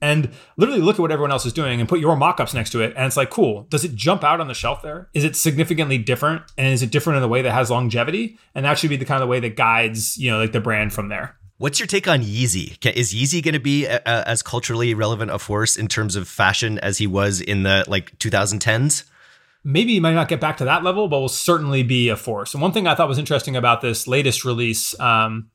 and 0.00 0.30
literally 0.56 0.80
look 0.80 0.96
at 0.96 1.00
what 1.00 1.12
everyone 1.12 1.30
else 1.30 1.46
is 1.46 1.52
doing 1.52 1.80
and 1.80 1.88
put 1.88 2.00
your 2.00 2.16
mock-ups 2.16 2.54
next 2.54 2.70
to 2.70 2.80
it 2.80 2.92
and 2.96 3.06
it's 3.06 3.16
like 3.16 3.30
cool 3.30 3.62
does 3.70 3.84
it 3.84 3.94
jump 3.94 4.24
out 4.24 4.40
on 4.40 4.48
the 4.48 4.54
shelf 4.54 4.82
there 4.82 5.08
is 5.14 5.24
it 5.24 5.36
significantly 5.36 5.98
different 5.98 6.42
and 6.56 6.68
is 6.68 6.82
it 6.82 6.90
different 6.90 7.16
in 7.16 7.22
a 7.22 7.28
way 7.28 7.42
that 7.42 7.52
has 7.52 7.70
longevity 7.70 8.38
and 8.54 8.64
that 8.64 8.78
should 8.78 8.90
be 8.90 8.96
the 8.96 9.04
kind 9.04 9.22
of 9.22 9.28
way 9.28 9.40
that 9.40 9.56
guides 9.56 10.16
you 10.18 10.30
know 10.30 10.38
like 10.38 10.52
the 10.52 10.60
brand 10.60 10.92
from 10.92 11.08
there 11.08 11.36
What's 11.60 11.78
your 11.78 11.86
take 11.86 12.08
on 12.08 12.22
Yeezy? 12.22 12.82
Is 12.96 13.12
Yeezy 13.12 13.42
going 13.44 13.52
to 13.52 13.60
be 13.60 13.84
a, 13.84 13.96
a, 14.06 14.26
as 14.26 14.42
culturally 14.42 14.94
relevant 14.94 15.30
a 15.30 15.38
force 15.38 15.76
in 15.76 15.88
terms 15.88 16.16
of 16.16 16.26
fashion 16.26 16.78
as 16.78 16.96
he 16.96 17.06
was 17.06 17.42
in 17.42 17.64
the 17.64 17.84
like 17.86 18.18
2010s? 18.18 19.04
Maybe 19.62 19.92
he 19.92 20.00
might 20.00 20.14
not 20.14 20.28
get 20.28 20.40
back 20.40 20.56
to 20.56 20.64
that 20.64 20.84
level, 20.84 21.06
but 21.06 21.20
will 21.20 21.28
certainly 21.28 21.82
be 21.82 22.08
a 22.08 22.16
force. 22.16 22.54
And 22.54 22.62
one 22.62 22.72
thing 22.72 22.86
I 22.86 22.94
thought 22.94 23.08
was 23.08 23.18
interesting 23.18 23.56
about 23.56 23.82
this 23.82 24.06
latest 24.06 24.42
release, 24.46 24.98
um, 24.98 25.50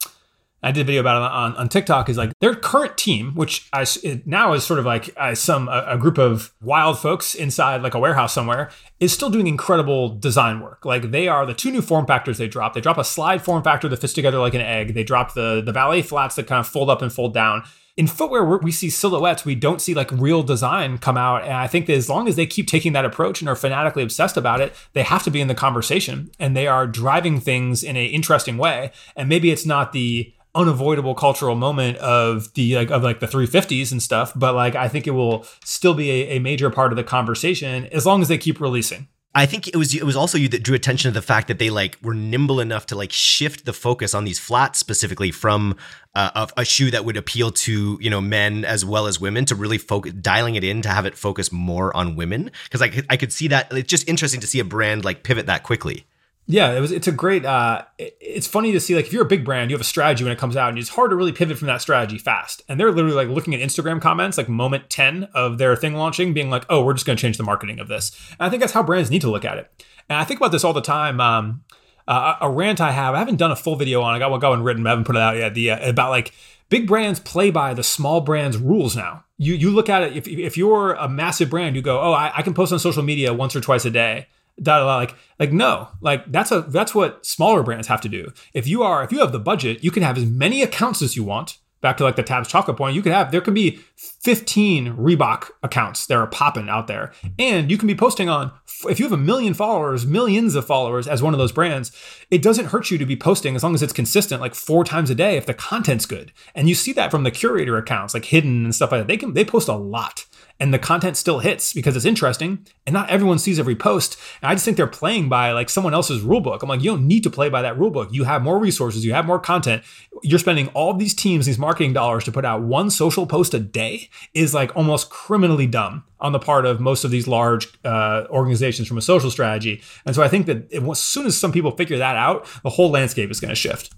I 0.65 0.71
did 0.71 0.81
a 0.81 0.83
video 0.85 1.01
about 1.01 1.17
it 1.17 1.31
on, 1.31 1.55
on 1.57 1.69
TikTok 1.69 2.09
is 2.09 2.17
like 2.17 2.31
their 2.41 2.55
current 2.55 2.97
team, 2.97 3.35
which 3.35 3.69
I, 3.71 3.85
now 4.25 4.53
is 4.53 4.63
sort 4.63 4.79
of 4.79 4.85
like 4.85 5.11
uh, 5.15 5.35
some 5.35 5.67
a, 5.69 5.85
a, 5.89 5.97
group 5.99 6.17
of 6.17 6.55
wild 6.59 6.97
folks 6.97 7.35
inside 7.35 7.83
like 7.83 7.93
a 7.93 7.99
warehouse 7.99 8.33
somewhere, 8.33 8.71
is 8.99 9.13
still 9.13 9.29
doing 9.29 9.45
incredible 9.45 10.09
design 10.09 10.61
work. 10.61 10.83
Like 10.83 11.11
they 11.11 11.27
are 11.27 11.45
the 11.45 11.53
two 11.53 11.69
new 11.69 11.83
form 11.83 12.07
factors 12.07 12.39
they 12.39 12.47
drop. 12.47 12.73
They 12.73 12.81
drop 12.81 12.97
a 12.97 13.03
slide 13.03 13.43
form 13.43 13.61
factor 13.61 13.87
that 13.87 13.97
fits 13.97 14.13
together 14.13 14.39
like 14.39 14.55
an 14.55 14.61
egg. 14.61 14.95
They 14.95 15.03
drop 15.03 15.35
the 15.35 15.61
the 15.63 15.71
ballet 15.71 16.01
flats 16.01 16.35
that 16.37 16.47
kind 16.47 16.59
of 16.59 16.67
fold 16.67 16.89
up 16.89 17.03
and 17.03 17.13
fold 17.13 17.35
down. 17.35 17.63
In 17.95 18.07
footwear, 18.07 18.43
we 18.43 18.71
see 18.71 18.89
silhouettes. 18.89 19.45
We 19.45 19.53
don't 19.53 19.79
see 19.79 19.93
like 19.93 20.11
real 20.11 20.41
design 20.41 20.97
come 20.97 21.15
out. 21.15 21.43
And 21.43 21.53
I 21.53 21.67
think 21.67 21.85
that 21.85 21.93
as 21.93 22.09
long 22.09 22.27
as 22.27 22.35
they 22.35 22.47
keep 22.47 22.67
taking 22.67 22.93
that 22.93 23.05
approach 23.05 23.39
and 23.39 23.47
are 23.47 23.55
fanatically 23.55 24.01
obsessed 24.01 24.35
about 24.35 24.61
it, 24.61 24.73
they 24.93 25.03
have 25.03 25.23
to 25.23 25.31
be 25.31 25.41
in 25.41 25.47
the 25.47 25.55
conversation 25.55 26.31
and 26.39 26.57
they 26.57 26.67
are 26.67 26.87
driving 26.87 27.39
things 27.39 27.83
in 27.83 27.95
an 27.95 28.07
interesting 28.07 28.57
way. 28.57 28.91
And 29.15 29.29
maybe 29.29 29.51
it's 29.51 29.65
not 29.65 29.93
the 29.93 30.33
unavoidable 30.55 31.13
cultural 31.13 31.55
moment 31.55 31.97
of 31.97 32.53
the 32.53 32.75
like 32.75 32.89
of 32.89 33.03
like 33.03 33.19
the 33.19 33.27
350s 33.27 33.91
and 33.91 34.01
stuff 34.01 34.31
but 34.35 34.55
like 34.55 34.75
i 34.75 34.87
think 34.87 35.05
it 35.05 35.11
will 35.11 35.45
still 35.63 35.93
be 35.93 36.09
a, 36.09 36.37
a, 36.37 36.39
major 36.39 36.69
part 36.69 36.91
of 36.91 36.95
the 36.95 37.03
conversation 37.03 37.87
as 37.87 38.05
long 38.05 38.21
as 38.21 38.27
they 38.27 38.37
keep 38.37 38.59
releasing. 38.59 39.07
I 39.37 39.45
think 39.45 39.67
it 39.67 39.75
was 39.75 39.93
it 39.93 40.05
was 40.05 40.15
also 40.15 40.37
you 40.37 40.47
that 40.49 40.63
drew 40.63 40.75
attention 40.75 41.11
to 41.11 41.13
the 41.13 41.21
fact 41.21 41.49
that 41.49 41.59
they 41.59 41.69
like 41.69 41.97
were 42.01 42.13
nimble 42.13 42.61
enough 42.61 42.85
to 42.85 42.95
like 42.95 43.11
shift 43.11 43.65
the 43.65 43.73
focus 43.73 44.13
on 44.13 44.23
these 44.23 44.39
flats 44.39 44.79
specifically 44.79 45.29
from 45.29 45.75
uh, 46.13 46.47
a, 46.57 46.61
a 46.61 46.65
shoe 46.65 46.89
that 46.91 47.03
would 47.03 47.17
appeal 47.17 47.51
to 47.51 47.97
you 47.99 48.09
know 48.09 48.21
men 48.21 48.63
as 48.63 48.85
well 48.85 49.07
as 49.07 49.19
women 49.19 49.43
to 49.45 49.55
really 49.55 49.77
focus 49.77 50.13
dialing 50.13 50.55
it 50.55 50.63
in 50.63 50.81
to 50.83 50.89
have 50.89 51.05
it 51.05 51.17
focus 51.17 51.51
more 51.51 51.95
on 51.97 52.15
women. 52.15 52.49
Because 52.63 52.81
I 52.81 53.03
I 53.09 53.17
could 53.17 53.33
see 53.33 53.49
that 53.49 53.67
it's 53.73 53.89
just 53.89 54.07
interesting 54.07 54.39
to 54.39 54.47
see 54.47 54.61
a 54.61 54.63
brand 54.63 55.03
like 55.03 55.23
pivot 55.23 55.47
that 55.47 55.63
quickly 55.63 56.05
yeah, 56.47 56.73
it 56.73 56.79
was. 56.79 56.91
It's 56.91 57.07
a 57.07 57.11
great. 57.11 57.43
Uh, 57.43 57.83
it, 57.97 58.15
it's 58.21 58.45
funny 58.45 58.71
to 58.71 58.79
see 58.79 58.95
like 58.95 59.05
if 59.05 59.13
you're 59.13 59.23
a 59.23 59.27
big 59.27 59.43
brand, 59.43 59.71
you 59.71 59.75
have 59.75 59.81
a 59.81 59.85
strategy 59.85 60.23
when 60.23 60.31
it 60.31 60.37
comes 60.37 60.55
out, 60.55 60.69
and 60.69 60.77
it's 60.77 60.89
hard 60.89 61.09
to 61.09 61.15
really 61.15 61.31
pivot 61.31 61.57
from 61.57 61.67
that 61.67 61.81
strategy 61.81 62.19
fast. 62.19 62.61
And 62.69 62.79
they're 62.79 62.91
literally 62.91 63.15
like 63.15 63.29
looking 63.29 63.55
at 63.55 63.61
Instagram 63.61 63.99
comments, 63.99 64.37
like 64.37 64.47
moment 64.47 64.89
ten 64.89 65.23
of 65.33 65.57
their 65.57 65.75
thing 65.75 65.95
launching, 65.95 66.33
being 66.33 66.51
like, 66.51 66.65
"Oh, 66.69 66.83
we're 66.83 66.93
just 66.93 67.05
going 67.07 67.17
to 67.17 67.21
change 67.21 67.37
the 67.37 67.43
marketing 67.43 67.79
of 67.79 67.87
this." 67.87 68.11
And 68.39 68.45
I 68.45 68.49
think 68.49 68.59
that's 68.59 68.73
how 68.73 68.83
brands 68.83 69.09
need 69.09 69.21
to 69.21 69.31
look 69.31 69.43
at 69.43 69.57
it. 69.57 69.85
And 70.07 70.19
I 70.19 70.23
think 70.23 70.39
about 70.39 70.51
this 70.51 70.63
all 70.63 70.73
the 70.73 70.81
time. 70.81 71.19
Um, 71.19 71.63
uh, 72.07 72.35
a 72.39 72.49
rant 72.49 72.79
I 72.79 72.91
have, 72.91 73.15
I 73.15 73.19
haven't 73.19 73.37
done 73.37 73.51
a 73.51 73.55
full 73.55 73.75
video 73.75 74.01
on. 74.01 74.13
It, 74.13 74.17
I 74.17 74.19
got 74.19 74.29
one 74.29 74.39
going 74.39 74.61
written, 74.61 74.83
but 74.83 74.89
I 74.89 74.91
haven't 74.91 75.05
put 75.05 75.15
it 75.15 75.21
out 75.23 75.37
yet. 75.37 75.55
The 75.55 75.71
uh, 75.71 75.89
about 75.89 76.11
like 76.11 76.31
big 76.69 76.85
brands 76.85 77.19
play 77.19 77.49
by 77.49 77.73
the 77.73 77.83
small 77.83 78.21
brands 78.21 78.57
rules 78.57 78.95
now. 78.95 79.23
You 79.39 79.55
you 79.55 79.71
look 79.71 79.89
at 79.89 80.03
it 80.03 80.15
if 80.15 80.27
if 80.27 80.57
you're 80.57 80.93
a 80.93 81.09
massive 81.09 81.49
brand, 81.49 81.75
you 81.75 81.81
go, 81.81 81.99
"Oh, 81.99 82.13
I, 82.13 82.31
I 82.35 82.41
can 82.43 82.53
post 82.53 82.71
on 82.71 82.77
social 82.77 83.01
media 83.01 83.33
once 83.33 83.55
or 83.55 83.61
twice 83.61 83.85
a 83.85 83.89
day." 83.89 84.27
Like 84.63 85.15
like 85.39 85.51
no 85.51 85.89
like 86.01 86.31
that's 86.31 86.51
a 86.51 86.61
that's 86.61 86.95
what 86.95 87.25
smaller 87.25 87.63
brands 87.63 87.87
have 87.87 88.01
to 88.01 88.09
do. 88.09 88.31
If 88.53 88.67
you 88.67 88.83
are 88.83 89.03
if 89.03 89.11
you 89.11 89.19
have 89.19 89.31
the 89.31 89.39
budget 89.39 89.83
you 89.83 89.91
can 89.91 90.03
have 90.03 90.17
as 90.17 90.25
many 90.25 90.61
accounts 90.61 91.01
as 91.01 91.15
you 91.15 91.23
want. 91.23 91.57
Back 91.81 91.97
to 91.97 92.03
like 92.03 92.15
the 92.15 92.23
tabs 92.23 92.47
chocolate 92.47 92.77
point 92.77 92.95
you 92.95 93.03
can 93.03 93.11
have 93.11 93.31
there 93.31 93.41
can 93.41 93.53
be 93.53 93.79
15 93.95 94.95
reebok 94.95 95.51
accounts 95.61 96.07
that 96.07 96.17
are 96.17 96.25
popping 96.25 96.67
out 96.67 96.87
there. 96.87 97.11
And 97.37 97.69
you 97.69 97.77
can 97.77 97.85
be 97.85 97.93
posting 97.93 98.27
on 98.27 98.51
if 98.89 98.97
you 98.97 99.05
have 99.05 99.11
a 99.11 99.17
million 99.17 99.53
followers 99.53 100.05
millions 100.05 100.55
of 100.55 100.65
followers 100.65 101.07
as 101.07 101.21
one 101.21 101.33
of 101.33 101.37
those 101.37 101.51
brands 101.51 101.91
it 102.31 102.41
doesn't 102.41 102.67
hurt 102.67 102.89
you 102.89 102.97
to 102.97 103.05
be 103.05 103.15
posting 103.15 103.55
as 103.55 103.63
long 103.63 103.75
as 103.75 103.83
it's 103.83 103.93
consistent 103.93 104.41
like 104.41 104.55
four 104.55 104.83
times 104.83 105.09
a 105.09 105.15
day 105.15 105.37
if 105.37 105.45
the 105.45 105.53
content's 105.53 106.05
good. 106.05 106.31
And 106.55 106.67
you 106.67 106.75
see 106.75 106.93
that 106.93 107.11
from 107.11 107.23
the 107.23 107.29
curator 107.29 107.77
accounts 107.77 108.13
like 108.13 108.25
hidden 108.25 108.63
and 108.63 108.73
stuff 108.73 108.91
like 108.91 109.01
that. 109.01 109.07
They 109.07 109.17
can 109.17 109.33
they 109.33 109.45
post 109.45 109.67
a 109.67 109.75
lot 109.75 110.24
and 110.59 110.73
the 110.73 110.79
content 110.79 111.17
still 111.17 111.39
hits 111.39 111.73
because 111.73 111.95
it's 111.95 112.05
interesting 112.05 112.65
and 112.85 112.93
not 112.93 113.09
everyone 113.09 113.39
sees 113.39 113.59
every 113.59 113.75
post 113.75 114.17
and 114.41 114.49
i 114.49 114.53
just 114.53 114.65
think 114.65 114.77
they're 114.77 114.87
playing 114.87 115.29
by 115.29 115.51
like 115.51 115.69
someone 115.69 115.93
else's 115.93 116.21
rule 116.21 116.41
book 116.41 116.61
i'm 116.61 116.69
like 116.69 116.81
you 116.81 116.91
don't 116.91 117.07
need 117.07 117.23
to 117.23 117.29
play 117.29 117.49
by 117.49 117.61
that 117.61 117.77
rule 117.77 117.91
book 117.91 118.09
you 118.11 118.23
have 118.23 118.41
more 118.41 118.59
resources 118.59 119.05
you 119.05 119.13
have 119.13 119.25
more 119.25 119.39
content. 119.39 119.83
You're 120.23 120.39
spending 120.39 120.67
all 120.69 120.93
these 120.93 121.13
teams 121.13 121.45
these 121.45 121.59
marketing 121.59 121.93
dollars 121.93 122.23
to 122.25 122.31
put 122.31 122.45
out 122.45 122.63
one 122.63 122.89
social 122.89 123.27
post 123.27 123.53
a 123.53 123.59
day 123.59 124.09
is 124.33 124.53
like 124.53 124.75
almost 124.75 125.09
criminally 125.09 125.67
dumb 125.67 126.03
on 126.19 126.31
the 126.31 126.39
part 126.39 126.65
of 126.65 126.79
most 126.79 127.03
of 127.03 127.11
these 127.11 127.27
large 127.27 127.67
uh, 127.83 128.25
organizations 128.29 128.87
from 128.87 128.97
a 128.97 129.01
social 129.01 129.29
strategy. 129.31 129.81
And 130.05 130.15
so 130.15 130.23
i 130.23 130.27
think 130.27 130.45
that 130.47 130.71
as 130.73 130.99
soon 130.99 131.25
as 131.25 131.37
some 131.37 131.51
people 131.51 131.71
figure 131.71 131.97
that 131.97 132.15
out 132.15 132.47
the 132.63 132.69
whole 132.69 132.89
landscape 132.89 133.31
is 133.31 133.39
going 133.39 133.49
to 133.49 133.55
shift 133.55 133.93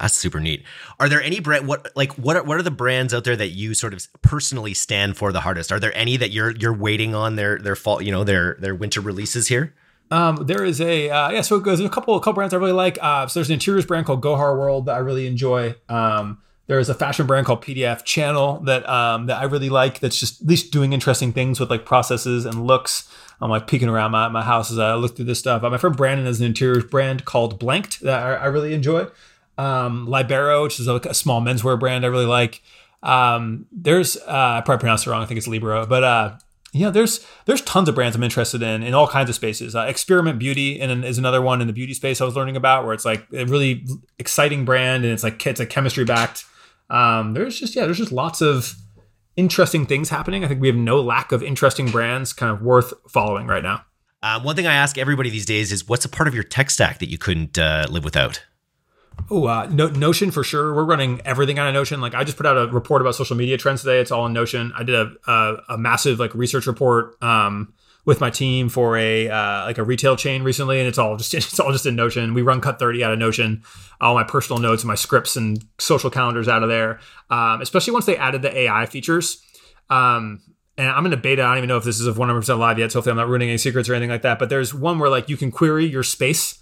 that's 0.00 0.14
super 0.14 0.40
neat. 0.40 0.64
Are 0.98 1.08
there 1.08 1.22
any 1.22 1.40
brand 1.40 1.66
what 1.66 1.90
like 1.94 2.12
what 2.14 2.36
are, 2.36 2.42
what 2.42 2.58
are 2.58 2.62
the 2.62 2.70
brands 2.70 3.14
out 3.14 3.24
there 3.24 3.36
that 3.36 3.48
you 3.48 3.74
sort 3.74 3.94
of 3.94 4.06
personally 4.22 4.74
stand 4.74 5.16
for 5.16 5.32
the 5.32 5.40
hardest? 5.40 5.72
Are 5.72 5.80
there 5.80 5.96
any 5.96 6.16
that 6.16 6.30
you're 6.30 6.50
you're 6.52 6.74
waiting 6.74 7.14
on 7.14 7.36
their 7.36 7.58
their 7.58 7.76
fall 7.76 8.02
you 8.02 8.12
know 8.12 8.24
their 8.24 8.56
their 8.60 8.74
winter 8.74 9.00
releases 9.00 9.48
here? 9.48 9.74
Um, 10.10 10.44
there 10.46 10.64
is 10.64 10.80
a 10.80 11.08
uh, 11.08 11.30
yeah, 11.30 11.40
so 11.40 11.58
goes 11.60 11.80
a 11.80 11.88
couple 11.88 12.14
a 12.16 12.20
couple 12.20 12.34
brands 12.34 12.52
I 12.52 12.58
really 12.58 12.72
like. 12.72 12.98
Uh, 13.00 13.26
so 13.26 13.40
there's 13.40 13.48
an 13.48 13.54
interiors 13.54 13.86
brand 13.86 14.06
called 14.06 14.22
Gohar 14.22 14.56
World 14.58 14.86
that 14.86 14.94
I 14.94 14.98
really 14.98 15.26
enjoy. 15.26 15.74
Um, 15.88 16.42
there's 16.66 16.88
a 16.88 16.94
fashion 16.94 17.26
brand 17.26 17.46
called 17.46 17.62
PDF 17.62 18.04
Channel 18.04 18.60
that 18.60 18.88
um, 18.88 19.26
that 19.26 19.38
I 19.40 19.44
really 19.44 19.70
like. 19.70 20.00
That's 20.00 20.18
just 20.18 20.42
at 20.42 20.48
least 20.48 20.72
doing 20.72 20.92
interesting 20.92 21.32
things 21.32 21.58
with 21.58 21.70
like 21.70 21.84
processes 21.84 22.44
and 22.44 22.66
looks. 22.66 23.10
I'm 23.40 23.50
like 23.50 23.66
peeking 23.66 23.88
around 23.88 24.12
my, 24.12 24.28
my 24.28 24.42
house 24.42 24.70
as 24.70 24.78
I 24.78 24.94
look 24.94 25.16
through 25.16 25.24
this 25.24 25.38
stuff. 25.40 25.64
Uh, 25.64 25.70
my 25.70 25.76
friend 25.76 25.96
Brandon 25.96 26.26
has 26.26 26.40
an 26.40 26.46
interiors 26.46 26.84
brand 26.84 27.24
called 27.24 27.58
Blanked 27.58 28.00
that 28.00 28.22
I, 28.22 28.34
I 28.34 28.46
really 28.46 28.72
enjoy 28.72 29.06
um, 29.58 30.06
Libero, 30.06 30.62
which 30.64 30.80
is 30.80 30.88
a, 30.88 30.94
a, 30.94 31.14
small 31.14 31.40
menswear 31.40 31.78
brand 31.78 32.04
I 32.04 32.08
really 32.08 32.26
like. 32.26 32.62
Um, 33.02 33.66
there's 33.70 34.16
uh, 34.16 34.58
I 34.58 34.62
probably 34.64 34.80
pronounced 34.80 35.06
it 35.06 35.10
wrong. 35.10 35.22
I 35.22 35.26
think 35.26 35.38
it's 35.38 35.48
Libero, 35.48 35.86
but 35.86 36.04
uh, 36.04 36.36
yeah, 36.72 36.90
there's 36.90 37.26
there's 37.44 37.60
tons 37.62 37.88
of 37.88 37.94
brands 37.94 38.16
I'm 38.16 38.22
interested 38.22 38.62
in 38.62 38.82
in 38.82 38.94
all 38.94 39.06
kinds 39.06 39.28
of 39.28 39.34
spaces. 39.34 39.76
Uh, 39.76 39.82
Experiment 39.82 40.38
Beauty 40.38 40.80
is 40.80 41.18
another 41.18 41.42
one 41.42 41.60
in 41.60 41.66
the 41.66 41.72
beauty 41.72 41.94
space 41.94 42.20
I 42.20 42.24
was 42.24 42.34
learning 42.34 42.56
about, 42.56 42.84
where 42.84 42.94
it's 42.94 43.04
like 43.04 43.26
a 43.32 43.44
really 43.44 43.84
exciting 44.18 44.64
brand 44.64 45.04
and 45.04 45.12
it's 45.12 45.22
like 45.22 45.44
it's 45.46 45.60
like 45.60 45.70
chemistry 45.70 46.04
backed. 46.04 46.44
Um, 46.88 47.34
there's 47.34 47.58
just 47.58 47.76
yeah, 47.76 47.84
there's 47.84 47.98
just 47.98 48.12
lots 48.12 48.40
of 48.40 48.74
interesting 49.36 49.86
things 49.86 50.08
happening. 50.08 50.44
I 50.44 50.48
think 50.48 50.60
we 50.60 50.68
have 50.68 50.76
no 50.76 51.00
lack 51.00 51.32
of 51.32 51.42
interesting 51.42 51.90
brands 51.90 52.32
kind 52.32 52.50
of 52.52 52.62
worth 52.62 52.92
following 53.08 53.46
right 53.46 53.62
now. 53.62 53.84
Um, 54.22 54.44
one 54.44 54.54
thing 54.54 54.66
I 54.66 54.74
ask 54.74 54.96
everybody 54.98 55.30
these 55.30 55.46
days 55.46 55.72
is, 55.72 55.88
what's 55.88 56.04
a 56.04 56.08
part 56.08 56.28
of 56.28 56.34
your 56.34 56.44
tech 56.44 56.70
stack 56.70 57.00
that 57.00 57.08
you 57.08 57.18
couldn't 57.18 57.58
uh, 57.58 57.86
live 57.90 58.04
without? 58.04 58.44
Oh, 59.30 59.46
uh, 59.46 59.66
no, 59.70 59.88
Notion 59.88 60.30
for 60.30 60.44
sure. 60.44 60.74
We're 60.74 60.84
running 60.84 61.20
everything 61.24 61.58
on 61.58 61.66
a 61.66 61.72
Notion. 61.72 62.00
Like 62.00 62.14
I 62.14 62.24
just 62.24 62.36
put 62.36 62.46
out 62.46 62.56
a 62.58 62.66
report 62.66 63.00
about 63.00 63.14
social 63.14 63.36
media 63.36 63.56
trends 63.56 63.82
today. 63.82 63.98
It's 63.98 64.10
all 64.10 64.26
in 64.26 64.32
Notion. 64.32 64.72
I 64.76 64.82
did 64.82 64.94
a, 64.94 65.12
a, 65.26 65.56
a 65.70 65.78
massive 65.78 66.18
like 66.18 66.34
research 66.34 66.66
report 66.66 67.22
um, 67.22 67.72
with 68.04 68.20
my 68.20 68.30
team 68.30 68.68
for 68.68 68.96
a 68.96 69.28
uh, 69.28 69.64
like 69.64 69.78
a 69.78 69.84
retail 69.84 70.16
chain 70.16 70.42
recently, 70.42 70.80
and 70.80 70.88
it's 70.88 70.98
all 70.98 71.16
just 71.16 71.32
it's 71.34 71.58
all 71.58 71.72
just 71.72 71.86
in 71.86 71.96
Notion. 71.96 72.34
We 72.34 72.42
run 72.42 72.60
Cut 72.60 72.78
Thirty 72.78 73.02
out 73.02 73.12
of 73.12 73.18
Notion. 73.18 73.62
All 74.00 74.14
my 74.14 74.24
personal 74.24 74.60
notes 74.60 74.82
and 74.82 74.88
my 74.88 74.96
scripts 74.96 75.36
and 75.36 75.64
social 75.78 76.10
calendars 76.10 76.48
out 76.48 76.62
of 76.62 76.68
there. 76.68 77.00
Um, 77.30 77.62
especially 77.62 77.92
once 77.92 78.06
they 78.06 78.16
added 78.16 78.42
the 78.42 78.56
AI 78.56 78.86
features. 78.86 79.42
Um, 79.88 80.42
and 80.78 80.88
I'm 80.88 81.04
in 81.06 81.12
a 81.12 81.18
beta. 81.18 81.42
I 81.42 81.48
don't 81.48 81.58
even 81.58 81.68
know 81.68 81.76
if 81.76 81.84
this 81.84 82.00
is 82.00 82.08
100% 82.08 82.58
live 82.58 82.78
yet. 82.78 82.90
So 82.90 82.98
hopefully 82.98 83.12
I'm 83.12 83.18
not 83.18 83.28
ruining 83.28 83.50
any 83.50 83.58
secrets 83.58 83.88
or 83.88 83.94
anything 83.94 84.10
like 84.10 84.22
that. 84.22 84.38
But 84.38 84.48
there's 84.48 84.72
one 84.72 84.98
where 84.98 85.10
like 85.10 85.28
you 85.28 85.36
can 85.36 85.50
query 85.50 85.84
your 85.84 86.02
space 86.02 86.61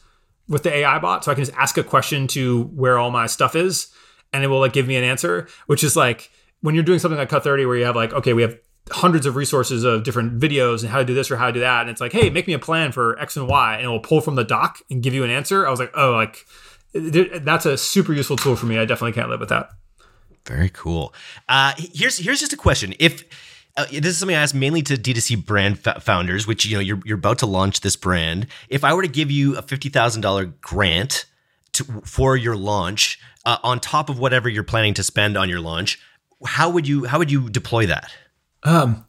with 0.51 0.65
the 0.65 0.75
AI 0.75 0.99
bot. 0.99 1.25
So 1.25 1.33
I 1.33 1.35
can 1.35 1.45
just 1.45 1.57
ask 1.57 1.79
a 1.79 1.83
question 1.83 2.27
to 2.29 2.65
where 2.65 2.99
all 2.99 3.11
my 3.11 3.27
stuff 3.27 3.57
is 3.57 3.89
and 4.35 4.45
it 4.45 4.49
will 4.49 4.61
like 4.61 4.75
give 4.75 4.87
me 4.87 4.97
an 4.97 5.05
answer, 5.05 5.49
which 5.67 5.83
is 5.83 5.97
like 5.97 6.31
when 6.61 6.75
you're 6.75 6.85
doing 6.85 6.99
something 6.99 7.19
like 7.19 7.31
Cut 7.31 7.45
30 7.45 7.65
where 7.65 7.77
you 7.77 7.87
have 7.87 7.97
like, 7.97 8.13
okay, 8.13 8.35
we 8.35 8.43
have 8.43 8.59
hundreds 8.91 9.25
of 9.25 9.37
resources 9.37 9.85
of 9.85 10.03
different 10.03 10.39
videos 10.39 10.83
and 10.83 10.91
how 10.91 10.99
to 10.99 11.05
do 11.05 11.15
this 11.15 11.31
or 11.31 11.37
how 11.37 11.47
to 11.47 11.53
do 11.53 11.61
that. 11.61 11.83
And 11.83 11.91
it's 11.91 12.01
like, 12.01 12.13
hey, 12.13 12.29
make 12.29 12.47
me 12.47 12.53
a 12.53 12.59
plan 12.59 12.93
for 12.93 13.19
X 13.19 13.37
and 13.37 13.49
Y 13.49 13.77
and 13.77 13.85
it 13.85 13.89
will 13.89 14.01
pull 14.01 14.21
from 14.21 14.35
the 14.35 14.45
doc 14.45 14.81
and 14.91 15.03
give 15.03 15.15
you 15.15 15.25
an 15.25 15.31
answer. 15.31 15.67
I 15.67 15.71
was 15.71 15.81
like, 15.81 15.93
oh, 15.95 16.13
like 16.13 16.45
that's 16.93 17.67
a 17.67 17.79
super 17.79 18.13
useful 18.13 18.37
tool 18.37 18.57
for 18.57 18.67
me. 18.67 18.77
I 18.77 18.85
definitely 18.85 19.13
can't 19.13 19.31
live 19.31 19.41
without. 19.41 19.71
That 19.71 19.77
very 20.47 20.71
cool. 20.71 21.15
Uh, 21.49 21.73
here's 21.77 22.19
here's 22.19 22.41
just 22.41 22.53
a 22.53 22.57
question. 22.57 22.95
If 22.99 23.25
uh, 23.77 23.87
this 23.87 24.07
is 24.07 24.19
something 24.19 24.37
I 24.37 24.43
ask 24.43 24.55
mainly 24.55 24.83
to 24.83 24.95
D2C 24.95 25.45
brand 25.45 25.79
founders, 26.03 26.47
which 26.47 26.67
you 26.67 26.77
know 26.77 26.81
you're 26.81 27.01
you're 27.05 27.19
about 27.19 27.39
to 27.39 27.47
launch 27.47 27.81
this 27.81 27.97
brand. 27.97 28.47
If 28.69 28.85
I 28.85 28.93
were 28.95 29.03
to 29.03 29.09
give 29.09 29.31
you 29.31 29.57
a 29.57 29.63
fifty 29.63 29.89
thousand 29.89 30.23
dollar 30.23 30.47
grant 30.47 31.27
to, 31.73 31.85
for 32.05 32.37
your 32.37 32.57
launch 32.57 33.19
uh, 33.45 33.59
on 33.63 33.81
top 33.81 34.09
of 34.09 34.19
whatever 34.19 34.49
you're 34.49 34.65
planning 34.65 34.95
to 34.95 35.03
spend 35.03 35.37
on 35.37 35.49
your 35.49 35.61
launch, 35.61 35.99
how 36.45 36.71
would 36.71 36.87
you 36.89 37.05
how 37.05 37.19
would 37.19 37.31
you 37.31 37.49
deploy 37.49 37.87
that? 37.87 38.13
Um, 38.65 39.07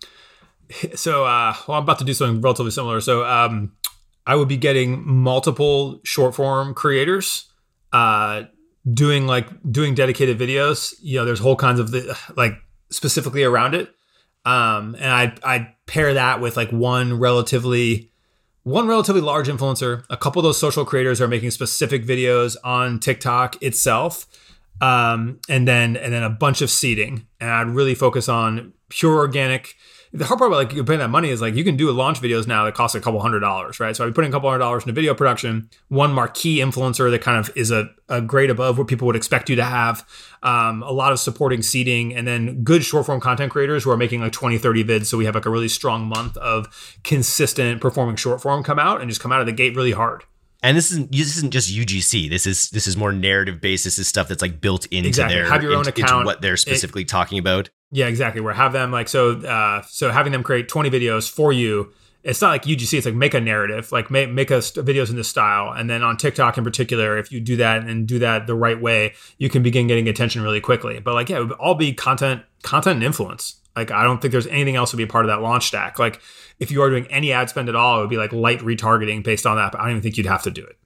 so 0.95 1.25
uh, 1.25 1.55
well, 1.67 1.77
I'm 1.77 1.83
about 1.83 1.99
to 1.99 2.05
do 2.05 2.13
something 2.13 2.41
relatively 2.41 2.71
similar. 2.71 3.01
So 3.01 3.25
um, 3.25 3.73
I 4.27 4.35
would 4.35 4.47
be 4.47 4.57
getting 4.57 5.07
multiple 5.07 5.99
short 6.03 6.35
form 6.35 6.73
creators. 6.73 7.47
Uh, 7.91 8.43
doing 8.91 9.27
like 9.27 9.47
doing 9.71 9.93
dedicated 9.93 10.39
videos 10.39 10.95
you 11.03 11.15
know 11.15 11.23
there's 11.23 11.39
whole 11.39 11.55
kinds 11.55 11.79
of 11.79 11.91
the 11.91 12.17
like 12.35 12.53
specifically 12.89 13.43
around 13.43 13.75
it 13.75 13.93
um, 14.45 14.95
and 14.95 15.11
I 15.11 15.35
I 15.43 15.75
pair 15.85 16.13
that 16.13 16.41
with 16.41 16.57
like 16.57 16.71
one 16.71 17.19
relatively 17.19 18.11
one 18.63 18.87
relatively 18.87 19.21
large 19.21 19.47
influencer. 19.47 20.03
A 20.09 20.17
couple 20.17 20.39
of 20.39 20.43
those 20.43 20.57
social 20.57 20.85
creators 20.85 21.19
are 21.21 21.27
making 21.27 21.51
specific 21.51 22.05
videos 22.05 22.55
on 22.63 22.99
TikTok 22.99 23.61
itself. 23.61 24.27
Um, 24.79 25.39
and 25.47 25.67
then 25.67 25.95
and 25.95 26.11
then 26.11 26.23
a 26.23 26.29
bunch 26.29 26.61
of 26.61 26.71
seeding. 26.71 27.27
And 27.39 27.49
I'd 27.49 27.67
really 27.67 27.93
focus 27.93 28.27
on 28.27 28.73
pure 28.89 29.15
organic 29.15 29.75
the 30.13 30.25
hard 30.25 30.39
part 30.39 30.51
about 30.51 30.57
like 30.57 30.73
you're 30.73 30.83
paying 30.83 30.99
that 30.99 31.09
money 31.09 31.29
is 31.29 31.41
like 31.41 31.55
you 31.55 31.63
can 31.63 31.77
do 31.77 31.89
launch 31.91 32.21
videos 32.21 32.45
now 32.45 32.65
that 32.65 32.73
cost 32.73 32.95
a 32.95 32.99
couple 32.99 33.21
hundred 33.21 33.39
dollars, 33.39 33.79
right? 33.79 33.95
So 33.95 34.03
I'd 34.03 34.07
be 34.07 34.13
putting 34.13 34.29
a 34.29 34.33
couple 34.33 34.49
hundred 34.49 34.59
dollars 34.59 34.83
into 34.83 34.93
video 34.93 35.13
production, 35.13 35.69
one 35.87 36.11
marquee 36.13 36.57
influencer 36.57 37.09
that 37.11 37.21
kind 37.21 37.37
of 37.37 37.55
is 37.55 37.71
a, 37.71 37.89
a 38.09 38.19
grade 38.21 38.49
above 38.49 38.77
what 38.77 38.87
people 38.87 39.07
would 39.07 39.15
expect 39.15 39.49
you 39.49 39.55
to 39.55 39.63
have, 39.63 40.05
um, 40.43 40.83
a 40.83 40.91
lot 40.91 41.13
of 41.13 41.19
supporting 41.19 41.61
seeding, 41.61 42.13
and 42.13 42.27
then 42.27 42.63
good 42.63 42.83
short 42.83 43.05
form 43.05 43.21
content 43.21 43.51
creators 43.51 43.85
who 43.85 43.89
are 43.89 43.97
making 43.97 44.19
like 44.19 44.33
20, 44.33 44.57
30 44.57 44.83
vids. 44.83 45.05
So 45.05 45.17
we 45.17 45.25
have 45.25 45.35
like 45.35 45.45
a 45.45 45.49
really 45.49 45.69
strong 45.69 46.05
month 46.05 46.35
of 46.37 46.97
consistent 47.03 47.79
performing 47.79 48.17
short 48.17 48.41
form 48.41 48.63
come 48.63 48.79
out 48.79 48.99
and 48.99 49.09
just 49.09 49.21
come 49.21 49.31
out 49.31 49.39
of 49.39 49.45
the 49.45 49.53
gate 49.53 49.75
really 49.77 49.93
hard. 49.93 50.25
And 50.63 50.77
this 50.77 50.91
isn't 50.91 51.11
this 51.11 51.37
isn't 51.37 51.51
just 51.51 51.73
UGC. 51.73 52.29
This 52.29 52.45
is 52.45 52.69
this 52.69 52.85
is 52.85 52.95
more 52.95 53.11
narrative 53.11 53.61
based. 53.61 53.83
This 53.85 53.97
is 53.97 54.07
stuff 54.07 54.27
that's 54.27 54.43
like 54.43 54.61
built 54.61 54.85
into 54.87 55.07
exactly. 55.07 55.35
their 55.35 55.49
have 55.49 55.63
your 55.63 55.71
own 55.71 55.87
into, 55.87 55.89
account. 55.89 56.19
Into 56.19 56.25
what 56.25 56.41
they're 56.41 56.57
specifically 56.57 57.01
it, 57.01 57.07
talking 57.07 57.39
about. 57.39 57.69
Yeah, 57.91 58.07
exactly. 58.07 58.41
Where 58.41 58.53
have 58.53 58.73
them 58.73 58.91
like 58.91 59.09
so 59.09 59.41
uh 59.41 59.81
so 59.83 60.11
having 60.11 60.31
them 60.31 60.43
create 60.43 60.69
20 60.69 60.89
videos 60.89 61.29
for 61.29 61.51
you. 61.51 61.93
It's 62.23 62.39
not 62.39 62.49
like 62.49 62.63
UGC. 62.63 62.97
It's 62.99 63.05
like 63.05 63.15
make 63.15 63.33
a 63.33 63.41
narrative, 63.41 63.91
like 63.91 64.11
make 64.11 64.29
make 64.29 64.51
a 64.51 64.59
videos 64.59 65.09
in 65.09 65.15
this 65.15 65.27
style, 65.27 65.73
and 65.73 65.89
then 65.89 66.03
on 66.03 66.17
TikTok 66.17 66.57
in 66.57 66.63
particular, 66.63 67.17
if 67.17 67.31
you 67.31 67.39
do 67.39 67.57
that 67.57 67.83
and 67.83 68.07
do 68.07 68.19
that 68.19 68.45
the 68.45 68.53
right 68.53 68.79
way, 68.79 69.15
you 69.39 69.49
can 69.49 69.63
begin 69.63 69.87
getting 69.87 70.07
attention 70.07 70.43
really 70.43 70.61
quickly. 70.61 70.99
But 70.99 71.15
like, 71.15 71.29
yeah, 71.29 71.37
it 71.37 71.47
would 71.47 71.51
all 71.53 71.73
be 71.73 71.93
content, 71.93 72.43
content 72.61 72.97
and 72.97 73.03
influence. 73.03 73.55
Like, 73.75 73.89
I 73.89 74.03
don't 74.03 74.21
think 74.21 74.33
there's 74.33 74.47
anything 74.47 74.75
else 74.75 74.91
to 74.91 74.97
be 74.97 75.03
a 75.03 75.07
part 75.07 75.25
of 75.25 75.29
that 75.29 75.41
launch 75.41 75.67
stack. 75.67 75.97
Like, 75.97 76.21
if 76.59 76.71
you 76.71 76.81
are 76.83 76.89
doing 76.89 77.07
any 77.07 77.31
ad 77.31 77.49
spend 77.49 77.69
at 77.69 77.75
all, 77.75 77.97
it 77.97 78.01
would 78.01 78.09
be 78.09 78.17
like 78.17 78.33
light 78.33 78.59
retargeting 78.59 79.23
based 79.23 79.45
on 79.45 79.55
that. 79.57 79.71
But 79.71 79.81
I 79.81 79.85
don't 79.85 79.91
even 79.91 80.03
think 80.03 80.17
you'd 80.17 80.27
have 80.27 80.43
to 80.43 80.51
do 80.51 80.63
it. 80.63 80.77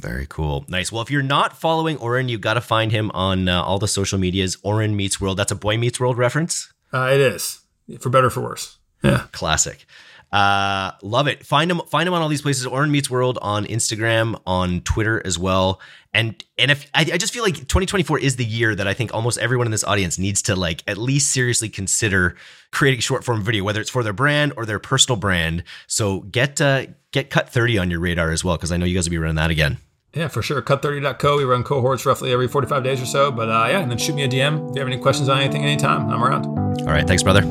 Very 0.00 0.26
cool. 0.28 0.64
Nice. 0.68 0.92
Well, 0.92 1.02
if 1.02 1.10
you're 1.10 1.22
not 1.22 1.56
following 1.56 1.96
Oren, 1.98 2.28
you 2.28 2.38
got 2.38 2.54
to 2.54 2.60
find 2.60 2.92
him 2.92 3.10
on 3.14 3.48
uh, 3.48 3.62
all 3.62 3.78
the 3.78 3.88
social 3.88 4.18
medias. 4.18 4.56
Oren 4.62 4.96
Meets 4.96 5.20
World. 5.20 5.36
That's 5.36 5.52
a 5.52 5.56
Boy 5.56 5.76
Meets 5.76 5.98
World 5.98 6.16
reference. 6.16 6.72
Uh, 6.92 7.10
it 7.12 7.20
is, 7.20 7.60
for 8.00 8.08
better 8.08 8.30
for 8.30 8.40
worse. 8.40 8.78
Yeah. 9.02 9.26
Classic. 9.32 9.84
Uh, 10.30 10.92
love 11.02 11.26
it. 11.26 11.44
Find 11.44 11.70
him. 11.70 11.80
Find 11.88 12.06
him 12.06 12.14
on 12.14 12.20
all 12.20 12.28
these 12.28 12.42
places. 12.42 12.66
Oren 12.66 12.90
Meets 12.90 13.08
World 13.08 13.38
on 13.40 13.64
Instagram, 13.64 14.40
on 14.46 14.82
Twitter 14.82 15.22
as 15.24 15.38
well. 15.38 15.80
And 16.12 16.42
and 16.58 16.70
if 16.70 16.88
I, 16.94 17.00
I 17.00 17.16
just 17.16 17.32
feel 17.32 17.42
like 17.42 17.54
2024 17.54 18.18
is 18.18 18.36
the 18.36 18.44
year 18.44 18.74
that 18.74 18.86
I 18.86 18.92
think 18.92 19.14
almost 19.14 19.38
everyone 19.38 19.66
in 19.66 19.70
this 19.70 19.84
audience 19.84 20.18
needs 20.18 20.42
to 20.42 20.56
like 20.56 20.82
at 20.86 20.98
least 20.98 21.30
seriously 21.32 21.68
consider 21.68 22.36
creating 22.72 23.00
short 23.00 23.24
form 23.24 23.42
video, 23.42 23.64
whether 23.64 23.80
it's 23.80 23.90
for 23.90 24.02
their 24.02 24.12
brand 24.12 24.52
or 24.56 24.66
their 24.66 24.78
personal 24.78 25.16
brand. 25.16 25.64
So 25.86 26.20
get 26.20 26.60
uh, 26.60 26.86
get 27.12 27.30
Cut 27.30 27.48
30 27.48 27.78
on 27.78 27.90
your 27.90 28.00
radar 28.00 28.30
as 28.30 28.44
well, 28.44 28.56
because 28.56 28.70
I 28.70 28.76
know 28.76 28.84
you 28.84 28.94
guys 28.94 29.06
will 29.06 29.12
be 29.12 29.18
running 29.18 29.36
that 29.36 29.50
again. 29.50 29.78
Yeah, 30.14 30.28
for 30.28 30.42
sure. 30.42 30.62
Cut30.co. 30.62 31.36
We 31.36 31.44
run 31.44 31.64
cohorts 31.64 32.06
roughly 32.06 32.32
every 32.32 32.48
45 32.48 32.82
days 32.82 33.00
or 33.00 33.06
so. 33.06 33.30
But 33.30 33.48
uh, 33.48 33.66
yeah, 33.68 33.80
and 33.80 33.90
then 33.90 33.98
shoot 33.98 34.14
me 34.14 34.24
a 34.24 34.28
DM 34.28 34.70
if 34.70 34.74
you 34.74 34.80
have 34.80 34.88
any 34.88 34.98
questions 34.98 35.28
on 35.28 35.38
anything, 35.38 35.62
anytime. 35.62 36.08
I'm 36.08 36.22
around. 36.24 36.46
All 36.46 36.86
right. 36.86 37.06
Thanks, 37.06 37.22
brother. 37.22 37.42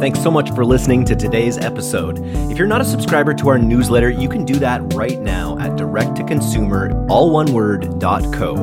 Thanks 0.00 0.20
so 0.20 0.32
much 0.32 0.50
for 0.50 0.64
listening 0.64 1.04
to 1.04 1.14
today's 1.14 1.58
episode. 1.58 2.18
If 2.50 2.58
you're 2.58 2.66
not 2.66 2.80
a 2.80 2.84
subscriber 2.84 3.32
to 3.34 3.48
our 3.48 3.58
newsletter, 3.58 4.10
you 4.10 4.28
can 4.28 4.44
do 4.44 4.54
that 4.56 4.80
right 4.94 5.20
now 5.20 5.56
at 5.60 5.72
direct2consumer, 5.72 7.08
all 7.08 7.30
one 7.30 7.52
word, 7.52 8.00
dot 8.00 8.24
co. 8.34 8.56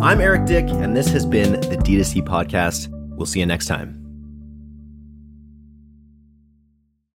I'm 0.00 0.20
Eric 0.20 0.46
Dyck, 0.46 0.70
and 0.70 0.96
this 0.96 1.08
has 1.08 1.26
been 1.26 1.54
the 1.54 1.76
D2C 1.76 2.22
Podcast. 2.22 2.86
We'll 3.16 3.26
see 3.26 3.40
you 3.40 3.46
next 3.46 3.66
time. 3.66 3.99